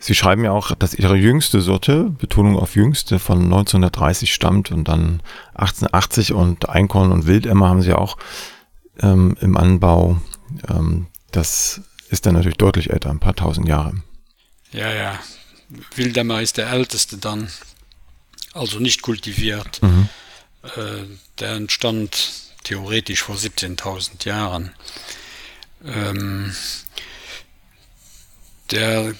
Sie 0.00 0.14
schreiben 0.14 0.42
ja 0.42 0.52
auch, 0.52 0.74
dass 0.74 0.94
Ihre 0.94 1.16
jüngste 1.16 1.60
Sorte, 1.60 2.04
Betonung 2.04 2.58
auf 2.58 2.74
jüngste, 2.76 3.18
von 3.18 3.44
1930 3.44 4.32
stammt 4.32 4.70
und 4.70 4.88
dann 4.88 5.22
1880 5.54 6.32
und 6.32 6.68
Einkorn 6.68 7.12
und 7.12 7.26
Wildemmer 7.26 7.68
haben 7.68 7.82
Sie 7.82 7.92
auch 7.92 8.16
ähm, 9.00 9.36
im 9.40 9.56
Anbau. 9.56 10.20
Ähm, 10.68 11.08
das 11.30 11.82
ist 12.08 12.24
dann 12.24 12.34
natürlich 12.34 12.56
deutlich 12.56 12.90
älter, 12.90 13.10
ein 13.10 13.20
paar 13.20 13.36
tausend 13.36 13.68
Jahre. 13.68 14.02
Ja, 14.72 14.92
ja. 14.92 15.18
Wildemmer 15.94 16.40
ist 16.40 16.56
der 16.56 16.70
älteste 16.70 17.18
dann, 17.18 17.48
also 18.54 18.78
nicht 18.78 19.02
kultiviert. 19.02 19.82
Mhm. 19.82 20.08
Äh, 20.62 21.04
der 21.40 21.52
entstand 21.52 22.30
theoretisch 22.62 23.22
vor 23.22 23.36
17.000 23.36 24.26
Jahren. 24.26 24.74
Ähm, 25.84 26.54
der 28.70 29.14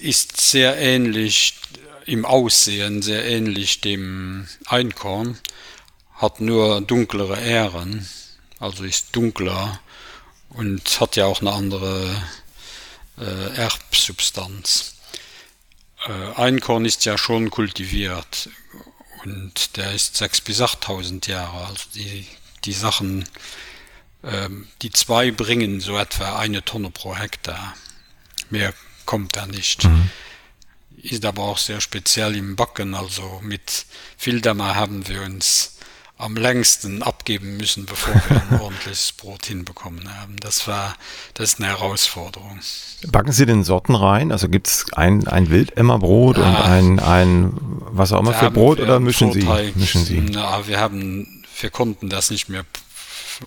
ist 0.00 0.40
sehr 0.40 0.78
ähnlich 0.78 1.56
im 2.06 2.24
Aussehen, 2.24 3.02
sehr 3.02 3.24
ähnlich 3.24 3.80
dem 3.80 4.46
Einkorn, 4.66 5.38
hat 6.14 6.40
nur 6.40 6.80
dunklere 6.80 7.40
Ähren, 7.40 8.08
also 8.60 8.84
ist 8.84 9.16
dunkler 9.16 9.80
und 10.50 11.00
hat 11.00 11.16
ja 11.16 11.26
auch 11.26 11.40
eine 11.40 11.52
andere 11.52 12.22
äh, 13.18 13.56
Erbsubstanz. 13.56 14.94
Äh, 16.06 16.40
Einkorn 16.40 16.84
ist 16.84 17.04
ja 17.04 17.18
schon 17.18 17.50
kultiviert 17.50 18.48
und 19.24 19.76
der 19.76 19.92
ist 19.92 20.20
6.000 20.22 20.44
bis 20.44 20.60
8.000 20.60 21.28
Jahre, 21.28 21.66
also 21.66 21.84
die 21.94 22.26
die 22.64 22.72
Sachen, 22.72 23.24
ähm, 24.22 24.68
die 24.82 24.90
zwei 24.90 25.30
bringen 25.30 25.80
so 25.80 25.96
etwa 25.96 26.38
eine 26.38 26.64
Tonne 26.64 26.90
pro 26.90 27.16
Hektar. 27.16 27.74
Mehr 28.50 28.72
kommt 29.04 29.36
da 29.36 29.46
nicht. 29.46 29.84
Mhm. 29.84 30.10
Ist 30.96 31.24
aber 31.24 31.42
auch 31.42 31.58
sehr 31.58 31.80
speziell 31.80 32.34
im 32.36 32.56
Backen, 32.56 32.94
also 32.94 33.40
mit 33.42 33.86
Wildammer 34.22 34.74
haben 34.74 35.06
wir 35.08 35.22
uns 35.22 35.73
am 36.16 36.36
längsten 36.36 37.02
abgeben 37.02 37.56
müssen, 37.56 37.86
bevor 37.86 38.14
wir 38.14 38.42
ein 38.50 38.60
ordentliches 38.60 39.12
Brot 39.12 39.46
hinbekommen 39.46 40.08
haben. 40.20 40.36
Das 40.38 40.68
war, 40.68 40.94
das 41.34 41.54
ist 41.54 41.58
eine 41.60 41.68
Herausforderung. 41.68 42.60
Backen 43.08 43.32
Sie 43.32 43.46
den 43.46 43.64
Sorten 43.64 43.94
rein? 43.94 44.30
Also 44.30 44.48
gibt 44.48 44.68
es 44.68 44.86
ein, 44.92 45.26
ein 45.26 45.50
Wildemmerbrot 45.50 46.38
ja, 46.38 46.44
und 46.44 46.56
ein, 46.56 47.00
ein, 47.00 47.52
was 47.56 48.12
auch 48.12 48.20
immer 48.20 48.32
für 48.32 48.50
Brot 48.50 48.80
oder 48.80 49.00
mischen 49.00 49.32
Sie? 49.32 49.46
mischen 49.74 50.04
Sie? 50.04 50.20
Na, 50.20 50.66
wir 50.66 50.78
haben 50.78 51.44
wir 51.60 51.70
konnten 51.70 52.08
das 52.08 52.30
nicht 52.30 52.48
mehr 52.48 52.64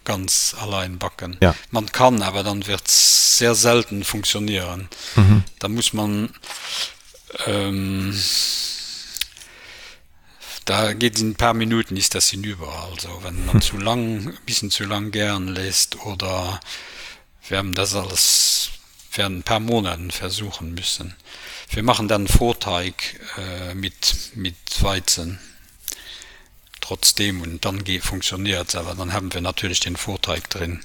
ganz 0.04 0.56
allein 0.60 0.98
backen. 0.98 1.38
Ja. 1.42 1.56
Man 1.72 1.92
kann, 1.92 2.22
aber 2.22 2.44
dann 2.44 2.68
wird 2.68 2.88
es 2.88 3.38
sehr 3.38 3.56
selten 3.56 4.04
funktionieren. 4.04 4.90
Mhm. 5.16 5.44
Da 5.60 5.68
muss 5.70 5.94
man 5.94 6.30
ähm, 7.46 8.14
da 10.68 10.94
geht 10.94 11.20
in 11.20 11.32
ein 11.32 11.36
paar 11.36 11.54
Minuten 11.54 11.96
ist 11.98 12.14
das 12.14 12.30
hinüber. 12.30 12.90
Also 12.92 13.22
wenn 13.24 13.46
man 13.46 13.62
zu 13.62 13.78
lang, 13.78 14.28
ein 14.28 14.38
bisschen 14.46 14.70
zu 14.70 14.84
lang 14.84 15.12
gern 15.12 15.48
lässt 15.48 15.96
oder 16.06 16.60
wir 17.48 17.58
haben 17.58 17.74
das 17.74 17.96
alles 17.96 18.70
werden 19.14 19.40
ein 19.40 19.44
paar 19.44 19.62
Monaten 19.62 20.12
versuchen 20.12 20.76
müssen. 20.76 21.16
Wir 21.70 21.82
machen 21.82 22.08
dann 22.08 22.28
Vorteig 22.28 23.20
äh, 23.38 23.74
mit, 23.74 24.32
mit 24.36 24.56
Weizen 24.82 25.40
trotzdem 26.82 27.42
und 27.42 27.66
dann 27.66 27.84
geht, 27.84 28.04
funktioniert 28.04 28.76
aber 28.76 28.94
dann 28.94 29.14
haben 29.14 29.34
wir 29.34 29.42
natürlich 29.42 29.80
den 29.80 29.96
Vorteig 29.96 30.50
drin. 30.50 30.84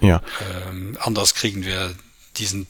Ja. 0.00 0.22
Ähm, 0.68 0.98
anders 1.00 1.34
kriegen 1.34 1.64
wir 1.64 1.94
diesen 2.36 2.66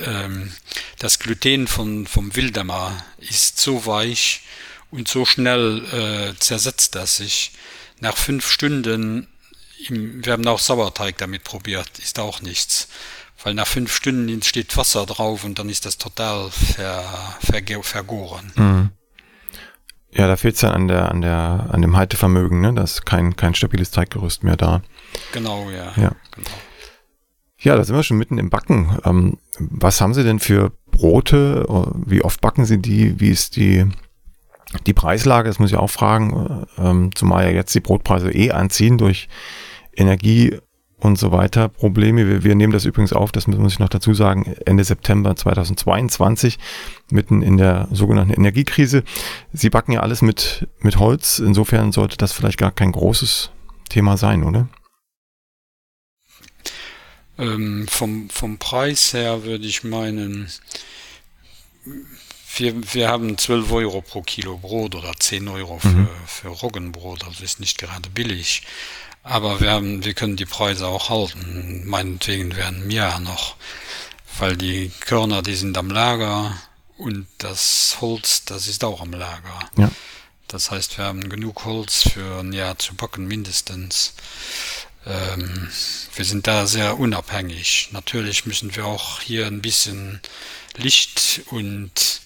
ähm, 0.00 0.52
das 0.98 1.18
Gluten 1.18 1.66
von, 1.66 2.06
vom 2.06 2.34
Wildemmer 2.34 3.04
ist 3.18 3.58
so 3.58 3.84
weich 3.84 4.42
und 4.90 5.08
so 5.08 5.24
schnell 5.24 5.84
äh, 5.92 6.38
zersetzt 6.38 6.94
das 6.94 7.16
sich. 7.16 7.52
Nach 8.00 8.16
fünf 8.16 8.48
Stunden, 8.48 9.28
im, 9.88 10.24
wir 10.24 10.32
haben 10.32 10.46
auch 10.46 10.58
Sauerteig 10.58 11.18
damit 11.18 11.44
probiert, 11.44 11.98
ist 11.98 12.18
auch 12.18 12.42
nichts. 12.42 12.88
Weil 13.42 13.54
nach 13.54 13.66
fünf 13.66 13.94
Stunden 13.94 14.28
entsteht 14.28 14.76
Wasser 14.76 15.06
drauf 15.06 15.44
und 15.44 15.58
dann 15.58 15.68
ist 15.68 15.86
das 15.86 15.96
total 15.96 16.50
ver, 16.50 17.04
ver, 17.40 17.82
vergoren. 17.82 18.52
Mhm. 18.56 18.90
Ja, 20.10 20.26
da 20.26 20.36
fehlt 20.36 20.54
es 20.54 20.62
dann 20.62 20.72
an 20.72 20.88
der, 20.88 21.10
an 21.10 21.20
der, 21.20 21.68
an 21.70 21.82
dem 21.82 21.96
Haltevermögen, 21.96 22.60
ne? 22.60 22.72
Da 22.72 22.82
ist 22.82 23.04
kein, 23.04 23.36
kein 23.36 23.54
stabiles 23.54 23.90
Teiggerüst 23.90 24.42
mehr 24.42 24.56
da. 24.56 24.82
Genau, 25.32 25.70
ja. 25.70 25.92
Ja. 25.96 26.12
Genau. 26.32 26.50
Ja, 27.60 27.76
da 27.76 27.84
sind 27.84 27.94
wir 27.94 28.02
schon 28.02 28.18
mitten 28.18 28.38
im 28.38 28.50
Backen. 28.50 28.98
Ähm, 29.04 29.38
was 29.58 30.00
haben 30.00 30.14
Sie 30.14 30.22
denn 30.22 30.38
für 30.38 30.72
Brote? 30.90 31.64
Wie 32.06 32.22
oft 32.22 32.40
backen 32.40 32.64
Sie 32.64 32.78
die? 32.78 33.20
Wie 33.20 33.30
ist 33.30 33.56
die, 33.56 33.86
die 34.86 34.94
Preislage? 34.94 35.48
Das 35.48 35.58
muss 35.58 35.70
ich 35.70 35.76
auch 35.76 35.90
fragen. 35.90 36.66
Ähm, 36.78 37.10
zumal 37.14 37.44
ja 37.44 37.50
jetzt 37.50 37.74
die 37.74 37.80
Brotpreise 37.80 38.30
eh 38.30 38.50
anziehen 38.50 38.98
durch 38.98 39.28
Energie 39.96 40.58
und 41.00 41.18
so 41.18 41.32
weiter 41.32 41.68
Probleme. 41.68 42.26
Wir, 42.28 42.44
wir 42.44 42.54
nehmen 42.54 42.72
das 42.72 42.84
übrigens 42.84 43.12
auf, 43.12 43.32
das 43.32 43.46
muss 43.46 43.72
ich 43.72 43.78
noch 43.78 43.88
dazu 43.88 44.14
sagen, 44.14 44.56
Ende 44.66 44.84
September 44.84 45.36
2022, 45.36 46.58
mitten 47.10 47.42
in 47.42 47.56
der 47.56 47.88
sogenannten 47.92 48.32
Energiekrise. 48.32 49.04
Sie 49.52 49.70
backen 49.70 49.92
ja 49.92 50.00
alles 50.00 50.22
mit, 50.22 50.66
mit 50.80 50.98
Holz, 50.98 51.38
insofern 51.38 51.92
sollte 51.92 52.16
das 52.16 52.32
vielleicht 52.32 52.58
gar 52.58 52.72
kein 52.72 52.92
großes 52.92 53.50
Thema 53.88 54.16
sein, 54.16 54.42
oder? 54.44 54.68
Ähm, 57.38 57.86
vom, 57.88 58.28
vom 58.30 58.58
Preis 58.58 59.12
her 59.12 59.44
würde 59.44 59.66
ich 59.66 59.84
meinen, 59.84 60.48
wir, 62.56 62.94
wir 62.94 63.08
haben 63.08 63.36
12 63.36 63.72
Euro 63.72 64.00
pro 64.00 64.22
Kilo 64.22 64.56
Brot 64.58 64.94
oder 64.94 65.12
10 65.18 65.48
Euro 65.48 65.78
für, 65.78 65.88
mhm. 65.88 66.08
für 66.26 66.48
Roggenbrot, 66.48 67.24
also 67.24 67.44
ist 67.44 67.60
nicht 67.60 67.78
gerade 67.78 68.08
billig. 68.10 68.62
Aber 69.22 69.60
wir, 69.60 69.70
haben, 69.70 70.04
wir 70.04 70.14
können 70.14 70.36
die 70.36 70.46
Preise 70.46 70.86
auch 70.86 71.10
halten. 71.10 71.82
Meinetwegen 71.86 72.56
werden 72.56 72.86
mehr 72.86 73.18
noch, 73.20 73.56
weil 74.38 74.56
die 74.56 74.90
Körner, 75.00 75.42
die 75.42 75.54
sind 75.54 75.76
am 75.76 75.90
Lager 75.90 76.56
und 76.96 77.26
das 77.38 77.98
Holz, 78.00 78.44
das 78.44 78.68
ist 78.68 78.84
auch 78.84 79.02
am 79.02 79.12
Lager. 79.12 79.58
Ja. 79.76 79.90
Das 80.46 80.70
heißt, 80.70 80.96
wir 80.96 81.04
haben 81.04 81.28
genug 81.28 81.66
Holz 81.66 82.08
für 82.08 82.40
ein 82.40 82.54
Jahr 82.54 82.78
zu 82.78 82.94
backen 82.94 83.26
mindestens. 83.26 84.14
Ähm, 85.04 85.68
wir 86.14 86.24
sind 86.24 86.46
da 86.46 86.66
sehr 86.66 86.98
unabhängig. 86.98 87.90
Natürlich 87.92 88.46
müssen 88.46 88.74
wir 88.74 88.86
auch 88.86 89.20
hier 89.20 89.46
ein 89.46 89.60
bisschen 89.60 90.20
Licht 90.76 91.42
und 91.50 92.22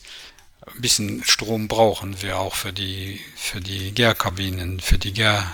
ein 0.66 0.80
bisschen 0.80 1.24
Strom 1.24 1.68
brauchen 1.68 2.22
wir 2.22 2.38
auch 2.38 2.54
für 2.54 2.72
die, 2.72 3.20
für 3.36 3.60
die 3.60 3.92
Gärkabinen, 3.92 4.80
für 4.80 4.98
die 4.98 5.12
Gär, 5.12 5.44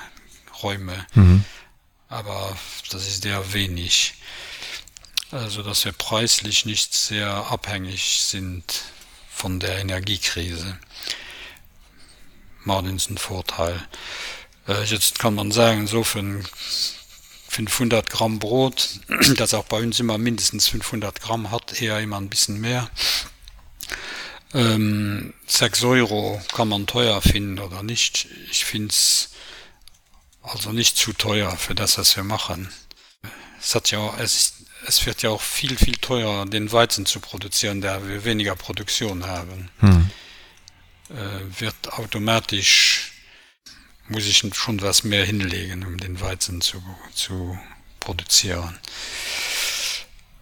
Räume. 0.63 1.07
Mhm. 1.15 1.45
Aber 2.09 2.57
das 2.91 3.07
ist 3.07 3.23
sehr 3.23 3.53
wenig. 3.53 4.15
Also, 5.31 5.63
dass 5.63 5.85
wir 5.85 5.93
preislich 5.93 6.65
nicht 6.65 6.95
sehr 6.95 7.29
abhängig 7.29 8.23
sind 8.23 8.83
von 9.31 9.61
der 9.61 9.79
Energiekrise. 9.79 10.79
Martins 12.65 13.11
ein 13.11 13.19
Vorteil. 13.19 13.87
Äh, 14.67 14.85
jetzt 14.85 15.19
kann 15.19 15.35
man 15.35 15.53
sagen, 15.53 15.87
so 15.87 16.03
für 16.03 16.43
500 17.49 18.09
Gramm 18.09 18.39
Brot, 18.39 19.01
das 19.37 19.55
auch 19.55 19.65
bei 19.65 19.81
uns 19.81 20.01
immer 20.01 20.19
mindestens 20.19 20.69
500 20.69 21.21
Gramm 21.21 21.51
hat, 21.51 21.81
eher 21.81 22.01
immer 22.01 22.19
ein 22.19 22.29
bisschen 22.29 22.61
mehr. 22.61 22.91
Ähm, 24.55 25.35
6 25.47 25.85
Euro 25.85 26.41
kann 26.55 26.69
man 26.69 26.87
teuer 26.87 27.21
finden 27.21 27.59
oder 27.59 27.83
nicht. 27.83 28.29
Ich 28.51 28.65
finde 28.65 28.89
es 28.89 29.31
also 30.43 30.73
nicht 30.73 30.97
zu 30.97 31.13
teuer 31.13 31.57
für 31.57 31.75
das, 31.75 31.99
was 31.99 32.17
wir 32.17 32.25
machen. 32.25 32.73
Es 33.61 33.75
hat 33.75 33.91
ja, 33.91 34.15
es, 34.19 34.37
ist, 34.37 34.55
es 34.87 35.05
wird 35.05 35.23
ja 35.23 35.31
auch 35.31 35.43
viel, 35.43 35.77
viel 35.77 35.97
teurer, 35.97 36.47
den 36.47 36.73
Weizen 36.73 37.05
zu 37.05 37.21
produzieren, 37.21 37.81
da 37.81 38.07
wir 38.07 38.25
weniger 38.25 38.57
Produktion 38.57 39.27
haben. 39.27 39.69
Hm. 39.81 40.11
Äh, 41.11 41.61
wird 41.61 41.93
automatisch, 41.93 43.13
muss 44.09 44.27
ich 44.27 44.39
schon 44.39 44.81
was 44.81 45.05
mehr 45.05 45.25
hinlegen, 45.25 45.85
um 45.85 45.99
den 45.99 46.21
Weizen 46.21 46.61
zu, 46.61 46.83
zu 47.13 47.59
produzieren. 48.01 48.79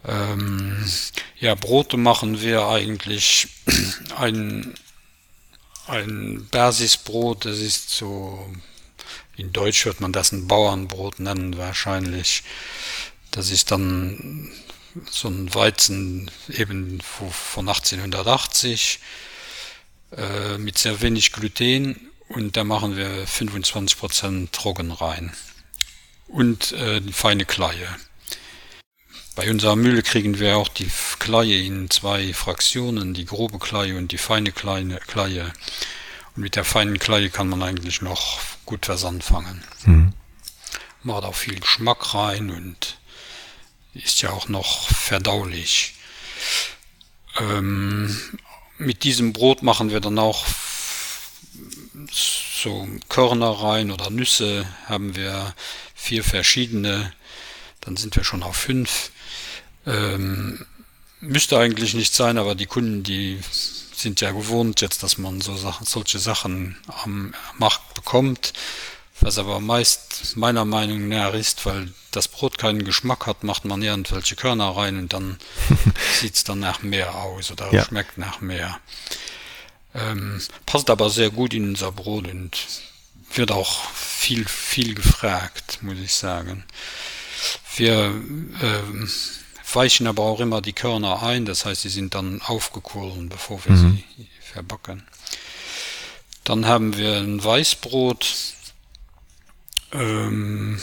Ähm, 0.05 0.85
ja, 1.41 1.55
Brote 1.55 1.97
machen 1.97 2.41
wir 2.41 2.67
eigentlich 2.67 3.49
ein, 4.17 4.75
ein 5.87 6.47
Basisbrot, 6.51 7.45
das 7.45 7.59
ist 7.59 7.91
so, 7.91 8.49
in 9.37 9.53
Deutsch 9.53 9.85
wird 9.85 10.01
man 10.01 10.13
das 10.13 10.33
ein 10.33 10.47
Bauernbrot 10.47 11.21
nennen 11.21 11.57
wahrscheinlich. 11.59 12.43
Das 13.31 13.51
ist 13.51 13.71
dann 13.71 14.51
so 15.11 15.29
ein 15.29 15.55
Weizen 15.55 16.31
eben 16.49 17.01
von 17.01 17.69
1880 17.69 19.01
äh, 20.17 20.59
mit 20.59 20.79
sehr 20.79 21.01
wenig 21.03 21.33
Gluten 21.33 22.11
und 22.29 22.57
da 22.57 22.65
machen 22.65 22.97
wir 22.97 23.27
25% 23.27 24.51
Trocken 24.53 24.91
rein 24.91 25.33
und 26.29 26.73
äh, 26.73 27.01
feine 27.13 27.45
Kleie. 27.45 27.89
Bei 29.37 29.51
unserer 29.51 29.77
Mühle 29.77 30.03
kriegen 30.03 30.41
wir 30.41 30.57
auch 30.57 30.69
die 30.69 30.91
Kleie 31.19 31.61
in 31.63 31.91
zwei 31.91 32.33
Fraktionen, 32.33 33.13
die 33.13 33.27
grobe 33.27 33.59
Kleie 33.59 33.99
und 33.99 34.11
die 34.11 34.19
feine 34.19 34.51
kleine 34.51 34.99
Kleie. 34.99 35.53
Und 36.35 36.43
mit 36.43 36.57
der 36.57 36.65
feinen 36.65 36.99
Kleie 36.99 37.29
kann 37.29 37.51
man 37.51 37.63
eigentlich 37.63 38.01
noch 38.01 38.41
gut 38.65 38.89
was 38.89 39.05
anfangen. 39.05 39.63
Mhm. 39.85 40.15
Macht 41.03 41.25
auch 41.25 41.35
viel 41.35 41.61
Geschmack 41.61 42.15
rein 42.15 42.51
und 42.51 42.97
ist 43.93 44.23
ja 44.23 44.31
auch 44.31 44.49
noch 44.49 44.89
verdaulich. 44.89 45.95
Ähm, 47.39 48.19
mit 48.79 49.05
diesem 49.05 49.35
Brot 49.35 49.63
machen 49.63 49.91
wir 49.91 50.01
dann 50.01 50.19
auch 50.19 50.47
so 52.11 52.89
Körner 53.11 53.51
rein 53.51 53.91
oder 53.91 54.09
Nüsse 54.09 54.67
haben 54.87 55.15
wir 55.15 55.55
vier 55.95 56.25
verschiedene, 56.25 57.13
dann 57.83 57.99
sind 57.99 58.17
wir 58.17 58.25
schon 58.25 58.43
auf 58.43 58.57
fünf. 58.57 59.11
Ähm, 59.87 60.65
müsste 61.21 61.59
eigentlich 61.59 61.95
nicht 61.95 62.15
sein, 62.15 62.39
aber 62.39 62.55
die 62.55 62.67
Kunden, 62.67 63.03
die 63.03 63.39
sind 63.95 64.21
ja 64.21 64.31
gewohnt 64.33 64.81
jetzt, 64.81 65.03
dass 65.03 65.19
man 65.19 65.41
so 65.41 65.57
Sachen, 65.57 65.87
solche 65.87 66.19
Sachen 66.19 66.77
am 66.87 67.35
Markt 67.59 67.95
bekommt, 67.95 68.53
was 69.21 69.39
aber 69.39 69.61
meist 69.61 70.37
meiner 70.37 70.65
Meinung 70.65 71.09
nach 71.09 71.33
ist, 71.33 71.65
weil 71.65 71.93
das 72.11 72.29
Brot 72.29 72.59
keinen 72.59 72.85
Geschmack 72.85 73.27
hat, 73.27 73.45
macht 73.45 73.65
man 73.65 73.83
irgendwelche 73.83 74.37
Körner 74.37 74.77
rein 74.77 74.99
und 74.99 75.13
dann 75.13 75.39
sieht 76.21 76.35
es 76.35 76.45
dann 76.45 76.61
nach 76.61 76.83
mehr 76.83 77.15
aus 77.15 77.51
oder 77.51 77.73
ja. 77.73 77.85
schmeckt 77.85 78.19
nach 78.19 78.41
mehr. 78.41 78.79
Ähm, 79.95 80.43
passt 80.67 80.91
aber 80.91 81.09
sehr 81.09 81.31
gut 81.31 81.55
in 81.55 81.71
unser 81.71 81.93
Brot 81.93 82.29
und 82.29 82.67
wird 83.35 83.51
auch 83.51 83.91
viel, 83.91 84.47
viel 84.47 84.95
gefragt, 84.95 85.79
muss 85.81 85.99
ich 85.99 86.13
sagen. 86.15 86.65
Wir 87.77 87.95
ähm, 88.63 89.11
weichen 89.73 90.07
aber 90.07 90.23
auch 90.23 90.41
immer 90.41 90.61
die 90.61 90.73
Körner 90.73 91.23
ein, 91.23 91.45
das 91.45 91.65
heißt, 91.65 91.83
sie 91.83 91.89
sind 91.89 92.15
dann 92.15 92.41
aufgekohlen, 92.43 93.29
bevor 93.29 93.65
wir 93.65 93.73
mhm. 93.73 94.03
sie 94.17 94.27
verbacken. 94.41 95.03
Dann 96.45 96.67
haben 96.67 96.97
wir 96.97 97.17
ein 97.17 97.43
Weißbrot, 97.43 98.35
ähm, 99.93 100.81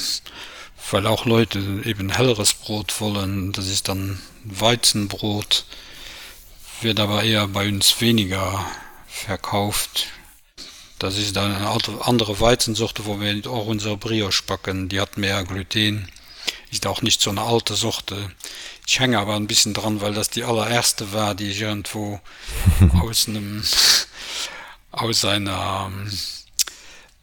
weil 0.91 1.07
auch 1.07 1.25
Leute 1.25 1.59
eben 1.86 2.09
helleres 2.09 2.53
Brot 2.53 2.99
wollen. 2.99 3.53
Das 3.53 3.67
ist 3.67 3.88
dann 3.88 4.21
Weizenbrot, 4.43 5.65
wird 6.81 6.99
aber 6.99 7.23
eher 7.23 7.47
bei 7.47 7.67
uns 7.69 8.01
weniger 8.01 8.65
verkauft. 9.07 10.07
Das 10.99 11.17
ist 11.17 11.36
dann 11.36 11.55
eine 11.55 11.69
andere 12.01 12.39
Weizensorte, 12.39 13.05
wo 13.05 13.19
wir 13.19 13.49
auch 13.49 13.65
unsere 13.65 13.97
Brioche 13.97 14.43
backen. 14.45 14.89
Die 14.89 14.99
hat 14.99 15.17
mehr 15.17 15.43
Gluten. 15.43 16.07
Ist 16.74 16.88
auch 16.88 17.03
nicht 17.03 17.21
so 17.21 17.30
eine 17.30 17.43
alte 17.43 17.76
Sorte. 17.76 18.32
Ich 18.88 18.99
hänge 18.99 19.19
aber 19.19 19.36
ein 19.36 19.45
bisschen 19.45 19.76
dran, 19.76 20.01
weil 20.01 20.15
das 20.15 20.32
die 20.32 20.43
allererste 20.43 21.13
war, 21.13 21.36
die 21.36 21.51
ich 21.51 21.61
irgendwo 21.61 22.19
aus 22.99 23.28
einem, 23.28 23.63
aus 24.91 25.24
einer 25.24 25.91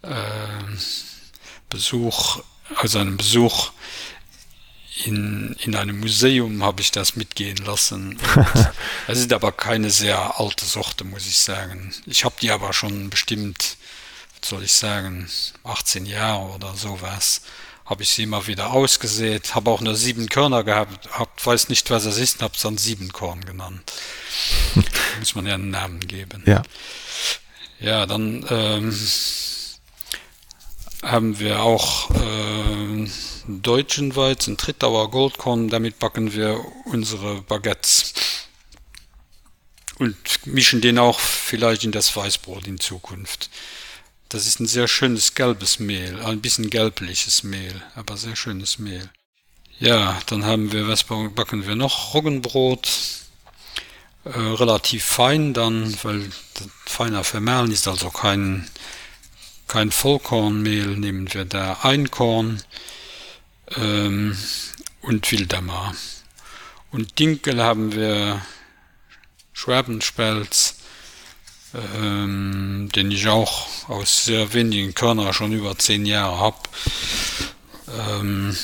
äh, 0.03 0.09
Besuch, 1.69 2.45
aus 2.77 2.95
einem 2.95 3.17
Besuch 3.17 3.73
in, 5.05 5.57
in 5.59 5.75
einem 5.75 5.99
Museum 5.99 6.63
habe 6.63 6.81
ich 6.83 6.93
das 6.93 7.17
mitgehen 7.17 7.59
lassen. 7.59 8.19
Es 9.09 9.19
ist 9.19 9.33
aber 9.33 9.51
keine 9.51 9.91
sehr 9.91 10.39
alte 10.39 10.65
Sorte, 10.65 11.03
muss 11.03 11.27
ich 11.27 11.39
sagen. 11.39 11.93
Ich 12.07 12.25
habe 12.25 12.37
die 12.41 12.53
aber 12.53 12.73
schon 12.73 13.11
bestimmt, 13.11 13.77
soll 14.45 14.63
ich 14.63 14.73
sagen, 14.73 15.29
18 15.65 16.07
Jahre 16.07 16.55
oder 16.55 16.75
sowas 16.75 17.43
habe 17.91 18.05
ich 18.05 18.11
sie 18.11 18.23
immer 18.23 18.47
wieder 18.47 18.71
ausgesät, 18.71 19.57
habe 19.57 19.69
auch 19.69 19.81
nur 19.81 19.97
sieben 19.97 20.29
Körner 20.29 20.63
gehabt, 20.63 21.11
hab, 21.11 21.45
weiß 21.45 21.69
nicht, 21.71 21.91
was 21.91 22.05
es 22.05 22.19
ist, 22.19 22.41
habe 22.41 22.55
es 22.55 22.63
dann 22.63 22.79
sieben 22.79 23.13
Korn 23.13 23.45
genannt. 23.45 23.93
Muss 25.19 25.35
man 25.35 25.45
ja 25.45 25.55
einen 25.55 25.71
Namen 25.71 25.99
geben. 25.99 26.45
Ja. 26.47 26.63
Ja, 27.81 28.07
dann 28.07 28.47
ähm, 28.49 28.97
haben 31.03 31.41
wir 31.41 31.63
auch 31.63 32.11
äh, 32.11 33.09
deutschen 33.49 34.15
Weizen, 34.15 34.57
Trittauer 34.57 35.11
Goldkorn, 35.11 35.69
damit 35.69 35.99
backen 35.99 36.33
wir 36.33 36.65
unsere 36.85 37.43
Baguettes 37.43 38.15
und 39.99 40.17
mischen 40.47 40.81
den 40.81 40.99
auch 40.99 41.19
vielleicht 41.19 41.83
in 41.83 41.91
das 41.91 42.15
Weißbrot 42.15 42.69
in 42.69 42.79
Zukunft. 42.79 43.51
Das 44.31 44.47
ist 44.47 44.61
ein 44.61 44.69
sehr 44.69 44.87
schönes 44.87 45.35
gelbes 45.35 45.81
Mehl, 45.81 46.23
ein 46.23 46.41
bisschen 46.41 46.71
gelbliches 46.71 47.43
Mehl, 47.43 47.83
aber 47.97 48.17
sehr 48.17 48.37
schönes 48.37 48.79
Mehl. 48.79 49.11
Ja, 49.81 50.21
dann 50.27 50.45
haben 50.45 50.71
wir, 50.71 50.87
was 50.87 51.03
backen 51.03 51.67
wir 51.67 51.75
noch? 51.75 52.15
Roggenbrot, 52.15 52.89
äh, 54.25 54.31
relativ 54.31 55.05
fein 55.05 55.53
dann, 55.53 55.97
weil 56.05 56.31
feiner 56.87 57.25
vermehlen 57.25 57.73
ist 57.73 57.89
also 57.89 58.09
kein, 58.11 58.71
kein 59.67 59.91
Vollkornmehl, 59.91 60.97
nehmen 60.97 61.35
wir 61.35 61.45
da 61.45 61.79
Einkorn 61.83 62.63
ähm, 63.77 64.39
und 65.01 65.29
Wildammer. 65.33 65.93
Und 66.93 67.19
Dinkel 67.19 67.61
haben 67.61 67.95
wir 67.95 68.47
Schwabenspelz, 69.55 70.77
ähm, 71.75 72.89
den 72.95 73.11
ich 73.11 73.29
auch 73.29 73.89
aus 73.89 74.25
sehr 74.25 74.53
wenigen 74.53 74.95
Körner 74.95 75.33
schon 75.33 75.53
über 75.53 75.79
zehn 75.79 76.07
Jahre 76.07 76.39
habe. 76.39 76.59
Ähm, 77.99 78.57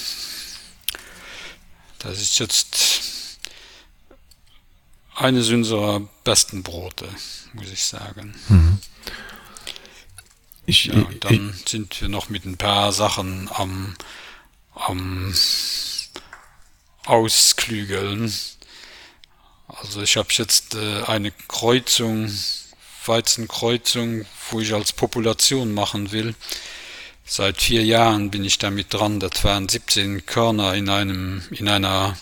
das 1.99 2.21
ist 2.21 2.39
jetzt 2.39 3.39
eines 5.15 5.49
unserer 5.51 6.01
besten 6.25 6.63
Brote, 6.63 7.09
muss 7.53 7.71
ich 7.71 7.85
sagen. 7.85 8.35
Mhm. 8.49 8.79
Ich, 10.67 10.87
ja, 10.87 11.07
dann 11.21 11.55
ich, 11.57 11.69
sind 11.69 12.01
wir 12.01 12.09
noch 12.09 12.29
mit 12.29 12.45
ein 12.45 12.57
paar 12.57 12.93
Sachen 12.93 13.49
am, 13.53 13.95
am 14.75 15.33
Ausklügeln. 17.05 18.35
Also 19.69 20.03
ich 20.03 20.17
habe 20.17 20.29
jetzt 20.33 20.75
äh, 20.75 21.03
eine 21.05 21.31
Kreuzung 21.31 22.31
Weizenkreuzung, 23.09 24.25
wo 24.51 24.61
ich 24.61 24.75
als 24.75 24.93
Population 24.93 25.73
machen 25.73 26.13
will. 26.13 26.35
Seit 27.25 27.61
vier 27.61 27.85
Jahren 27.85 28.31
bin 28.31 28.45
ich 28.45 28.59
damit 28.59 28.95
dran. 28.95 29.19
Das 29.19 29.43
waren 29.43 29.69
17 29.69 30.27
Körner 30.27 30.75
in 30.75 30.89
einem, 30.89 31.43
in 31.51 31.69
einer, 31.69 32.17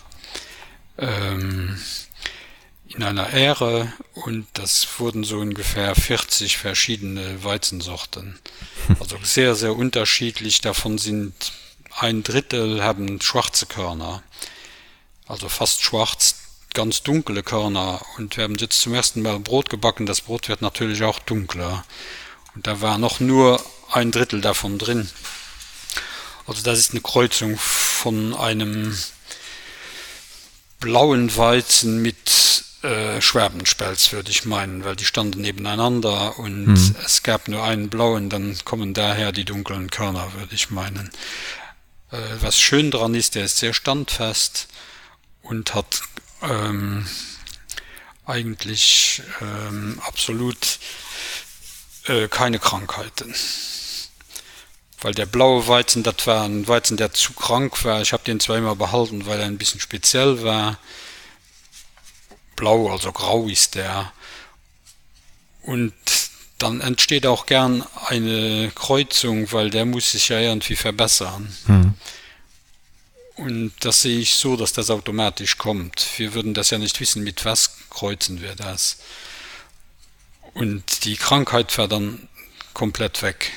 ähm, 0.97 1.79
in 2.87 3.03
einer 3.03 3.31
Ähre 3.31 3.93
und 4.13 4.47
das 4.53 4.87
wurden 4.99 5.23
so 5.23 5.37
ungefähr 5.37 5.95
40 5.95 6.57
verschiedene 6.57 7.43
Weizensorten. 7.43 8.39
Also 8.99 9.17
sehr, 9.23 9.55
sehr 9.55 9.75
unterschiedlich. 9.75 10.61
Davon 10.61 10.99
sind 10.99 11.33
ein 11.97 12.23
Drittel 12.23 12.83
haben 12.83 13.19
schwarze 13.21 13.65
Körner. 13.65 14.21
Also 15.27 15.49
fast 15.49 15.81
schwarz, 15.83 16.44
ganz 16.75 17.01
dunkle 17.01 17.41
Körner 17.41 18.01
und 18.17 18.37
wir 18.37 18.43
haben 18.43 18.55
jetzt 18.55 18.81
zum 18.81 18.93
ersten 18.93 19.23
Mal 19.23 19.39
Brot 19.39 19.71
gebacken. 19.71 20.05
Das 20.05 20.21
Brot 20.21 20.47
wird 20.47 20.61
natürlich 20.61 21.01
auch 21.03 21.17
dunkler. 21.17 21.83
Und 22.53 22.67
da 22.67 22.81
war 22.81 22.99
noch 22.99 23.19
nur 23.19 23.63
ein 23.91 24.11
Drittel 24.11 24.41
davon 24.41 24.77
drin. 24.77 25.09
Also 26.45 26.61
das 26.61 26.77
ist 26.77 26.91
eine 26.91 27.01
Kreuzung 27.01 27.57
von 27.57 28.35
einem 28.35 28.95
blauen 30.79 31.35
Weizen 31.35 32.01
mit 32.03 32.63
äh, 32.83 33.19
Schwerbenspelz, 33.19 34.11
würde 34.11 34.29
ich 34.29 34.45
meinen, 34.45 34.83
weil 34.83 34.95
die 34.95 35.05
standen 35.05 35.41
nebeneinander 35.41 36.37
und 36.37 36.67
hm. 36.67 36.95
es 37.03 37.23
gab 37.23 37.47
nur 37.47 37.63
einen 37.63 37.89
blauen, 37.89 38.29
dann 38.29 38.55
kommen 38.63 38.93
daher 38.93 39.31
die 39.31 39.45
dunklen 39.45 39.89
Körner, 39.89 40.33
würde 40.33 40.53
ich 40.53 40.69
meinen. 40.69 41.09
Äh, 42.11 42.17
was 42.41 42.59
schön 42.59 42.91
dran 42.91 43.15
ist, 43.15 43.33
der 43.33 43.45
ist 43.45 43.57
sehr 43.57 43.73
standfest 43.73 44.67
und 45.41 45.73
hat 45.73 46.01
ähm, 46.41 47.05
eigentlich 48.25 49.21
ähm, 49.41 49.99
absolut 50.05 50.79
äh, 52.07 52.27
keine 52.27 52.59
Krankheiten. 52.59 53.33
Weil 55.01 55.13
der 55.13 55.25
blaue 55.25 55.67
Weizen 55.67 56.03
das 56.03 56.25
war 56.25 56.45
ein 56.45 56.67
Weizen 56.67 56.97
der 56.97 57.13
zu 57.13 57.33
krank 57.33 57.83
war. 57.85 58.01
Ich 58.01 58.13
habe 58.13 58.23
den 58.23 58.39
zweimal 58.39 58.75
behalten 58.75 59.25
weil 59.25 59.39
er 59.39 59.45
ein 59.45 59.57
bisschen 59.57 59.79
speziell 59.79 60.43
war. 60.43 60.79
Blau 62.55 62.91
also 62.91 63.11
grau 63.11 63.47
ist 63.47 63.75
der. 63.75 64.11
Und 65.61 65.93
dann 66.57 66.79
entsteht 66.81 67.25
auch 67.25 67.45
gern 67.45 67.85
eine 68.07 68.71
Kreuzung 68.73 69.51
weil 69.51 69.69
der 69.69 69.85
muss 69.85 70.11
sich 70.11 70.29
ja 70.29 70.39
irgendwie 70.39 70.75
verbessern. 70.75 71.55
Hm. 71.65 71.93
Und 73.35 73.73
das 73.81 74.01
sehe 74.01 74.19
ich 74.19 74.35
so 74.35 74.55
dass 74.55 74.73
das 74.73 74.89
automatisch 74.89 75.57
kommt 75.57 76.07
wir 76.17 76.33
würden 76.33 76.53
das 76.53 76.69
ja 76.69 76.77
nicht 76.77 76.99
wissen 76.99 77.23
mit 77.23 77.45
was 77.45 77.71
kreuzen 77.89 78.41
wir 78.41 78.55
das 78.55 78.97
und 80.53 81.05
die 81.05 81.17
Krankheit 81.17 81.77
war 81.77 81.87
dann 81.87 82.27
komplett 82.73 83.21
weg 83.21 83.51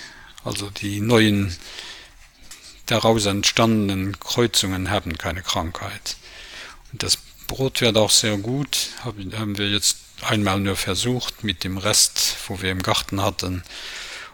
also 0.44 0.70
die 0.70 1.00
neuen 1.00 1.56
daraus 2.90 3.26
entstandenen 3.26 4.18
Kreuzungen 4.18 4.90
haben 4.90 5.18
keine 5.18 5.42
Krankheit. 5.42 6.16
Und 6.92 7.02
das 7.02 7.18
Brot 7.46 7.80
wird 7.80 7.96
auch 7.96 8.10
sehr 8.10 8.36
gut, 8.38 8.90
haben 9.04 9.58
wir 9.58 9.68
jetzt 9.68 9.98
einmal 10.22 10.58
nur 10.60 10.76
versucht 10.76 11.44
mit 11.44 11.64
dem 11.64 11.78
Rest, 11.78 12.36
wo 12.46 12.60
wir 12.60 12.70
im 12.70 12.82
Garten 12.82 13.22
hatten. 13.22 13.62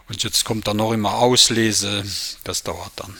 Und 0.07 0.23
jetzt 0.23 0.45
kommt 0.45 0.67
dann 0.67 0.77
noch 0.77 0.91
immer 0.91 1.15
Auslese, 1.15 2.03
das 2.43 2.63
dauert 2.63 2.91
dann. 2.95 3.15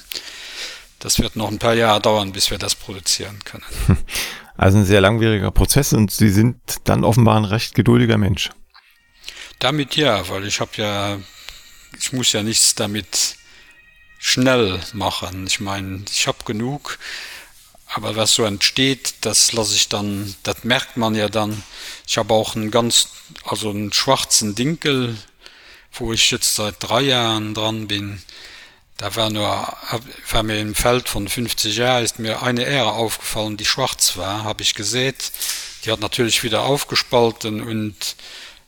Das 1.06 1.20
wird 1.20 1.36
noch 1.36 1.52
ein 1.52 1.60
paar 1.60 1.76
Jahre 1.76 2.02
dauern, 2.02 2.32
bis 2.32 2.50
wir 2.50 2.58
das 2.58 2.74
produzieren 2.74 3.38
können. 3.46 3.64
Also 4.58 4.78
ein 4.78 4.86
sehr 4.86 5.02
langwieriger 5.02 5.52
Prozess 5.52 5.92
und 5.92 6.12
Sie 6.12 6.30
sind 6.30 6.56
dann 6.86 7.04
offenbar 7.04 7.36
ein 7.36 7.44
recht 7.44 7.76
geduldiger 7.76 8.18
Mensch. 8.18 8.52
Damit 9.60 9.98
ja, 9.98 10.28
weil 10.30 10.48
ich 10.48 10.62
habe 10.62 10.72
ja 10.78 11.20
ich 12.00 12.14
muss 12.14 12.32
ja 12.32 12.42
nichts 12.42 12.74
damit 12.74 13.36
schnell 14.18 14.80
machen 14.94 15.46
ich 15.46 15.60
meine 15.60 16.06
ich 16.10 16.26
habe 16.26 16.38
genug 16.46 16.98
aber 17.94 18.16
was 18.16 18.34
so 18.34 18.46
entsteht 18.46 19.16
das 19.22 19.52
lasse 19.52 19.76
ich 19.76 19.90
dann 19.90 20.34
das 20.44 20.64
merkt 20.64 20.96
man 20.96 21.16
ja 21.16 21.28
dann 21.28 21.62
ich 22.08 22.18
habe 22.18 22.34
auch 22.34 22.56
einen 22.56 22.72
ganz 22.72 23.10
also 23.44 23.72
einen 23.72 23.92
schwarzen 23.92 24.56
dinkel 24.56 25.18
wo 25.92 26.14
ich 26.14 26.32
jetzt 26.32 26.56
seit 26.56 26.76
drei 26.80 27.02
jahren 27.02 27.54
dran 27.54 27.88
bin 27.88 28.22
da 28.98 29.16
war 29.16 29.30
nur 29.30 29.78
war 30.30 30.44
mir 30.44 30.60
im 30.60 30.76
feld 30.76 31.10
von 31.10 31.28
50 31.28 31.76
jahr 31.76 32.02
ist 32.02 32.20
mir 32.20 32.42
eine 32.42 32.64
ehre 32.64 32.94
aufgefallen 32.94 33.58
die 33.58 33.66
schwarz 33.66 34.18
war 34.18 34.44
habe 34.44 34.64
ich 34.64 34.74
gesät 34.74 35.32
die 35.84 35.92
hat 35.92 36.00
natürlich 36.00 36.44
wieder 36.44 36.64
aufgespalten 36.64 37.62
und 37.62 38.16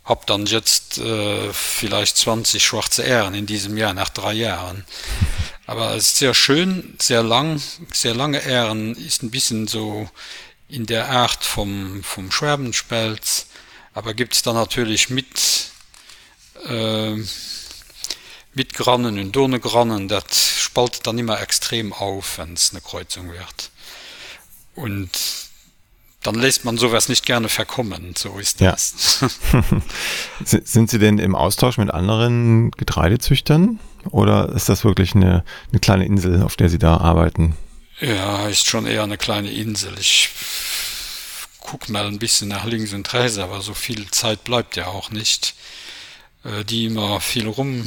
habe 0.08 0.22
dann 0.26 0.46
jetzt 0.46 1.00
äh, 1.00 1.52
vielleicht 1.52 2.18
20 2.18 2.64
schwarze 2.64 3.04
Ähren 3.04 3.34
in 3.34 3.46
diesem 3.46 3.76
Jahr 3.76 3.94
nach 3.94 4.10
drei 4.10 4.34
Jahren. 4.34 4.86
Aber 5.66 5.96
es 5.96 6.08
ist 6.08 6.18
sehr 6.18 6.34
schön, 6.34 6.96
sehr 7.00 7.24
lang, 7.24 7.62
sehr 7.92 8.16
lange 8.16 8.40
Ähren 8.40 8.96
ist 8.96 9.22
ein 9.22 9.32
bisschen 9.32 9.68
so 9.68 10.10
in 10.70 10.86
der 10.86 11.10
Art 11.10 11.44
vom, 11.44 12.04
vom 12.04 12.32
Schwerbenspelz, 12.32 13.48
aber 13.94 14.14
gibt 14.14 14.34
es 14.34 14.44
dann 14.44 14.56
natürlich 14.56 15.10
mit, 15.10 15.72
äh, 16.66 17.16
mit 18.58 18.74
Grannen 18.74 19.20
und 19.20 19.38
ohne 19.38 19.60
Grannen, 19.60 20.08
das 20.08 20.26
spaltet 20.60 21.06
dann 21.06 21.18
immer 21.18 21.40
extrem 21.40 21.94
auf, 21.94 22.40
wenn 22.40 22.54
es 22.54 22.72
eine 22.72 22.82
Kreuzung 22.82 23.32
wird. 23.32 23.72
Und 24.76 25.12
dann 26.24 26.36
lässt 26.36 26.66
man 26.66 26.78
sowas 26.78 27.08
nicht 27.08 27.26
gerne 27.26 27.50
verkommen 27.50 28.16
so 28.18 28.38
ist 28.38 28.60
das. 28.60 29.20
Ja. 29.54 30.60
sind 30.64 30.90
sie 30.90 31.00
denn 31.00 31.20
im 31.20 31.36
austausch 31.36 31.78
mit 31.78 31.92
anderen 31.92 32.72
getreidezüchtern? 32.72 33.80
Oder 34.10 34.50
ist 34.50 34.70
das 34.70 34.84
wirklich 34.84 35.14
eine, 35.16 35.44
eine 35.72 35.80
kleine 35.80 36.06
insel 36.06 36.42
auf 36.42 36.56
der 36.56 36.70
sie 36.70 36.80
da 36.80 36.98
arbeiten? 36.98 37.56
Ja 38.00 38.48
ist 38.48 38.68
schon 38.68 38.88
eher 38.88 39.04
eine 39.04 39.18
kleine 39.18 39.52
insel. 39.52 39.94
Ich 40.00 40.30
guck 41.60 41.90
mal 41.90 42.08
ein 42.08 42.20
bisschen 42.20 42.48
nach 42.48 42.66
links 42.66 42.94
und 42.94 43.14
reise 43.14 43.44
aber 43.44 43.62
so 43.62 43.74
viel 43.74 44.10
zeit 44.10 44.44
bleibt 44.44 44.76
ja 44.76 44.88
auch 44.88 45.12
nicht. 45.12 45.54
Äh, 46.44 46.64
die 46.66 46.86
immer 46.86 47.20
viel 47.20 47.48
rum 47.48 47.84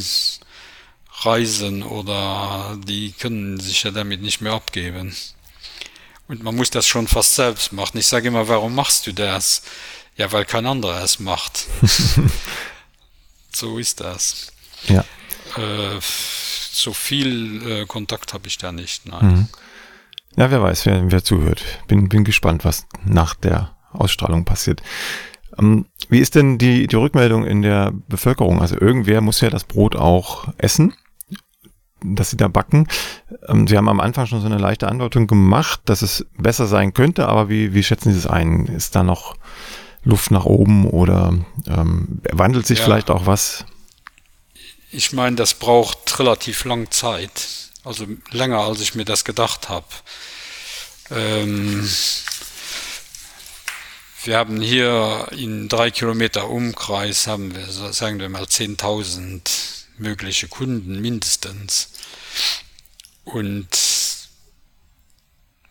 reisen 1.24 1.82
oder 1.82 2.76
die 2.86 3.12
können 3.12 3.60
sich 3.60 3.82
ja 3.82 3.90
damit 3.90 4.22
nicht 4.22 4.40
mehr 4.40 4.52
abgeben. 4.52 5.14
Und 6.28 6.42
man 6.42 6.54
muss 6.54 6.70
das 6.70 6.86
schon 6.86 7.08
fast 7.08 7.34
selbst 7.34 7.72
machen. 7.72 7.98
Ich 7.98 8.06
sage 8.06 8.28
immer 8.28 8.48
warum 8.48 8.74
machst 8.74 9.06
du 9.06 9.12
das? 9.12 9.62
Ja 10.16 10.30
weil 10.32 10.44
kein 10.44 10.66
anderer 10.66 11.02
es 11.02 11.18
macht. 11.18 11.66
So 13.52 13.78
ist 13.78 14.00
das. 14.00 14.52
Ja. 14.86 15.00
Äh, 15.56 15.98
so 16.00 16.92
viel 16.92 17.66
äh, 17.68 17.84
kontakt 17.86 18.32
habe 18.32 18.46
ich 18.46 18.58
da 18.58 18.70
nicht 18.70 19.06
nein. 19.06 19.26
Mhm. 19.26 19.48
ja 20.36 20.50
wer 20.52 20.62
weiß 20.62 20.86
wer 20.86 21.10
wer 21.10 21.24
zuhört. 21.24 21.62
Bin 21.88 22.08
bin 22.08 22.22
gespannt 22.22 22.64
was 22.64 22.86
nach 23.04 23.34
der 23.34 23.76
ausstrahlung 23.92 24.44
passiert. 24.44 24.82
Ähm, 25.58 25.86
wie 26.08 26.20
ist 26.20 26.36
denn 26.36 26.58
die 26.58 26.86
die 26.86 26.96
rückmeldung 26.96 27.44
in 27.44 27.62
der 27.62 27.92
bevölkerung? 28.08 28.60
Also 28.60 28.80
irgendwer 28.80 29.20
muss 29.20 29.40
ja 29.40 29.50
das 29.50 29.64
brot 29.64 29.96
auch 29.96 30.46
essen 30.56 30.94
dass 32.02 32.30
sie 32.30 32.36
da 32.36 32.48
backen. 32.48 32.86
Ähm, 33.48 33.66
sie 33.66 33.76
haben 33.76 33.88
am 33.88 34.00
Anfang 34.00 34.26
schon 34.26 34.40
so 34.40 34.46
eine 34.46 34.58
leichte 34.58 34.88
Andeutung 34.88 35.26
gemacht, 35.26 35.80
dass 35.84 36.02
es 36.02 36.26
besser 36.36 36.66
sein 36.66 36.94
könnte, 36.94 37.28
aber 37.28 37.48
wie, 37.48 37.74
wie 37.74 37.82
schätzen 37.82 38.12
Sie 38.12 38.18
es 38.18 38.26
ein? 38.26 38.66
Ist 38.66 38.94
da 38.94 39.02
noch 39.02 39.36
Luft 40.02 40.30
nach 40.30 40.44
oben 40.44 40.88
oder 40.88 41.34
ähm, 41.66 42.20
wandelt 42.30 42.66
sich 42.66 42.78
ja. 42.78 42.84
vielleicht 42.84 43.10
auch 43.10 43.26
was? 43.26 43.64
Ich 44.90 45.12
meine, 45.12 45.36
das 45.36 45.54
braucht 45.54 46.18
relativ 46.18 46.64
lang 46.64 46.90
Zeit, 46.90 47.48
also 47.84 48.06
länger 48.30 48.58
als 48.58 48.80
ich 48.80 48.94
mir 48.94 49.04
das 49.04 49.24
gedacht 49.24 49.68
habe. 49.68 49.86
Ähm, 51.10 51.88
wir 54.24 54.36
haben 54.36 54.60
hier 54.60 55.28
in 55.30 55.68
drei 55.68 55.90
Kilometer 55.90 56.48
Umkreis 56.48 57.26
haben 57.26 57.54
wir 57.54 57.66
sagen 57.92 58.20
wir 58.20 58.28
mal 58.28 58.44
10.000 58.44 59.40
mögliche 59.96 60.48
Kunden 60.48 61.00
mindestens. 61.00 61.89
Und 63.24 63.68
es 63.72 64.28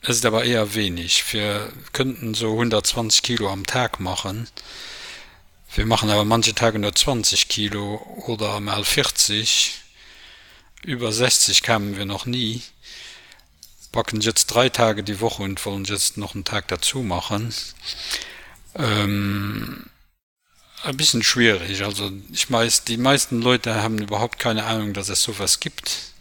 ist 0.01 0.25
aber 0.25 0.45
eher 0.45 0.75
wenig. 0.75 1.33
Wir 1.33 1.71
könnten 1.93 2.33
so 2.33 2.51
120 2.53 3.21
Kilo 3.21 3.49
am 3.51 3.65
Tag 3.65 3.99
machen. 3.99 4.47
Wir 5.75 5.85
machen 5.85 6.09
aber 6.09 6.25
manche 6.25 6.55
Tage 6.55 6.79
nur 6.79 6.95
20 6.95 7.47
Kilo 7.47 7.97
oder 8.25 8.59
mal 8.59 8.83
40. 8.83 9.75
Über 10.83 11.11
60 11.11 11.61
kamen 11.61 11.97
wir 11.97 12.05
noch 12.05 12.25
nie. 12.25 12.63
Backen 13.91 14.21
jetzt 14.21 14.47
drei 14.47 14.69
Tage 14.69 15.03
die 15.03 15.19
Woche 15.19 15.43
und 15.43 15.63
wollen 15.65 15.83
jetzt 15.83 16.17
noch 16.17 16.33
einen 16.33 16.45
Tag 16.45 16.67
dazu 16.69 17.03
machen. 17.03 17.53
Ähm, 18.75 19.89
ein 20.83 20.97
bisschen 20.97 21.23
schwierig 21.23 21.83
also 21.83 22.11
ich 22.31 22.49
weiß 22.49 22.85
die 22.85 22.97
meisten 22.97 23.41
leute 23.41 23.75
haben 23.75 23.97
überhaupt 23.97 24.39
keine 24.39 24.65
ahnung 24.65 24.93
dass 24.93 25.09
es 25.09 25.21
sowas 25.21 25.59
gibt 25.59 26.13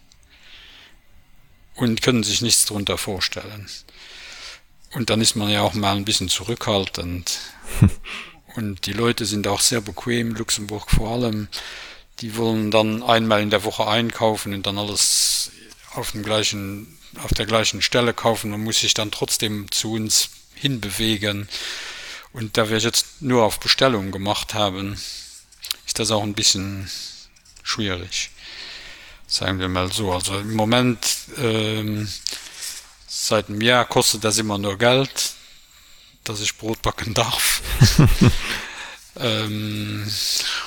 und 1.79 2.03
können 2.03 2.23
sich 2.23 2.43
nichts 2.43 2.67
darunter 2.67 2.99
vorstellen. 2.99 3.69
Und 4.93 5.11
dann 5.11 5.21
ist 5.21 5.35
man 5.35 5.51
ja 5.51 5.63
auch 5.63 5.75
mal 5.75 5.97
ein 5.97 6.05
bisschen 6.05 6.29
zurückhaltend. 6.29 7.39
Und 8.57 8.87
die 8.87 8.93
leute 8.93 9.27
sind 9.27 9.47
auch 9.47 9.61
sehr 9.61 9.81
bequem 9.81 10.35
luxemburg 10.35 10.91
vor 10.91 11.11
allem. 11.11 11.49
Die 12.21 12.37
wollen 12.37 12.71
dann 12.71 13.03
einmal 13.03 13.43
in 13.43 13.51
der 13.51 13.63
woche 13.63 13.87
einkaufen 13.87 14.53
und 14.53 14.67
dann 14.67 14.79
alles 14.79 15.53
auf 15.95 16.11
dem 16.13 16.25
gleichen 16.25 16.99
auf 17.23 17.33
der 17.35 17.47
gleichen 17.47 17.83
stelle 17.83 18.15
kaufen. 18.15 18.51
Man 18.51 18.65
muss 18.65 18.81
sich 18.81 18.95
dann 18.95 19.13
trotzdem 19.13 19.71
zu 19.71 19.93
uns 19.93 20.31
hinbewegen. 20.55 21.43
Und 21.43 21.49
und 22.33 22.57
da 22.57 22.71
wir 22.71 22.79
jetzt 22.79 23.21
nur 23.21 23.45
auf 23.45 23.61
bestellung 23.61 24.13
gemacht 24.13 24.55
haben 24.55 24.97
ist 25.87 25.99
das 25.99 26.11
auch 26.11 26.23
ein 26.23 26.35
bisschen 26.35 26.91
schwierig 27.63 28.31
sagen 29.29 29.61
wir 29.61 29.69
mal 29.69 29.93
so 29.93 30.13
also 30.13 30.39
im 30.39 30.55
moment 30.55 30.99
ähm, 31.37 32.09
seit 33.07 33.49
dem 33.49 33.61
jahr 33.61 33.85
kostet 33.85 34.25
das 34.25 34.39
immer 34.39 34.59
nur 34.59 34.77
geld 34.77 35.35
dass 36.29 36.41
ich 36.41 36.57
Brot 36.57 36.83
backen 36.83 37.15
darf. 37.15 37.63
ähm, 39.21 40.07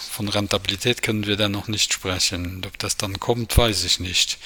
von 0.09 0.27
Rentabilität 0.27 1.01
können 1.01 1.25
wir 1.25 1.37
dann 1.37 1.51
noch 1.51 1.67
nicht 1.67 1.93
sprechen. 1.93 2.63
Ob 2.65 2.77
das 2.79 2.97
dann 2.97 3.19
kommt, 3.19 3.57
weiß 3.57 3.83
ich 3.85 3.99
nicht. 3.99 4.37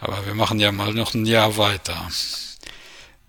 Aber 0.00 0.24
wir 0.26 0.34
machen 0.34 0.60
ja 0.60 0.72
mal 0.72 0.94
noch 0.94 1.14
ein 1.14 1.26
Jahr 1.26 1.56
weiter. 1.56 2.08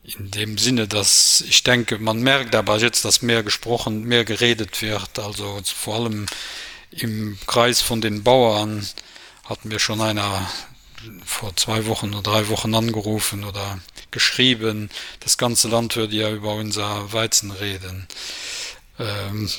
In 0.04 0.32
dem 0.32 0.58
Sinne, 0.58 0.88
dass 0.88 1.42
ich 1.42 1.64
denke, 1.64 2.00
man 2.00 2.22
merkt 2.22 2.56
aber 2.56 2.78
jetzt, 2.80 3.06
dass 3.06 3.22
mehr 3.22 3.44
gesprochen, 3.44 4.04
mehr 4.04 4.26
geredet 4.26 4.82
wird. 4.82 5.20
Also 5.20 5.62
vor 5.64 5.96
allem 5.96 6.26
im 6.92 7.38
Kreis 7.48 7.82
von 7.82 8.02
den 8.02 8.24
Bauern 8.24 8.88
hat 9.46 9.66
mir 9.66 9.80
schon 9.80 10.02
einer 10.02 10.48
vor 11.26 11.56
zwei 11.56 11.88
Wochen 11.88 12.14
oder 12.14 12.22
drei 12.22 12.50
Wochen 12.50 12.74
angerufen 12.76 13.44
oder 13.44 13.80
geschrieben. 14.12 14.89
Das 15.20 15.38
ganze 15.38 15.68
Land 15.68 15.96
würde 15.96 16.16
ja 16.16 16.32
über 16.32 16.54
unser 16.56 17.12
Weizen 17.12 17.52
reden. 17.52 18.08
Ähm, 19.00 19.50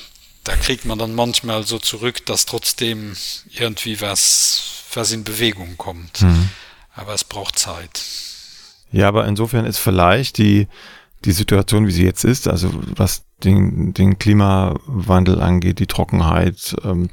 da 0.43 0.55
kriegt 0.55 0.85
man 0.85 0.97
dann 0.99 1.15
manchmal 1.15 1.63
so 1.63 1.79
zurück, 1.79 2.25
dass 2.25 2.45
trotzdem 2.45 3.15
irgendwie 3.51 4.01
was, 4.01 4.83
was 4.93 5.11
in 5.11 5.23
Bewegung 5.23 5.77
kommt. 5.77 6.21
Mhm. 6.21 6.49
Aber 6.95 7.13
es 7.13 7.23
braucht 7.23 7.57
Zeit. 7.57 8.03
Ja, 8.91 9.07
aber 9.07 9.25
insofern 9.25 9.65
ist 9.65 9.79
vielleicht 9.79 10.37
die, 10.37 10.67
die 11.25 11.31
Situation, 11.31 11.87
wie 11.87 11.91
sie 11.91 12.03
jetzt 12.03 12.23
ist, 12.23 12.47
also 12.47 12.71
was 12.95 13.23
den, 13.43 13.93
den 13.93 14.19
Klimawandel 14.19 15.41
angeht, 15.41 15.79
die 15.79 15.87
Trockenheit, 15.87 16.75
ähm, 16.83 17.09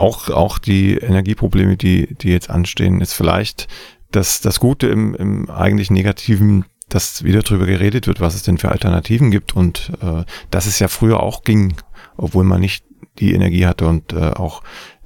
auch, 0.00 0.30
auch 0.30 0.58
die 0.58 0.96
Energieprobleme, 0.96 1.76
die, 1.76 2.14
die 2.14 2.30
jetzt 2.30 2.50
anstehen, 2.50 3.00
ist 3.00 3.12
vielleicht 3.12 3.68
das, 4.10 4.40
das 4.40 4.58
Gute 4.58 4.86
im, 4.88 5.14
im 5.14 5.50
eigentlich 5.50 5.90
Negativen, 5.90 6.64
dass 6.88 7.22
wieder 7.22 7.42
drüber 7.42 7.66
geredet 7.66 8.06
wird, 8.06 8.20
was 8.20 8.34
es 8.34 8.42
denn 8.42 8.58
für 8.58 8.70
Alternativen 8.70 9.30
gibt 9.30 9.54
und 9.54 9.92
äh, 10.00 10.24
dass 10.50 10.66
es 10.66 10.78
ja 10.78 10.88
früher 10.88 11.22
auch 11.22 11.44
ging, 11.44 11.76
obwohl 12.16 12.44
man 12.44 12.60
nicht 12.60 12.84
die 13.18 13.34
Energie 13.34 13.66
hatte 13.66 13.86
und 13.86 14.12
äh, 14.12 14.30
auch 14.30 14.62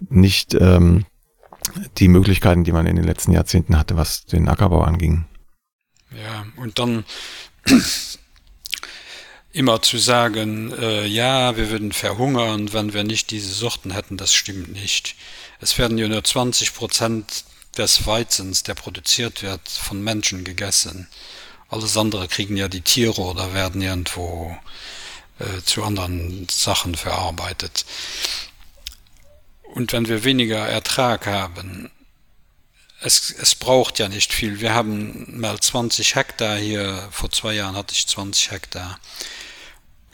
nicht 0.08 0.54
ähm, 0.54 1.04
die 1.98 2.08
Möglichkeiten, 2.08 2.62
die 2.62 2.72
man 2.72 2.86
in 2.86 2.96
den 2.96 3.04
letzten 3.04 3.32
Jahrzehnten 3.32 3.76
hatte, 3.76 3.96
was 3.96 4.24
den 4.26 4.48
Ackerbau 4.48 4.82
anging. 4.82 5.24
Ja, 6.12 6.46
und 6.56 6.78
dann 6.78 7.04
immer 9.54 9.80
zu 9.80 9.98
sagen, 9.98 10.72
äh, 10.72 11.06
ja, 11.06 11.56
wir 11.56 11.70
würden 11.70 11.92
verhungern, 11.92 12.72
wenn 12.72 12.92
wir 12.92 13.04
nicht 13.04 13.30
diese 13.30 13.52
Sorten 13.54 13.92
hätten, 13.92 14.16
das 14.16 14.34
stimmt 14.34 14.72
nicht. 14.72 15.14
Es 15.60 15.78
werden 15.78 15.96
ja 15.96 16.08
nur 16.08 16.24
20 16.24 16.74
Prozent 16.74 17.44
des 17.78 18.04
Weizens, 18.04 18.64
der 18.64 18.74
produziert 18.74 19.42
wird, 19.42 19.68
von 19.68 20.02
Menschen 20.02 20.42
gegessen. 20.42 21.08
Alles 21.68 21.96
andere 21.96 22.26
kriegen 22.26 22.56
ja 22.56 22.66
die 22.66 22.80
Tiere 22.80 23.22
oder 23.22 23.54
werden 23.54 23.80
irgendwo 23.80 24.56
äh, 25.38 25.62
zu 25.64 25.84
anderen 25.84 26.48
Sachen 26.50 26.96
verarbeitet. 26.96 27.84
Und 29.62 29.92
wenn 29.92 30.08
wir 30.08 30.24
weniger 30.24 30.66
Ertrag 30.66 31.26
haben, 31.26 31.92
es, 33.00 33.30
es 33.30 33.54
braucht 33.54 34.00
ja 34.00 34.08
nicht 34.08 34.32
viel. 34.32 34.58
Wir 34.58 34.74
haben 34.74 35.38
mal 35.38 35.60
20 35.60 36.16
Hektar 36.16 36.56
hier, 36.56 37.08
vor 37.12 37.30
zwei 37.30 37.54
Jahren 37.54 37.76
hatte 37.76 37.94
ich 37.94 38.08
20 38.08 38.50
Hektar. 38.50 38.98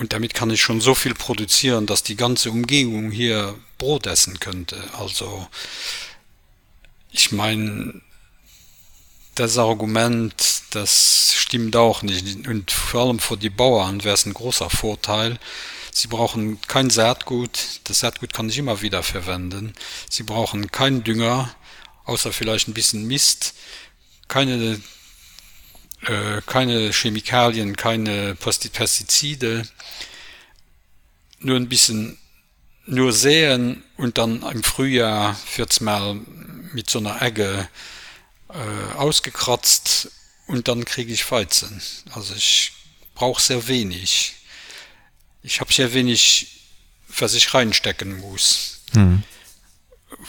Und 0.01 0.14
damit 0.14 0.32
kann 0.32 0.48
ich 0.48 0.62
schon 0.62 0.80
so 0.80 0.94
viel 0.94 1.12
produzieren, 1.12 1.84
dass 1.84 2.03
die 2.03 2.16
ganze 2.16 2.51
Umgebung 2.51 3.11
hier 3.11 3.55
Brot 3.76 4.07
essen 4.07 4.40
könnte. 4.40 4.82
Also, 4.98 5.46
ich 7.11 7.32
meine, 7.32 8.01
das 9.34 9.59
Argument, 9.59 10.62
das 10.70 11.34
stimmt 11.36 11.76
auch 11.76 12.01
nicht. 12.01 12.46
Und 12.46 12.70
vor 12.70 13.03
allem 13.03 13.18
für 13.18 13.36
die 13.36 13.51
Bauern 13.51 14.03
wäre 14.03 14.14
es 14.14 14.24
ein 14.24 14.32
großer 14.32 14.70
Vorteil. 14.70 15.38
Sie 15.92 16.09
brauchen 16.09 16.59
kein 16.62 16.88
Saatgut. 16.88 17.80
Das 17.84 18.01
Saatgut 18.01 18.32
kann 18.32 18.48
ich 18.48 18.57
immer 18.57 18.80
wieder 18.80 19.03
verwenden. 19.03 19.74
Sie 20.09 20.22
brauchen 20.22 20.72
keinen 20.72 21.05
Dünger, 21.05 21.55
außer 22.07 22.32
vielleicht 22.32 22.68
ein 22.68 22.74
bisschen 22.74 23.07
Mist. 23.07 23.53
Keine, 24.28 24.80
keine 26.46 26.92
Chemikalien, 26.92 27.76
keine 27.76 28.34
Pestizide. 28.34 29.68
Nur 31.40 31.57
ein 31.57 31.68
bisschen 31.68 32.18
nur 32.86 33.12
säen 33.12 33.82
und 33.96 34.18
dann 34.18 34.42
im 34.42 34.62
Frühjahr 34.62 35.36
wird's 35.57 35.80
mal 35.80 36.14
mit 36.72 36.90
so 36.90 36.98
einer 36.98 37.22
Egge 37.22 37.68
äh, 38.48 38.96
ausgekratzt 38.96 40.11
und 40.46 40.68
dann 40.68 40.84
kriege 40.84 41.12
ich 41.12 41.30
Weizen. 41.30 41.80
Also 42.12 42.34
ich 42.34 42.72
brauche 43.14 43.40
sehr 43.40 43.68
wenig. 43.68 44.34
Ich 45.42 45.61
habe 45.61 45.72
sehr 45.72 45.92
wenig, 45.94 46.48
was 47.18 47.34
ich 47.34 47.55
reinstecken 47.55 48.18
muss. 48.20 48.80
Hm. 48.92 49.22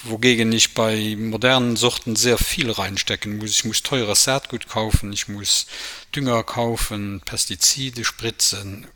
Wogegen 0.04 0.52
ich 0.52 0.74
bei 0.74 1.16
modernen 1.18 1.76
Sorten 1.76 2.16
sehr 2.16 2.38
viel 2.38 2.70
reinstecken 2.72 3.38
muss. 3.38 3.52
Ich 3.52 3.66
muss 3.66 3.82
teures 3.82 4.24
Saatgut 4.24 4.68
kaufen, 4.68 5.12
ich 5.12 5.28
muss 5.28 5.66
Dünger 6.16 6.44
kaufen, 6.44 7.22
Pestizide 7.26 8.06
spritzen, 8.06 8.88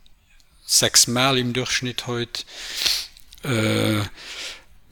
sechsmal 0.66 1.38
im 1.38 1.54
Durchschnitt 1.54 2.08
heute. 2.08 2.44
Äh, 3.44 4.04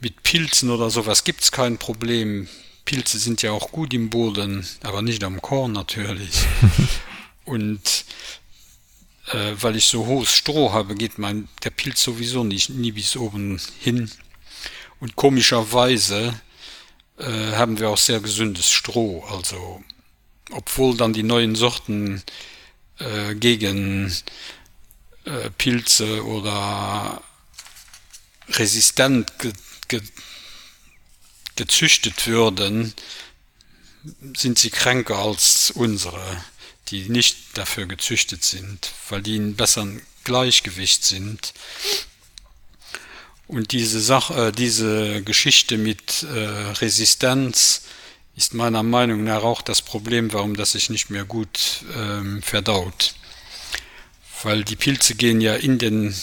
mit 0.02 0.24
Pilzen 0.24 0.70
oder 0.70 0.90
sowas 0.90 1.24
gibt's 1.24 1.52
kein 1.52 1.78
Problem. 1.78 2.48
Pilze 2.86 3.18
sind 3.20 3.42
ja 3.42 3.52
auch 3.52 3.72
gut 3.72 3.94
im 3.94 4.10
Boden, 4.10 4.68
aber 4.82 5.02
nicht 5.02 5.24
am 5.24 5.42
Korn 5.42 5.72
natürlich. 5.72 6.34
Und 7.46 8.06
äh, 9.28 9.54
weil 9.60 9.76
ich 9.76 9.86
so 9.86 10.06
hohes 10.06 10.34
Stroh 10.34 10.74
habe, 10.74 10.96
geht 10.96 11.18
mein 11.18 11.48
der 11.64 11.70
Pilz 11.70 12.04
sowieso 12.04 12.44
nicht 12.44 12.70
nie 12.70 12.92
bis 12.92 13.16
oben 13.16 13.60
hin. 13.80 14.12
Und 15.04 15.18
komischerweise 15.18 16.34
äh, 17.18 17.26
haben 17.26 17.78
wir 17.78 17.90
auch 17.90 17.98
sehr 17.98 18.22
gesundes 18.22 18.72
Stroh. 18.72 19.26
Also 19.26 19.84
obwohl 20.52 20.96
dann 20.96 21.12
die 21.12 21.24
neuen 21.24 21.56
Sorten 21.56 22.24
äh, 23.00 23.36
gegen 23.36 24.16
äh, 25.26 25.50
Pilze 25.58 26.26
oder 26.26 27.22
resistent 28.52 29.40
ge, 29.40 29.52
ge, 29.90 30.02
gezüchtet 31.58 32.26
würden, 32.26 32.94
sind 34.38 34.58
sie 34.58 34.70
kränker 34.70 35.18
als 35.18 35.72
unsere, 35.72 36.46
die 36.88 37.10
nicht 37.10 37.58
dafür 37.58 37.88
gezüchtet 37.88 38.46
sind, 38.46 38.94
weil 39.10 39.22
die 39.22 39.36
in 39.36 39.58
besseren 39.58 40.02
Gleichgewicht 40.24 41.04
sind. 41.04 41.54
Und 43.48 43.72
diese 43.72 44.00
Sache, 44.00 44.48
äh, 44.48 44.52
diese 44.52 45.22
Geschichte 45.24 45.78
mit 45.78 46.24
äh, 46.24 46.38
Resistenz 46.80 47.84
ist 48.36 48.54
meiner 48.54 48.84
Meinung 48.84 49.24
nach 49.24 49.44
auch 49.44 49.62
das 49.62 49.82
Problem, 49.82 50.34
warum 50.34 50.56
das 50.56 50.72
sich 50.72 50.90
nicht 50.90 51.10
mehr 51.10 51.26
gut 51.26 51.84
ähm, 51.96 52.42
verdaut. 52.42 53.16
Weil 54.42 54.64
die 54.64 54.76
Pilze 54.76 55.16
gehen 55.16 55.40
ja 55.40 55.56
in, 55.56 55.78
den, 55.78 56.16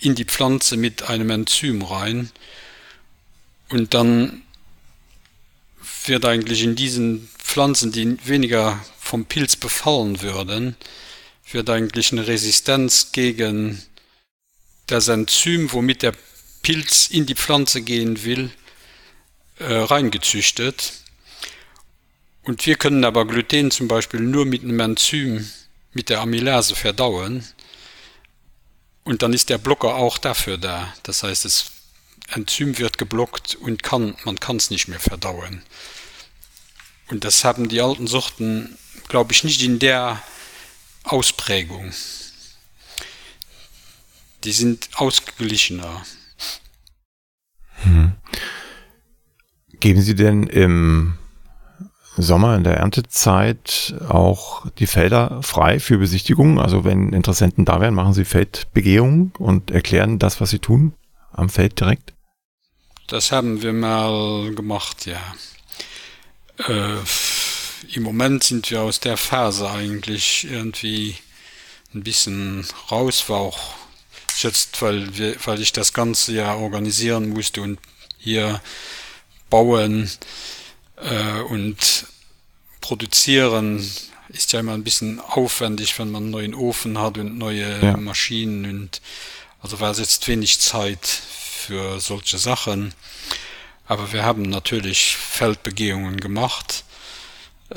in 0.00 0.14
die 0.14 0.26
Pflanze 0.26 0.76
mit 0.76 1.04
einem 1.04 1.30
Enzym 1.30 1.82
rein 1.82 2.30
und 3.70 3.94
dann 3.94 4.42
wird 6.06 6.26
eigentlich 6.26 6.62
in 6.62 6.76
diesen 6.76 7.28
Pflanzen, 7.38 7.90
die 7.90 8.18
weniger 8.26 8.84
vom 8.98 9.24
Pilz 9.24 9.56
befallen 9.56 10.20
würden, 10.20 10.76
wird 11.50 11.70
eigentlich 11.70 12.12
eine 12.12 12.26
Resistenz 12.26 13.12
gegen 13.12 13.82
das 14.86 15.08
Enzym, 15.08 15.72
womit 15.72 16.02
der 16.02 16.14
Pilz 16.62 17.08
in 17.08 17.26
die 17.26 17.34
Pflanze 17.34 17.82
gehen 17.82 18.24
will, 18.24 18.50
äh, 19.58 19.72
reingezüchtet. 19.72 20.92
Und 22.42 22.66
wir 22.66 22.76
können 22.76 23.04
aber 23.04 23.26
Gluten 23.26 23.70
zum 23.70 23.88
Beispiel 23.88 24.20
nur 24.20 24.44
mit 24.44 24.62
einem 24.62 24.80
Enzym, 24.80 25.48
mit 25.92 26.08
der 26.08 26.20
Amylase 26.20 26.74
verdauen. 26.74 27.44
Und 29.04 29.22
dann 29.22 29.32
ist 29.32 29.50
der 29.50 29.58
Blocker 29.58 29.94
auch 29.94 30.18
dafür 30.18 30.58
da. 30.58 30.92
Das 31.02 31.22
heißt, 31.22 31.44
es 31.44 31.70
Enzym 32.28 32.78
wird 32.78 32.98
geblockt 32.98 33.54
und 33.54 33.82
kann, 33.82 34.16
man 34.24 34.40
kann 34.40 34.56
es 34.56 34.70
nicht 34.70 34.88
mehr 34.88 35.00
verdauen. 35.00 35.62
Und 37.08 37.24
das 37.24 37.44
haben 37.44 37.68
die 37.68 37.80
alten 37.80 38.06
Sorten, 38.06 38.78
glaube 39.08 39.32
ich, 39.32 39.44
nicht 39.44 39.62
in 39.62 39.78
der 39.78 40.22
Ausprägung. 41.02 41.92
Die 44.44 44.52
sind 44.52 44.90
ausgeglichener. 44.94 46.02
Hm. 47.82 48.12
Geben 49.80 50.02
Sie 50.02 50.14
denn 50.14 50.44
im 50.44 51.14
Sommer 52.16 52.56
in 52.56 52.64
der 52.64 52.76
Erntezeit 52.76 53.94
auch 54.08 54.66
die 54.78 54.86
Felder 54.86 55.42
frei 55.42 55.80
für 55.80 55.98
Besichtigungen? 55.98 56.58
Also 56.58 56.84
wenn 56.84 57.12
Interessenten 57.12 57.64
da 57.64 57.80
wären, 57.80 57.94
machen 57.94 58.14
Sie 58.14 58.24
Feldbegehungen 58.24 59.32
und 59.38 59.70
erklären 59.70 60.18
das, 60.18 60.40
was 60.40 60.50
Sie 60.50 60.58
tun 60.58 60.94
am 61.32 61.48
Feld 61.48 61.80
direkt? 61.80 62.12
Das 63.08 63.32
haben 63.32 63.62
wir 63.62 63.72
mal 63.72 64.54
gemacht, 64.54 65.06
ja. 65.06 65.20
Äh, 66.68 66.96
Im 67.94 68.02
Moment 68.04 68.44
sind 68.44 68.70
wir 68.70 68.82
aus 68.82 69.00
der 69.00 69.16
Phase 69.16 69.68
eigentlich 69.68 70.46
irgendwie 70.50 71.16
ein 71.94 72.02
bisschen 72.02 72.66
raus 72.90 73.28
war 73.28 73.38
auch 73.38 73.74
jetzt 74.42 74.80
weil 74.82 75.16
wir 75.16 75.36
weil 75.44 75.60
ich 75.60 75.72
das 75.72 75.92
ganze 75.92 76.32
ja 76.32 76.54
organisieren 76.54 77.30
musste 77.30 77.62
und 77.62 77.78
hier 78.18 78.60
bauen 79.50 80.10
äh, 80.96 81.40
und 81.40 82.06
produzieren 82.80 83.78
ist 84.28 84.52
ja 84.52 84.60
immer 84.60 84.74
ein 84.74 84.84
bisschen 84.84 85.20
aufwendig 85.20 85.98
wenn 85.98 86.10
man 86.10 86.30
neuen 86.30 86.54
ofen 86.54 86.98
hat 86.98 87.18
und 87.18 87.38
neue 87.38 87.80
ja. 87.82 87.96
maschinen 87.96 88.64
und 88.68 89.00
also 89.60 89.80
war 89.80 89.94
jetzt 89.94 90.26
wenig 90.28 90.60
zeit 90.60 91.06
für 91.06 92.00
solche 92.00 92.38
sachen 92.38 92.94
aber 93.86 94.12
wir 94.12 94.24
haben 94.24 94.42
natürlich 94.42 95.16
feldbegehungen 95.16 96.18
gemacht 96.18 96.84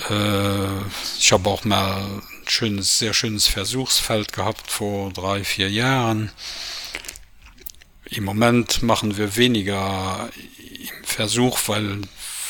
äh, 0.10 0.82
ich 1.20 1.32
habe 1.32 1.49
auch 1.49 1.64
mal 1.64 2.22
schönes 2.52 3.00
sehr 3.00 3.14
schönes 3.14 3.48
versuchsfeld 3.48 4.34
gehabt 4.34 4.72
vor 4.72 5.12
drei 5.12 5.43
vier 5.43 5.70
jahren. 5.70 6.32
Im 8.06 8.24
moment 8.24 8.84
machen 8.84 9.18
wir 9.18 9.36
weniger 9.36 10.30
im 10.80 11.04
versuch 11.04 11.60
weil 11.68 12.02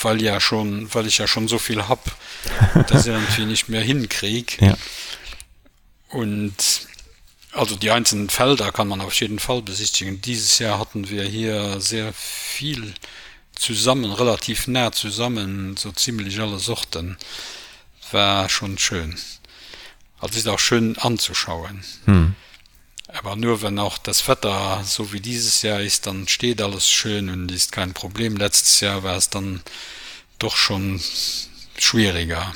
weil 0.01 0.21
ja 0.21 0.39
schon 0.39 0.93
weil 0.93 1.07
ich 1.07 1.17
ja 1.17 1.27
schon 1.27 1.47
so 1.47 1.57
viel 1.57 1.87
hab 1.87 2.15
dass 2.87 3.07
irgendwie 3.07 3.45
nicht 3.45 3.69
mehr 3.69 3.81
hinkrieg. 3.81 4.61
Ja. 4.61 4.77
und 6.09 6.55
also 7.51 7.75
die 7.75 7.89
einzelnen 7.89 8.29
felder 8.29 8.71
kann 8.71 8.87
man 8.87 9.01
auf 9.01 9.13
jeden 9.19 9.39
fall 9.39 9.63
besichtigen. 9.63 10.21
Dieses 10.21 10.59
jahr 10.59 10.77
hatten 10.77 11.09
wir 11.09 11.23
hier 11.23 11.81
sehr 11.81 12.13
viel 12.13 12.93
zusammen 13.55 14.11
relativ 14.11 14.67
nah 14.67 14.91
zusammen 14.91 15.75
so 15.77 15.91
ziemlich 15.91 16.39
alle 16.39 16.59
suchten 16.59 17.17
war 18.11 18.49
schon 18.49 18.77
schön 18.77 19.17
also 20.19 20.37
ist 20.37 20.47
auch 20.47 20.59
schön 20.59 20.97
anzuschauen 20.97 21.83
hm. 22.05 22.35
aber 23.07 23.35
nur 23.35 23.61
wenn 23.61 23.79
auch 23.79 23.97
das 23.97 24.27
wetter 24.27 24.83
so 24.83 25.13
wie 25.13 25.19
dieses 25.19 25.61
jahr 25.61 25.81
ist 25.81 26.07
dann 26.07 26.27
steht 26.27 26.61
alles 26.61 26.89
schön 26.89 27.29
und 27.29 27.51
ist 27.51 27.71
kein 27.71 27.93
problem 27.93 28.37
letztes 28.37 28.79
jahr 28.79 29.03
war 29.03 29.17
es 29.17 29.29
dann 29.29 29.61
doch 30.39 30.55
schon 30.55 31.01
schwieriger 31.77 32.53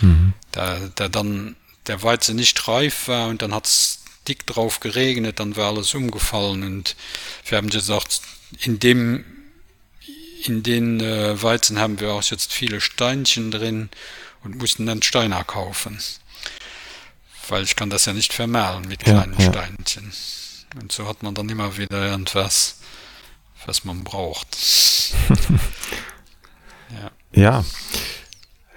hm. 0.00 0.32
da 0.52 0.78
der 0.98 1.08
dann 1.08 1.56
der 1.86 2.02
weize 2.02 2.34
nicht 2.34 2.68
reif 2.68 3.08
war 3.08 3.28
und 3.28 3.42
dann 3.42 3.54
hat's 3.54 4.00
dick 4.26 4.46
drauf 4.46 4.80
geregnet 4.80 5.40
dann 5.40 5.56
war 5.56 5.68
alles 5.68 5.94
umgefallen 5.94 6.62
und 6.62 6.96
wir 7.46 7.58
haben 7.58 7.70
gesagt 7.70 8.20
in 8.60 8.78
dem 8.78 9.24
in 10.44 10.62
den 10.62 11.00
äh, 11.00 11.42
weizen 11.42 11.78
haben 11.78 11.98
wir 12.00 12.12
auch 12.12 12.22
jetzt 12.22 12.52
viele 12.52 12.80
steinchen 12.80 13.50
drin 13.50 13.88
und 14.44 14.56
mussten 14.56 14.86
dann 14.86 15.02
steiner 15.02 15.44
kaufen 15.44 15.98
weil 17.50 17.62
ich 17.62 17.76
kann 17.76 17.90
das 17.90 18.04
ja 18.04 18.12
nicht 18.12 18.32
vermehlen 18.32 18.86
mit 18.88 19.00
kleinen 19.00 19.34
ja, 19.38 19.46
steinchen 19.46 20.12
ja. 20.74 20.80
und 20.80 20.92
so 20.92 21.08
hat 21.08 21.22
man 21.22 21.34
dann 21.34 21.48
immer 21.48 21.76
wieder 21.76 22.06
irgendwas 22.06 22.78
was 23.66 23.84
man 23.84 24.04
braucht 24.04 24.56
ja. 26.90 27.10
ja 27.32 27.64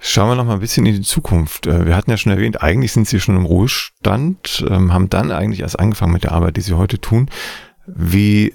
schauen 0.00 0.30
wir 0.30 0.34
noch 0.34 0.44
mal 0.44 0.54
ein 0.54 0.60
bisschen 0.60 0.86
in 0.86 0.94
die 0.94 1.02
zukunft 1.02 1.66
äh, 1.66 1.86
wir 1.86 1.96
hatten 1.96 2.10
ja 2.10 2.16
schon 2.16 2.32
erwähnt 2.32 2.62
eigentlich 2.62 2.92
sind 2.92 3.08
sie 3.08 3.20
schon 3.20 3.36
im 3.36 3.46
ruhestand 3.46 4.64
ähm, 4.68 4.92
haben 4.92 5.10
dann 5.10 5.30
eigentlich 5.30 5.60
erst 5.60 5.78
angefangen 5.78 6.12
mit 6.12 6.24
der 6.24 6.32
arbeit 6.32 6.56
die 6.56 6.62
sie 6.62 6.76
heute 6.76 7.00
tun 7.00 7.30
wie 7.86 8.52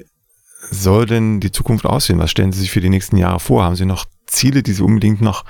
soll 0.72 1.06
denn 1.06 1.40
die 1.40 1.52
Zukunft 1.52 1.86
aussehen? 1.86 2.20
Was 2.20 2.32
stellen 2.32 2.52
Sie 2.52 2.60
sich 2.60 2.72
für 2.72 2.82
die 2.82 2.90
nächsten 2.90 3.18
Jahre 3.18 3.40
vor? 3.40 3.64
Haben 3.64 3.76
Sie 3.76 3.86
noch 3.86 4.06
Ziele, 4.26 4.64
die 4.64 4.74
Sie 4.74 4.84
unbedingt 4.84 5.22
noch 5.22 5.46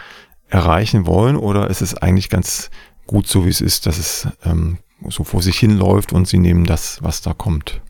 erreichen 0.47 1.05
wollen? 1.05 1.35
Oder 1.35 1.69
ist 1.69 1.81
es 1.81 1.95
eigentlich 1.95 2.29
ganz 2.29 2.69
gut 3.07 3.27
so, 3.27 3.45
wie 3.45 3.49
es 3.49 3.61
ist, 3.61 3.85
dass 3.85 3.97
es 3.97 4.27
ähm, 4.43 4.77
so 5.07 5.23
vor 5.23 5.41
sich 5.41 5.57
hinläuft 5.57 6.13
und 6.13 6.27
Sie 6.27 6.37
nehmen 6.37 6.65
das, 6.65 7.01
was 7.01 7.21
da 7.21 7.33
kommt? 7.33 7.81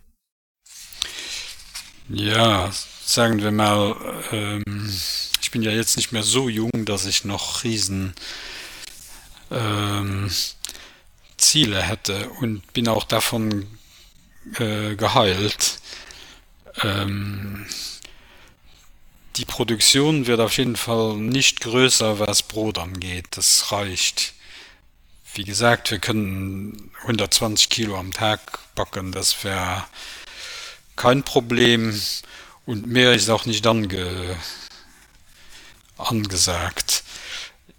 Ja, 2.09 2.71
sagen 3.03 3.41
wir 3.41 3.51
mal, 3.51 3.95
ähm, 4.31 4.63
ich 5.41 5.51
bin 5.51 5.61
ja 5.61 5.71
jetzt 5.71 5.97
nicht 5.97 6.11
mehr 6.11 6.23
so 6.23 6.47
jung, 6.47 6.85
dass 6.85 7.05
ich 7.05 7.25
noch 7.25 7.63
riesen 7.63 8.13
ähm, 9.51 10.29
Ziele 11.37 11.81
hätte 11.81 12.29
und 12.39 12.71
bin 12.73 12.87
auch 12.87 13.03
davon 13.03 13.65
äh, 14.59 14.95
geheilt 14.95 15.79
ähm, 16.83 17.65
die 19.35 19.45
Produktion 19.45 20.27
wird 20.27 20.39
auf 20.39 20.57
jeden 20.57 20.75
Fall 20.75 21.15
nicht 21.17 21.61
größer, 21.61 22.19
was 22.19 22.43
Brot 22.43 22.77
angeht. 22.77 23.25
Das 23.31 23.71
reicht. 23.71 24.33
Wie 25.33 25.43
gesagt, 25.43 25.91
wir 25.91 25.99
können 25.99 26.91
120 27.01 27.69
Kilo 27.69 27.97
am 27.97 28.11
Tag 28.11 28.59
backen, 28.75 29.11
das 29.11 29.43
wäre 29.43 29.85
kein 30.95 31.23
Problem. 31.23 31.99
Und 32.65 32.87
mehr 32.87 33.13
ist 33.13 33.29
auch 33.29 33.45
nicht 33.45 33.65
ange 33.65 34.35
angesagt. 35.97 37.03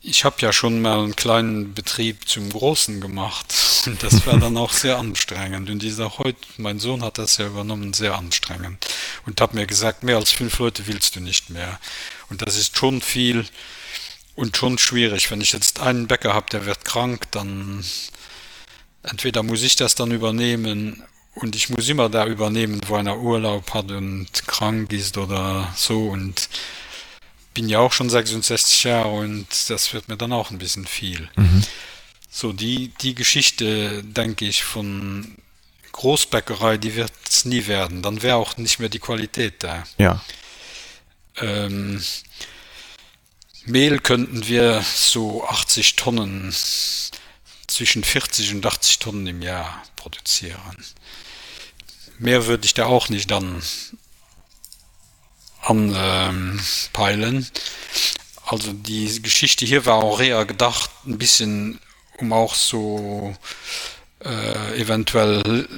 Ich 0.01 0.24
habe 0.24 0.36
ja 0.40 0.53
schon 0.53 0.80
mal 0.80 1.01
einen 1.01 1.16
kleinen 1.16 1.74
Betrieb 1.74 2.28
zum 2.28 2.51
großen 2.51 3.01
gemacht. 3.01 3.55
Und 3.86 4.03
das 4.03 4.26
war 4.26 4.38
dann 4.38 4.57
auch 4.57 4.72
sehr 4.72 4.99
anstrengend. 4.99 5.68
Und 5.70 5.80
dieser 5.80 6.18
heute 6.18 6.38
mein 6.57 6.78
Sohn 6.78 7.03
hat 7.03 7.18
das 7.18 7.36
ja 7.36 7.46
übernommen 7.46 7.92
sehr 7.92 8.14
anstrengend. 8.16 8.86
Und 9.26 9.40
habe 9.40 9.57
mir 9.57 9.66
gesagt 9.66 10.03
mehr 10.03 10.16
als 10.16 10.32
fünf 10.32 10.59
Leute 10.59 10.86
willst 10.86 11.16
du 11.16 11.20
nicht 11.20 11.51
mehr. 11.51 11.78
Und 12.30 12.42
das 12.42 12.57
ist 12.57 12.76
schon 12.76 13.03
viel 13.03 13.46
und 14.39 14.57
schon 14.57 14.78
schwierig 14.78 15.30
wenn 15.30 15.41
ich 15.41 15.53
jetzt 15.53 15.80
einen 15.80 16.07
Bäcker 16.07 16.34
habe 16.34 16.47
der 16.51 16.66
wird 16.66 16.84
krank 16.84 17.30
dann 17.32 17.84
entweder 19.03 19.43
muss 19.43 19.62
ich 19.62 19.76
das 19.76 19.95
dann 19.95 20.11
übernehmen 20.11 21.03
und 21.34 21.55
ich 21.57 21.68
muss 21.70 21.89
immer 21.89 22.09
da 22.09 22.26
übernehmen 22.26 22.80
wo 22.86 22.97
einer 22.97 23.18
Urlaub 23.18 23.74
hat 23.74 23.91
und 23.91 24.28
krank 24.47 24.93
ist 24.93 25.18
oder 25.18 25.72
so 25.76 26.09
und 26.09 26.49
bin 27.59 27.68
ja 27.68 27.80
auch 27.80 27.93
schon 27.93 28.09
66 28.09 28.84
Jahre 28.84 29.09
und 29.09 29.49
das 29.68 29.93
wird 29.93 30.09
mir 30.09 30.16
dann 30.16 30.32
auch 30.32 30.53
ein 30.53 30.59
bisschen 30.59 30.86
viel. 30.86 31.28
Mhm. 31.34 31.64
So 32.30 32.53
die, 32.53 32.93
die 33.01 33.16
Geschichte 33.16 34.05
denke 34.05 34.45
ich 34.45 34.62
von 34.62 35.34
Großbäckerei, 35.91 36.76
die 36.76 36.95
wird 36.95 37.11
es 37.28 37.45
nie 37.47 37.66
werden. 37.66 38.01
Dann 38.01 38.22
wäre 38.22 38.36
auch 38.36 38.57
nicht 38.59 38.78
mehr 38.78 38.89
die 38.89 39.01
Qualität 39.01 39.64
da. 39.64 39.82
Ja. 39.99 40.22
Ähm, 41.41 42.01
Mehl 43.68 43.98
könnten 43.98 44.48
wir 44.48 44.82
so 44.82 45.44
80 45.46 45.96
Tonnen 45.96 46.54
zwischen 47.66 48.02
40 48.02 48.54
und 48.54 48.66
80 48.66 48.98
Tonnen 48.98 49.26
im 49.26 49.42
Jahr 49.42 49.82
produzieren. 49.96 50.84
Mehr 52.18 52.46
würde 52.46 52.64
ich 52.64 52.74
da 52.74 52.86
auch 52.86 53.08
nicht 53.10 53.30
dann 53.30 53.62
anpeilen. 55.60 57.36
Ähm, 57.36 57.50
also 58.46 58.72
die 58.72 59.20
Geschichte 59.20 59.66
hier 59.66 59.84
war 59.84 59.96
auch 59.96 60.20
eher 60.20 60.44
gedacht 60.46 60.90
ein 61.06 61.18
bisschen 61.18 61.78
um 62.16 62.32
auch 62.32 62.54
so 62.54 63.36
äh, 64.24 64.80
eventuell 64.80 65.68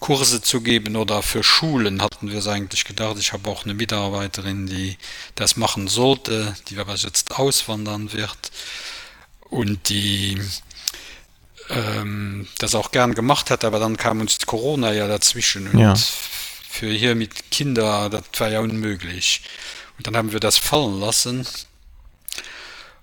Kurse 0.00 0.40
zu 0.40 0.62
geben 0.62 0.96
oder 0.96 1.22
für 1.22 1.44
Schulen 1.44 2.02
hatten 2.02 2.30
wir 2.30 2.38
es 2.38 2.48
eigentlich 2.48 2.84
gedacht. 2.84 3.16
Ich 3.18 3.32
habe 3.32 3.48
auch 3.48 3.64
eine 3.64 3.74
Mitarbeiterin, 3.74 4.66
die 4.66 4.96
das 5.34 5.56
machen 5.56 5.88
sollte, 5.88 6.56
die 6.68 6.78
aber 6.78 6.94
jetzt 6.94 7.38
auswandern 7.38 8.12
wird 8.12 8.50
und 9.50 9.88
die 9.90 10.40
ähm, 11.68 12.48
das 12.58 12.74
auch 12.74 12.90
gern 12.90 13.14
gemacht 13.14 13.50
hat, 13.50 13.64
aber 13.64 13.78
dann 13.78 13.96
kam 13.96 14.20
uns 14.20 14.38
Corona 14.46 14.92
ja 14.92 15.06
dazwischen 15.06 15.68
und 15.68 15.78
ja. 15.78 15.94
für 16.68 16.90
hier 16.90 17.14
mit 17.14 17.50
Kinder 17.50 18.08
das 18.08 18.24
war 18.38 18.50
ja 18.50 18.60
unmöglich. 18.60 19.42
Und 19.98 20.06
dann 20.06 20.16
haben 20.16 20.32
wir 20.32 20.40
das 20.40 20.56
fallen 20.56 20.98
lassen. 20.98 21.46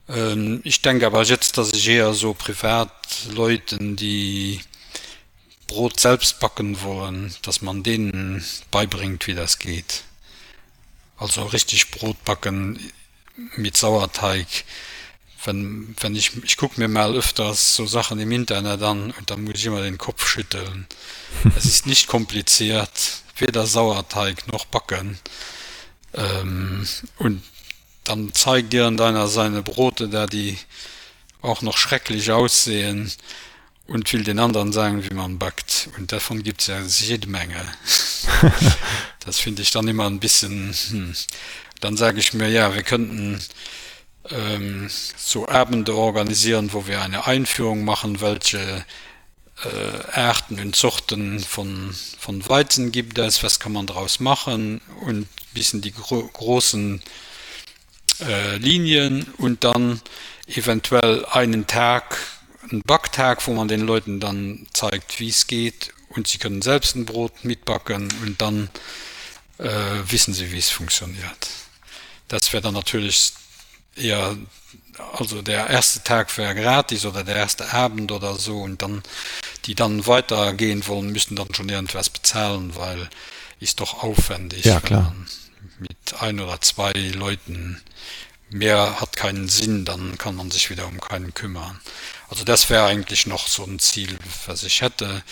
Ähm, 0.09 0.61
ich 0.63 0.81
denke 0.81 1.05
aber 1.05 1.21
jetzt 1.23 1.59
dass 1.59 1.73
ich 1.73 1.87
eher 1.87 2.13
so 2.13 2.33
privat 2.33 2.91
Leuten 3.29 3.95
die 3.95 4.61
Brot 5.67 5.99
selbst 5.99 6.39
backen 6.39 6.81
wollen 6.81 7.35
dass 7.41 7.61
man 7.61 7.83
denen 7.83 8.43
beibringt 8.71 9.27
wie 9.27 9.35
das 9.35 9.59
geht. 9.59 10.03
Also 11.17 11.43
richtig 11.45 11.91
Brot 11.91 12.23
backen 12.23 12.79
mit 13.55 13.77
Sauerteig. 13.77 14.47
Wenn, 15.43 15.95
wenn 15.99 16.15
ich 16.15 16.43
ich 16.43 16.57
gucke 16.57 16.79
mir 16.79 16.87
mal 16.87 17.15
öfters 17.15 17.75
so 17.75 17.85
Sachen 17.85 18.19
im 18.19 18.31
Internet 18.31 18.81
dann 18.81 19.11
und 19.11 19.29
dann 19.29 19.43
muss 19.43 19.55
ich 19.55 19.65
immer 19.65 19.81
den 19.81 19.97
Kopf 19.97 20.27
schütteln. 20.27 20.87
Es 21.55 21.65
ist 21.65 21.85
nicht 21.85 22.07
kompliziert 22.07 23.21
weder 23.37 23.67
Sauerteig 23.67 24.47
noch 24.47 24.65
backen. 24.65 25.19
Ähm, 26.13 26.87
und 27.17 27.43
dann 28.03 28.33
zeigt 28.33 28.73
dir 28.73 28.85
an 28.87 28.97
deiner 28.97 29.27
seine 29.27 29.61
Brote, 29.61 30.07
da 30.07 30.25
die 30.25 30.57
auch 31.41 31.61
noch 31.61 31.77
schrecklich 31.77 32.31
aussehen 32.31 33.11
und 33.87 34.11
will 34.13 34.23
den 34.23 34.39
anderen 34.39 34.73
sagen, 34.73 35.03
wie 35.03 35.13
man 35.13 35.39
backt. 35.39 35.89
Und 35.97 36.11
davon 36.11 36.43
gibt 36.43 36.61
es 36.61 36.67
ja 36.67 36.81
jede 36.81 37.27
Menge. 37.27 37.63
das 39.25 39.39
finde 39.39 39.61
ich 39.61 39.71
dann 39.71 39.87
immer 39.87 40.07
ein 40.07 40.19
bisschen. 40.19 40.73
Hm. 40.89 41.13
Dann 41.79 41.95
sage 41.95 42.19
ich 42.19 42.33
mir 42.33 42.49
ja, 42.49 42.73
wir 42.73 42.83
könnten 42.83 43.39
ähm, 44.29 44.89
so 45.15 45.45
Erbende 45.45 45.95
organisieren, 45.95 46.73
wo 46.73 46.87
wir 46.87 47.01
eine 47.01 47.27
Einführung 47.27 47.85
machen, 47.85 48.19
welche 48.19 48.85
äh, 49.63 50.11
Ärten 50.11 50.59
und 50.59 50.75
Zuchten 50.75 51.39
von, 51.39 51.95
von 52.19 52.47
Weizen 52.47 52.91
gibt 52.91 53.17
es, 53.17 53.43
was 53.43 53.59
kann 53.59 53.73
man 53.73 53.87
daraus 53.87 54.19
machen 54.19 54.81
und 55.01 55.27
bisschen 55.53 55.81
die 55.81 55.91
gro 55.91 56.21
großen 56.21 57.01
äh, 58.19 58.57
Linien 58.57 59.25
und 59.37 59.63
dann 59.63 60.01
eventuell 60.47 61.25
einen 61.25 61.65
Tag, 61.67 62.17
einen 62.69 62.81
Backtag, 62.81 63.45
wo 63.47 63.53
man 63.53 63.67
den 63.67 63.81
Leuten 63.81 64.19
dann 64.19 64.67
zeigt, 64.73 65.19
wie 65.19 65.29
es 65.29 65.47
geht 65.47 65.93
und 66.09 66.27
sie 66.27 66.37
können 66.37 66.61
selbst 66.61 66.95
ein 66.95 67.05
Brot 67.05 67.43
mitbacken 67.43 68.09
und 68.21 68.41
dann 68.41 68.69
äh, 69.57 69.65
wissen 70.07 70.33
sie, 70.33 70.51
wie 70.51 70.57
es 70.57 70.69
funktioniert. 70.69 71.49
Das 72.27 72.53
wäre 72.53 72.63
dann 72.63 72.73
natürlich 72.73 73.33
eher 73.95 74.35
also 75.13 75.41
der 75.41 75.69
erste 75.69 76.03
Tag 76.03 76.35
wäre 76.37 76.55
gratis 76.55 77.05
oder 77.05 77.23
der 77.23 77.35
erste 77.35 77.71
Abend 77.73 78.11
oder 78.11 78.35
so 78.35 78.61
und 78.61 78.81
dann 78.81 79.03
die 79.65 79.75
dann 79.75 80.07
weitergehen 80.07 80.87
wollen, 80.87 81.11
müssen 81.11 81.35
dann 81.35 81.53
schon 81.53 81.69
irgendwas 81.69 82.09
bezahlen, 82.09 82.75
weil 82.75 83.09
ist 83.59 83.79
doch 83.79 84.03
aufwendig. 84.03 84.65
Ja, 84.65 84.79
klar. 84.79 85.15
Mit 85.79 86.21
ein 86.21 86.39
oder 86.39 86.61
zwei 86.61 86.91
Leuten 86.91 87.81
mehr 88.49 89.01
hat 89.01 89.17
keinen 89.17 89.49
Sinn, 89.49 89.83
dann 89.83 90.17
kann 90.17 90.35
man 90.35 90.51
sich 90.51 90.69
wieder 90.69 90.87
um 90.87 90.99
keinen 91.01 91.33
kümmern. 91.33 91.79
Also 92.29 92.43
das 92.43 92.69
wäre 92.69 92.85
eigentlich 92.85 93.25
noch 93.27 93.47
so 93.47 93.63
ein 93.63 93.79
Ziel, 93.79 94.17
was 94.45 94.63
ich 94.63 94.81
hätte 94.81 95.23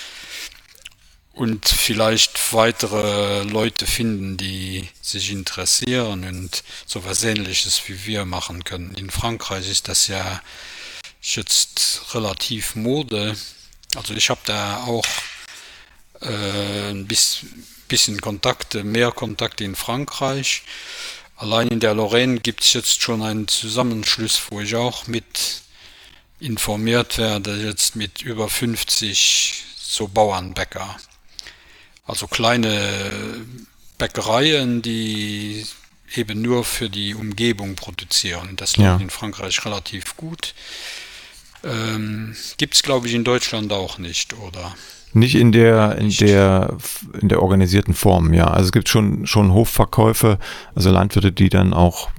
und 1.35 1.67
vielleicht 1.67 2.53
weitere 2.53 3.43
Leute 3.43 3.85
finden, 3.85 4.37
die 4.37 4.87
sich 5.01 5.31
interessieren 5.31 6.23
und 6.23 6.63
so 6.85 7.03
was 7.03 7.23
ähnliches 7.23 7.81
wie 7.87 8.05
wir 8.05 8.25
machen 8.25 8.63
können. 8.63 8.95
In 8.95 9.09
Frankreich 9.09 9.69
ist 9.69 9.89
das 9.89 10.07
ja 10.07 10.41
jetzt 11.21 12.13
relativ 12.13 12.75
Mode. 12.75 13.35
Also 13.95 14.13
ich 14.13 14.29
habe 14.29 14.41
da 14.45 14.83
auch 14.85 15.05
äh, 16.21 16.91
ein 16.91 17.05
bisschen 17.07 18.21
Kontakte, 18.21 18.85
mehr 18.85 19.11
Kontakte 19.11 19.65
in 19.65 19.75
Frankreich. 19.75 20.63
Allein 21.35 21.67
in 21.67 21.81
der 21.81 21.95
Lorraine 21.95 22.39
gibt 22.39 22.63
es 22.63 22.71
jetzt 22.71 23.01
schon 23.01 23.21
einen 23.21 23.49
Zusammenschluss, 23.49 24.41
wo 24.49 24.61
ich 24.61 24.75
auch 24.75 25.07
mit 25.07 25.63
informiert 26.45 27.17
werde, 27.17 27.55
jetzt 27.55 27.95
mit 27.95 28.21
über 28.21 28.47
50 28.47 29.63
so 29.77 30.07
Bauernbäcker. 30.07 30.95
Also 32.05 32.27
kleine 32.27 32.79
Bäckereien, 33.97 34.81
die 34.81 35.65
eben 36.15 36.41
nur 36.41 36.63
für 36.63 36.89
die 36.89 37.15
Umgebung 37.15 37.75
produzieren. 37.75 38.55
Das 38.57 38.77
läuft 38.77 38.87
ja. 38.87 38.97
in 38.97 39.09
Frankreich 39.09 39.65
relativ 39.65 40.15
gut. 40.15 40.53
Ähm, 41.63 42.35
Gibt 42.57 42.75
es, 42.75 42.83
glaube 42.83 43.07
ich, 43.07 43.15
in 43.15 43.23
Deutschland 43.23 43.73
auch 43.73 43.97
nicht, 43.97 44.33
oder? 44.37 44.75
Nicht 45.13 45.35
in 45.35 45.51
der, 45.51 45.97
in 45.97 46.09
der, 46.09 46.77
in 47.19 47.29
der 47.29 47.41
organisierten 47.41 47.93
Form, 47.93 48.33
ja. 48.33 48.47
Also 48.47 48.65
es 48.65 48.71
gibt 48.71 48.89
schon, 48.89 49.25
schon 49.25 49.53
Hofverkäufe, 49.53 50.39
also 50.75 50.91
Landwirte, 50.91 51.31
die 51.31 51.49
dann 51.49 51.73
auch 51.73 52.09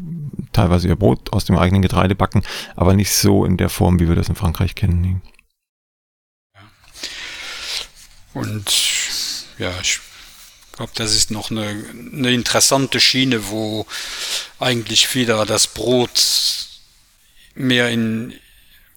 teilweise 0.53 0.89
ihr 0.89 0.97
Brot 0.97 1.33
aus 1.33 1.45
dem 1.45 1.57
eigenen 1.57 1.83
Getreide 1.83 2.15
backen, 2.15 2.43
aber 2.75 2.95
nicht 2.95 3.13
so 3.13 3.45
in 3.45 3.57
der 3.57 3.69
Form, 3.69 4.01
wie 4.01 4.09
wir 4.09 4.15
das 4.17 4.29
in 4.29 4.37
Frankreich 4.37 4.75
kennen. 4.75 5.23
Und 8.35 8.71
ja, 9.59 9.73
ich 9.81 10.01
glaube, 10.73 10.93
das 10.95 11.15
ist 11.15 11.31
noch 11.31 11.51
eine, 11.51 11.69
eine 12.13 12.33
interessante 12.33 13.01
Schiene, 13.01 13.49
wo 13.49 13.87
eigentlich 14.61 15.15
wieder 15.15 15.47
das 15.47 15.67
Brot 15.69 16.23
mehr 17.55 17.89
in, 17.89 18.35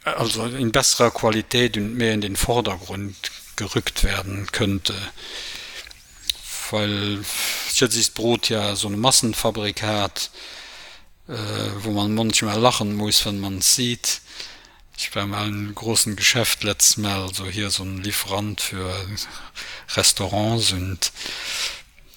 also 0.04 0.46
in 0.46 0.72
besserer 0.72 1.12
Qualität 1.12 1.78
und 1.78 1.96
mehr 1.96 2.14
in 2.14 2.22
den 2.22 2.36
Vordergrund 2.36 3.16
gerückt 3.56 4.04
werden 4.04 4.48
könnte. 4.52 4.94
Weil 6.72 7.20
jetzt 7.74 7.96
ist 7.96 8.14
Brot 8.14 8.50
ja 8.50 8.76
so 8.76 8.90
ein 8.90 9.00
Massenfabrikat, 9.00 10.30
äh, 11.30 11.84
wo 11.84 11.92
man 11.92 12.16
manchmal 12.16 12.60
lachen 12.60 12.96
muss, 12.96 13.24
wenn 13.26 13.40
man 13.40 13.60
es 13.60 13.76
sieht. 13.76 14.22
Ich 14.98 15.16
war 15.16 15.28
mal 15.28 15.48
in 15.48 15.54
einem 15.54 15.76
großen 15.76 16.16
Geschäft 16.16 16.64
letztes 16.64 16.98
Mal, 16.98 17.22
also 17.22 17.46
hier 17.46 17.70
so 17.70 17.84
ein 17.84 18.04
Lieferant 18.04 18.60
für 18.60 18.94
Restaurants 19.96 20.72
und 20.72 21.12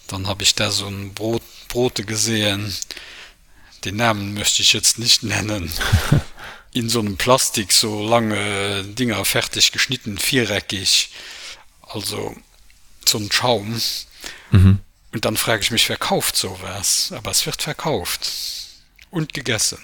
dann 0.08 0.26
habe 0.26 0.42
ich 0.42 0.54
da 0.54 0.70
so 0.70 0.86
ein 0.86 1.12
Brot, 1.12 1.42
Brote 1.68 2.04
gesehen. 2.04 2.74
Den 3.84 3.96
Namen 3.96 4.32
möchte 4.34 4.62
ich 4.62 4.72
jetzt 4.72 4.98
nicht 4.98 5.22
nennen. 5.22 5.70
In 6.72 6.88
so 6.88 7.00
einem 7.00 7.18
Plastik 7.18 7.70
so 7.70 8.06
lange 8.06 8.82
Dinger 8.84 9.22
fertig 9.26 9.72
geschnitten, 9.72 10.16
viereckig. 10.16 11.10
Also 11.82 12.34
so 13.06 13.18
ein 13.18 13.30
Schaum. 13.30 13.78
Mhm. 14.52 14.78
Und 15.12 15.24
dann 15.26 15.36
frage 15.36 15.60
ich 15.60 15.70
mich, 15.70 15.86
wer 15.90 15.98
kauft 15.98 16.36
sowas? 16.36 17.12
Aber 17.14 17.30
es 17.30 17.44
wird 17.44 17.60
verkauft 17.60 18.61
und 19.12 19.32
gegessen. 19.32 19.78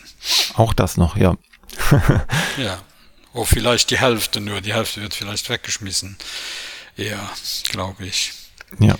Auch 0.54 0.72
das 0.72 0.96
noch, 0.96 1.16
ja. 1.16 1.36
ja. 2.56 2.82
Oh, 3.32 3.44
vielleicht 3.44 3.90
die 3.90 3.98
Hälfte 3.98 4.40
nur, 4.40 4.60
die 4.60 4.74
Hälfte 4.74 5.00
wird 5.00 5.14
vielleicht 5.14 5.48
weggeschmissen. 5.48 6.16
Ja, 6.96 7.30
glaube 7.68 8.06
ich. 8.06 8.32
Ja. 8.80 8.96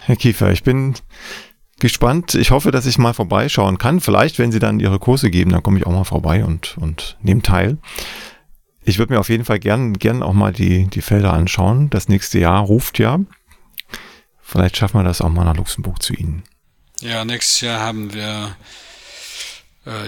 Herr 0.00 0.16
Kiefer, 0.16 0.50
ich 0.52 0.62
bin 0.62 0.94
gespannt. 1.78 2.34
Ich 2.34 2.52
hoffe, 2.52 2.70
dass 2.70 2.86
ich 2.86 2.96
mal 2.96 3.12
vorbeischauen 3.12 3.76
kann. 3.76 4.00
Vielleicht, 4.00 4.38
wenn 4.38 4.52
Sie 4.52 4.60
dann 4.60 4.80
Ihre 4.80 4.98
Kurse 4.98 5.30
geben, 5.30 5.50
dann 5.50 5.62
komme 5.62 5.78
ich 5.78 5.86
auch 5.86 5.92
mal 5.92 6.04
vorbei 6.04 6.44
und, 6.44 6.78
und 6.78 7.18
nehme 7.20 7.42
teil. 7.42 7.76
Ich 8.82 8.98
würde 8.98 9.12
mir 9.12 9.20
auf 9.20 9.28
jeden 9.28 9.44
Fall 9.44 9.58
gern, 9.58 9.94
gern 9.94 10.22
auch 10.22 10.32
mal 10.32 10.52
die, 10.52 10.86
die 10.86 11.02
Felder 11.02 11.32
anschauen. 11.32 11.90
Das 11.90 12.08
nächste 12.08 12.38
Jahr 12.38 12.60
ruft 12.62 12.98
ja. 12.98 13.18
Vielleicht 14.40 14.76
schaffen 14.76 15.00
wir 15.00 15.04
das 15.04 15.20
auch 15.20 15.28
mal 15.28 15.44
nach 15.44 15.56
Luxemburg 15.56 16.00
zu 16.00 16.14
Ihnen. 16.14 16.44
Ja, 17.00 17.24
nächstes 17.24 17.60
Jahr 17.62 17.80
haben 17.80 18.14
wir 18.14 18.56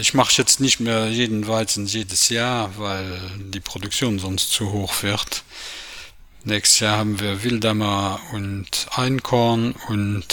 ich 0.01 0.14
mache 0.14 0.33
jetzt 0.37 0.59
nicht 0.61 0.81
mehr 0.81 1.07
jeden 1.09 1.47
Weizen 1.47 1.87
jedes 1.87 2.29
Jahr, 2.31 2.76
weil 2.79 3.20
die 3.39 3.61
Produktion 3.61 4.18
sonst 4.18 4.51
zu 4.51 4.72
hoch 4.72 5.03
wird. 5.03 5.45
Nächstes 6.45 6.81
Jahr 6.81 6.99
haben 6.99 7.20
wir 7.20 7.45
Wildammer 7.45 8.20
und 8.33 8.87
Einkorn 8.91 9.72
und 9.89 10.26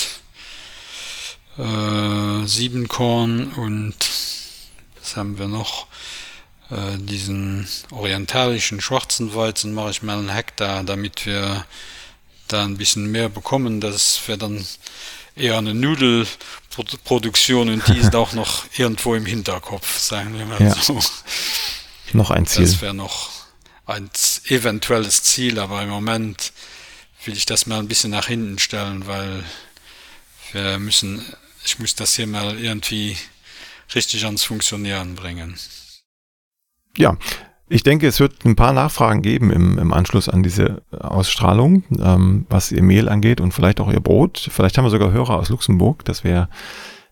äh, 1.58 2.46
Siebenkorn 2.48 3.54
und 3.54 3.96
was 5.00 5.16
haben 5.16 5.38
wir 5.38 5.48
noch? 5.48 5.88
Äh, 6.72 6.98
diesen 6.98 7.68
orientalischen 7.92 8.82
schwarzen 8.82 9.36
Weizen 9.36 9.74
mache 9.74 9.92
ich 9.92 10.02
mal 10.02 10.18
einen 10.18 10.30
Hektar, 10.34 10.84
damit 10.84 11.26
wir 11.26 11.66
da 12.48 12.64
ein 12.64 12.78
bisschen 12.78 13.12
mehr 13.12 13.30
bekommen, 13.30 13.82
dass 13.82 14.28
wir 14.28 14.38
dann 14.38 14.66
eher 15.36 15.58
eine 15.58 15.74
Nudelproduktion 15.74 17.70
und 17.70 17.88
die 17.88 17.98
ist 17.98 18.16
auch 18.16 18.34
noch 18.34 18.66
irgendwo 18.78 19.16
im 19.16 19.26
Hinterkopf, 19.26 19.98
sagen 19.98 20.38
wir 20.38 20.46
mal 20.46 20.62
ja. 20.62 20.74
so. 20.76 21.00
Noch 22.14 22.32
ein 22.32 22.46
Ziel. 22.46 22.66
Das 22.66 22.82
wäre 22.82 22.94
noch 22.94 23.30
ein 23.86 24.10
eventuelles 24.48 25.24
Ziel, 25.24 25.60
aber 25.60 25.82
im 25.82 25.90
Moment 25.90 26.54
will 27.26 27.36
ich 27.36 27.46
das 27.46 27.66
mal 27.66 27.80
ein 27.80 27.88
bisschen 27.88 28.12
nach 28.12 28.28
hinten 28.28 28.60
stellen, 28.60 29.08
weil 29.08 29.44
wir 30.52 30.80
müssen, 30.80 31.26
ich 31.66 31.80
muss 31.80 31.96
das 31.96 32.16
hier 32.16 32.28
mal 32.28 32.58
irgendwie 32.58 33.18
richtig 33.94 34.26
ans 34.26 34.44
Funktionieren 34.44 35.16
bringen. 35.16 35.60
Ja, 36.98 37.18
ich 37.68 37.84
denke, 37.84 38.08
es 38.08 38.20
wird 38.20 38.46
ein 38.46 38.56
paar 38.56 38.74
Nachfragen 38.74 39.22
geben 39.22 39.52
im, 39.52 39.80
im 39.80 39.94
Anschluss 39.94 40.30
an 40.30 40.44
diese 40.44 40.84
Ausstrahlung, 40.92 41.84
ähm, 42.00 42.46
was 42.50 42.72
ihr 42.72 42.84
Mehl 42.84 43.10
angeht 43.10 43.42
und 43.42 43.54
vielleicht 43.54 43.80
auch 43.80 43.92
ihr 43.92 44.00
Brot. 44.00 44.50
Vielleicht 44.52 44.78
haben 44.78 44.86
wir 44.86 44.92
sogar 44.92 45.12
Hörer 45.12 45.38
aus 45.38 45.50
Luxemburg, 45.50 46.06
das 46.06 46.24
wäre 46.24 46.48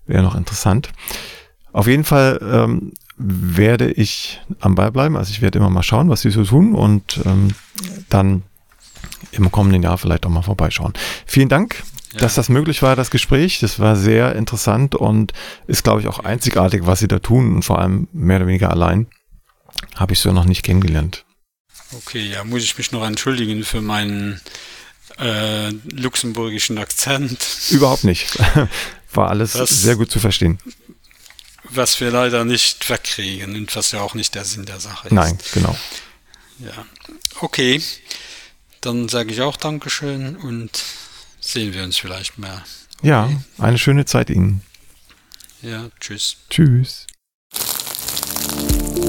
wäre 0.06 0.24
noch 0.24 0.36
interessant. 0.36 0.89
Auf 1.72 1.88
jeden 1.88 2.04
Fall 2.04 2.39
ähm, 2.43 2.93
werde 3.18 3.91
ich 3.91 4.41
am 4.60 4.76
Ball 4.76 4.91
bleiben, 4.91 5.16
also 5.16 5.32
ich 5.32 5.41
werde 5.41 5.60
immer 5.60 5.70
mal 5.70 5.84
schauen, 5.84 6.10
was 6.10 6.22
sie 6.22 6.32
so 6.32 6.43
tun 6.43 6.76
und 6.76 7.22
ähm, 7.26 7.49
dann 8.10 8.43
im 9.32 9.51
kommenden 9.51 9.82
Jahr 9.82 9.97
vielleicht 9.97 10.26
auch 10.26 10.30
mal 10.30 10.41
vorbeischauen. 10.41 10.93
Vielen 11.26 11.49
Dank, 11.49 11.84
ja. 12.14 12.20
dass 12.20 12.36
das 12.36 12.49
möglich 12.49 12.82
war, 12.82 12.95
das 12.95 13.12
Gespräch. 13.12 13.60
Das 13.60 13.80
war 13.80 13.95
sehr 13.95 14.36
interessant 14.36 14.95
und 14.95 15.34
ist, 15.68 15.84
glaube 15.84 16.01
ich, 16.01 16.08
auch 16.08 16.20
einzigartig, 16.20 16.86
was 16.86 16.99
sie 16.99 17.08
da 17.08 17.20
tun 17.20 17.56
und 17.56 17.64
vor 17.64 17.80
allem 17.80 18.08
mehr 18.14 18.38
oder 18.38 18.47
weniger 18.47 18.70
allein. 18.70 19.08
Habe 19.96 20.14
ich 20.14 20.20
so 20.20 20.32
noch 20.32 20.46
nicht 20.46 20.64
kennengelernt. 20.64 21.26
Okay, 21.94 22.28
ja, 22.28 22.44
muss 22.44 22.64
ich 22.64 22.78
mich 22.78 22.92
noch 22.92 23.06
entschuldigen 23.06 23.64
für 23.64 23.82
meinen 23.82 24.42
äh, 25.20 25.70
luxemburgischen 25.70 26.78
Akzent. 26.78 27.46
Überhaupt 27.70 28.04
nicht. 28.04 28.38
War 29.14 29.30
alles 29.30 29.58
was, 29.58 29.70
sehr 29.70 29.96
gut 29.96 30.10
zu 30.12 30.20
verstehen. 30.20 30.58
Was 31.66 32.00
wir 32.00 32.10
leider 32.12 32.46
nicht 32.46 32.90
wegkriegen 32.90 33.56
und 33.56 33.76
was 33.76 33.92
ja 33.92 34.02
auch 34.02 34.16
nicht 34.16 34.34
der 34.36 34.46
Sinn 34.46 34.66
der 34.66 34.80
Sache 34.80 35.08
ist. 35.08 35.14
Nein, 35.14 35.38
genau. 35.54 35.78
Ja, 36.60 36.86
okay. 37.42 37.82
Dann 38.82 39.08
sage 39.08 39.32
ich 39.32 39.42
auch 39.42 39.56
Dankeschön 39.56 40.36
und 40.36 40.84
sehen 41.40 41.74
wir 41.74 41.84
uns 41.84 41.98
vielleicht 41.98 42.38
mehr. 42.38 42.64
Okay. 43.00 43.08
Ja, 43.08 43.30
eine 43.58 43.78
schöne 43.78 44.06
Zeit 44.06 44.30
Ihnen. 44.30 44.62
Ja, 45.62 45.90
tschüss. 46.00 46.38
Tschüss. 46.50 47.03